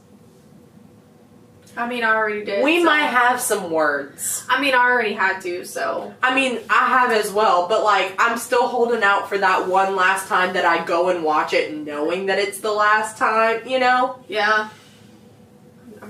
[1.77, 2.65] I mean, I already did.
[2.65, 4.45] We so- might have some words.
[4.49, 6.13] I mean, I already had to, so.
[6.23, 9.97] I mean, I have as well, but like, I'm still holding out for that one
[9.97, 13.79] last time that I go and watch it knowing that it's the last time, you
[13.79, 14.23] know?
[14.29, 14.69] Yeah.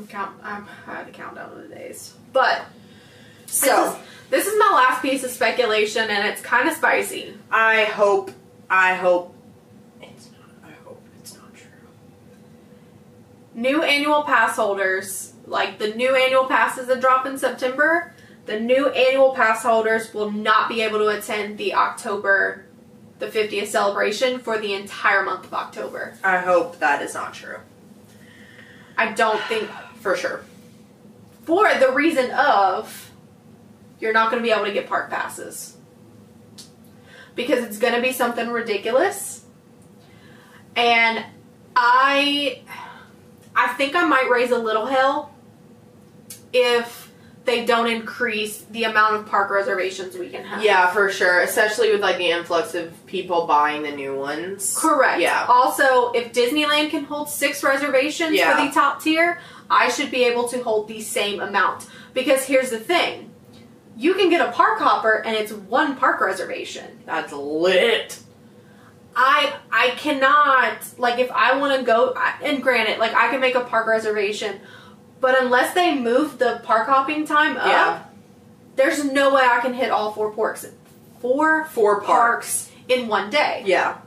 [0.00, 0.36] I'm count.
[0.42, 2.14] I'm, I had to count down the days.
[2.32, 2.64] But
[3.46, 3.98] So, this is,
[4.30, 7.34] this is my last piece of speculation, and it's kind of spicy.
[7.50, 8.30] I hope,
[8.70, 9.34] I hope,
[10.00, 11.66] it's not, I hope it's not true.
[13.54, 18.14] New annual pass holders, like the new annual passes that drop in September,
[18.46, 22.64] the new annual pass holders will not be able to attend the October,
[23.18, 26.14] the 50th celebration for the entire month of October.
[26.24, 27.58] I hope that is not true.
[29.00, 29.68] I don't think
[30.00, 30.42] For sure.
[31.44, 33.10] for the reason of
[34.00, 35.76] you're not going to be able to get park passes
[37.34, 39.44] because it's going to be something ridiculous
[40.76, 41.24] and
[41.76, 42.60] i
[43.56, 45.34] i think i might raise a little hell
[46.52, 47.10] if
[47.44, 51.40] they don't increase the amount of park reservations we can have Yeah, for sure.
[51.40, 54.76] Especially with like the influx of people buying the new ones.
[54.78, 55.46] correct Yeah.
[55.48, 58.56] also if disneyland can hold six reservations Yeah.
[58.56, 59.40] for the top tier
[59.70, 63.30] i should be able to hold the same amount because here's the thing
[63.96, 68.18] you can get a park hopper and it's one park reservation That's lit.
[69.14, 73.56] I I cannot like if I want to go and granted like I can make
[73.56, 74.60] a park reservation,
[75.20, 78.02] but unless they move the park hopping time up, Yeah.
[78.76, 80.64] there's no way I can hit all four parks
[81.20, 83.64] four Four parks in one day.
[83.66, 83.98] Yeah.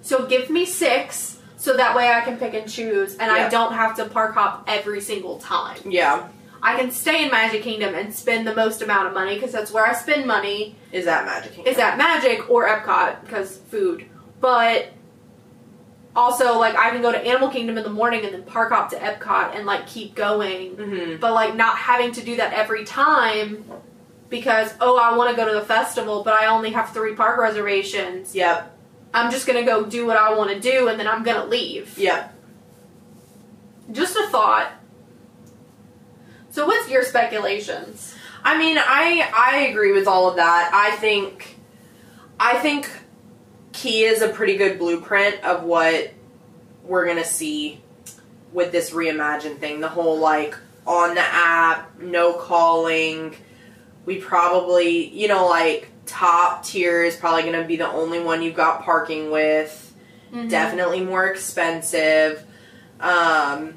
[0.00, 1.31] So give me six
[1.62, 3.30] so that way I can pick and choose and.
[3.30, 5.78] I don't have to park hop every single time.
[5.84, 6.28] Yeah.
[6.60, 9.70] I can stay in Magic Kingdom and spend the most amount of money because that's
[9.70, 11.70] where I spend money Is that Magic Kingdom?
[11.70, 14.06] is that Magic or Epcot because food.
[14.40, 14.88] But
[16.16, 18.90] also, like, I can go to Animal Kingdom in the morning and then park hop
[18.90, 20.74] to Epcot and like keep going.
[20.74, 21.20] Mm-hmm.
[21.20, 23.64] But like not having to do that every time
[24.28, 27.38] because oh, I want to go to the festival, but I only have three park
[27.38, 28.34] reservations.
[28.34, 28.71] Yep.
[29.14, 31.98] I'm just gonna go do what I want to do and then I'm gonna leave.
[31.98, 32.34] Yep.
[33.92, 34.72] Just a thought.
[36.50, 38.14] So, what's your speculations?
[38.44, 40.70] I mean, I I agree with all of that.
[40.72, 41.56] I think
[42.40, 42.90] I think
[43.72, 46.12] Key is a pretty good blueprint of what
[46.84, 47.80] we're gonna see
[48.52, 49.80] with this reimagined thing.
[49.80, 50.56] The whole like
[50.86, 53.36] on the app, no calling.
[54.04, 58.54] We probably, you know, like top tier is probably gonna be the only one you've
[58.54, 59.94] got parking with.
[60.48, 62.44] Definitely more expensive.
[63.00, 63.74] Um,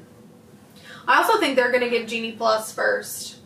[1.06, 3.36] I also think they're going to get Genie Plus first.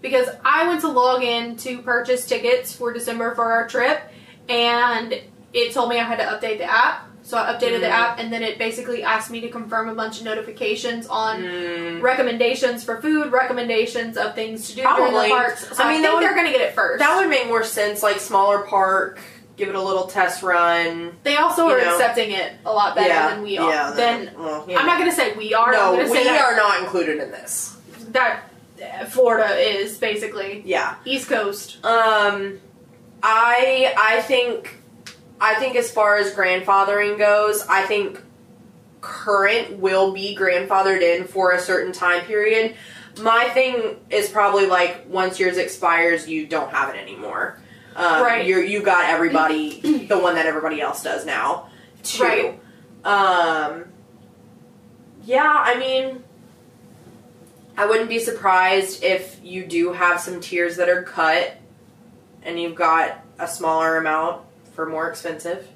[0.00, 4.00] Because I went to log in to purchase tickets for December for our trip,
[4.48, 5.20] and
[5.52, 7.09] it told me I had to update the app.
[7.30, 7.90] So I updated the Mhm.
[7.92, 12.02] app, and then it basically asked me to confirm a bunch of notifications on mm,
[12.02, 15.28] recommendations for food, recommendations of things to do during Probably.
[15.28, 15.68] the parks.
[15.68, 16.98] So I I, mean, think would- they're going to get it first.
[16.98, 18.02] that would make more sense.
[18.02, 19.20] Like smaller park,
[19.56, 21.12] give it a little test run.
[21.22, 21.94] they also are know.
[21.94, 23.70] accepting it a lot better yeah, than we are.
[23.70, 25.70] Yeah, then well, you I'm not going to say we are.
[25.70, 27.76] No, we are not included in this.
[28.08, 28.40] that
[28.82, 30.94] uh, Florida is basically Yeah.
[31.04, 31.76] East Coast.
[31.86, 32.58] Um,
[33.22, 34.79] I I think
[35.40, 38.20] I think as far as grandfathering goes, I think
[39.00, 42.74] current will be grandfathered in for a certain time period.
[43.20, 47.58] My thing is probably like once yours expires, you don't have it anymore.
[47.96, 48.46] Um, Right.
[48.46, 51.68] You're you got everybody the one that everybody else does now.
[52.02, 52.22] Too.
[52.22, 52.60] Right.
[53.04, 53.86] Um.
[55.24, 56.22] Yeah, I mean,
[57.76, 61.56] I wouldn't be surprised if you do have some tiers that are cut,
[62.42, 64.42] and you've got a smaller amount
[64.86, 65.66] more expensive.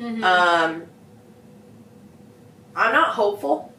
[0.00, 0.22] Mhm.
[0.22, 0.82] Um,
[2.76, 3.72] I'm not hopeful,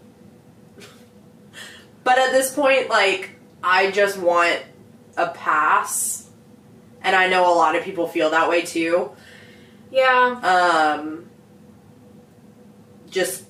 [2.04, 3.32] but at this point, like,
[3.64, 4.60] I just want
[5.18, 6.30] a pass,
[7.02, 9.12] and I know a lot of people feel that way too.
[9.92, 10.40] yeah.
[11.00, 11.26] Um,
[13.10, 13.46] just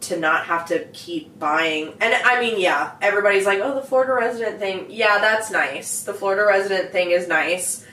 [0.00, 4.12] to not have to keep buying, and I mean, yeah, everybody's like, "Oh, the Florida
[4.12, 6.02] resident thing." Yeah, that's nice.
[6.02, 7.84] The Florida resident thing is nice,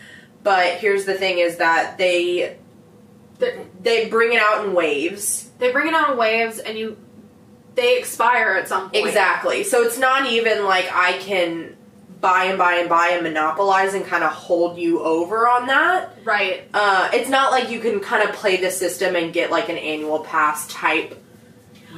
[0.43, 2.57] but here's the thing: is that they
[3.39, 5.49] They- they bring it out in waves.
[5.59, 6.97] They bring it out in waves, and you
[7.75, 9.05] they expire at some point.
[9.05, 9.63] Exactly.
[9.65, 11.75] So it's not even like I can
[12.21, 16.17] buy and buy and buy and monopolize and kind of hold you over on that.
[16.23, 16.63] Right.
[16.73, 19.77] Uh, it's not like you can kind of play the system and get like an
[19.77, 21.21] annual pass type.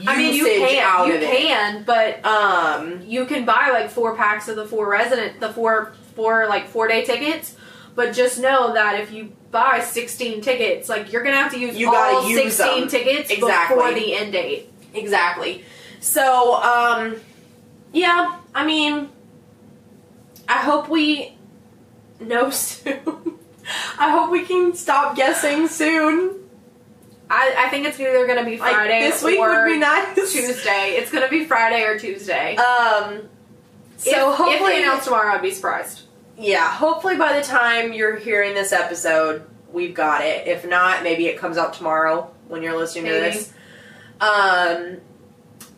[0.07, 0.77] I mean, you can.
[0.83, 1.21] out You it.
[1.21, 5.93] can, but Um, you can buy like four packs of the four resident, the four
[6.15, 7.53] four like four day tickets.
[7.95, 11.77] But just know that if you buy sixteen tickets, like you're gonna have to use
[11.77, 12.89] You gotta all use sixteen them.
[12.89, 13.75] tickets Exactly.
[13.75, 14.71] before the end date.
[14.93, 15.63] exactly.
[15.99, 17.15] So, um,
[17.91, 19.09] yeah, I mean,
[20.47, 21.37] I hope we
[22.19, 22.99] know soon.
[23.99, 26.35] I hope we can stop guessing soon.
[27.29, 30.15] I, I think it's either gonna be Like Friday this week or would be nice.
[30.15, 30.95] Tuesday.
[30.97, 32.55] It's gonna be Friday or Tuesday.
[32.55, 33.23] Um.
[33.97, 36.03] So if, hopefully, if they announce tomorrow, I'd be surprised.
[36.37, 36.71] Yeah.
[36.71, 40.47] Hopefully, by the time you're hearing this episode, we've got it.
[40.47, 43.53] If not, maybe it comes out tomorrow when you're listening to this.
[44.21, 44.97] Um.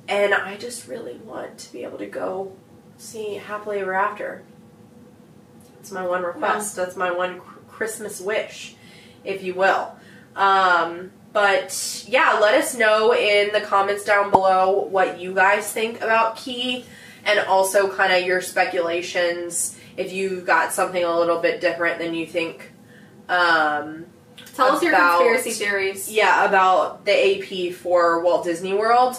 [0.08, 2.54] And I just really want to be able to go
[2.98, 4.42] see Happily Ever After.
[5.76, 6.76] That's my one request.
[6.76, 8.76] That's my one Christmas wish,
[9.24, 9.96] if you will.
[10.36, 16.02] Um, but yeah, let us know in the comments down below what you guys think
[16.02, 16.86] about Key
[17.24, 22.14] and also kind of your speculations if you got something a little bit different than
[22.14, 22.72] you think.
[23.28, 24.06] Um,
[24.56, 26.10] Tell us your conspiracy theories.
[26.12, 29.18] yeah, about the AP for Walt Disney World.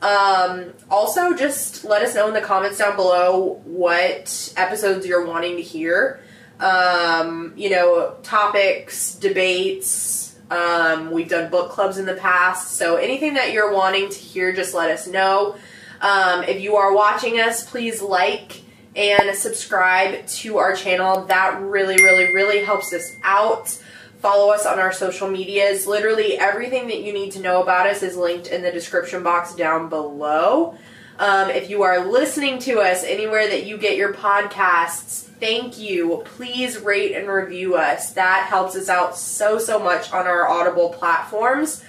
[0.00, 5.56] Um, also, just let us know in the comments down below what episodes you're wanting
[5.56, 6.20] to hear.
[6.60, 10.36] Um, you know, topics, debates.
[10.50, 14.52] Um, we've done book clubs in the past, so anything that you're wanting to hear,
[14.52, 15.56] just let us know.
[16.00, 18.62] Um, if you are watching us, please like
[18.96, 21.26] and subscribe to our channel.
[21.26, 23.80] That really, really, really helps us out.
[24.18, 25.86] Follow us on our social medias.
[25.86, 29.54] Literally everything that you need to know about us is linked in the description box
[29.54, 30.76] down below.
[31.18, 36.22] Um, if you are listening to us anywhere that you get your podcasts, thank you.
[36.24, 38.12] Please rate and review us.
[38.14, 41.84] That helps us out so, so much on our Audible platforms.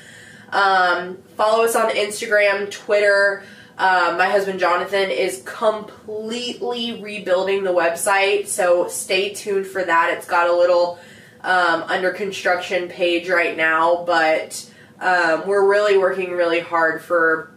[0.49, 3.43] Um, follow us on Instagram, Twitter.
[3.81, 10.13] Uh, my husband Jonathan is completely rebuilding the website, so stay tuned for that.
[10.15, 10.99] It's got a little
[11.41, 17.55] um, under construction page right now, but um, we're really working really hard for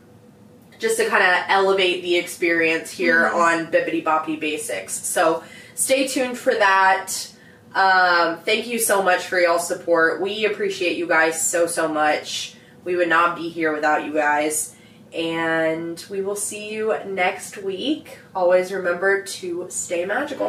[0.78, 4.94] just to kind of elevate the experience here on Bibbity Boppity Basics.
[4.94, 5.44] So
[5.74, 7.12] stay tuned for that.
[7.74, 10.22] Um, thank you so much for y'all's support.
[10.22, 12.56] We appreciate you guys so, so much.
[12.82, 14.73] We would not be here without you guys.
[15.14, 18.18] And we will see you next week.
[18.34, 20.48] Always remember to stay magical.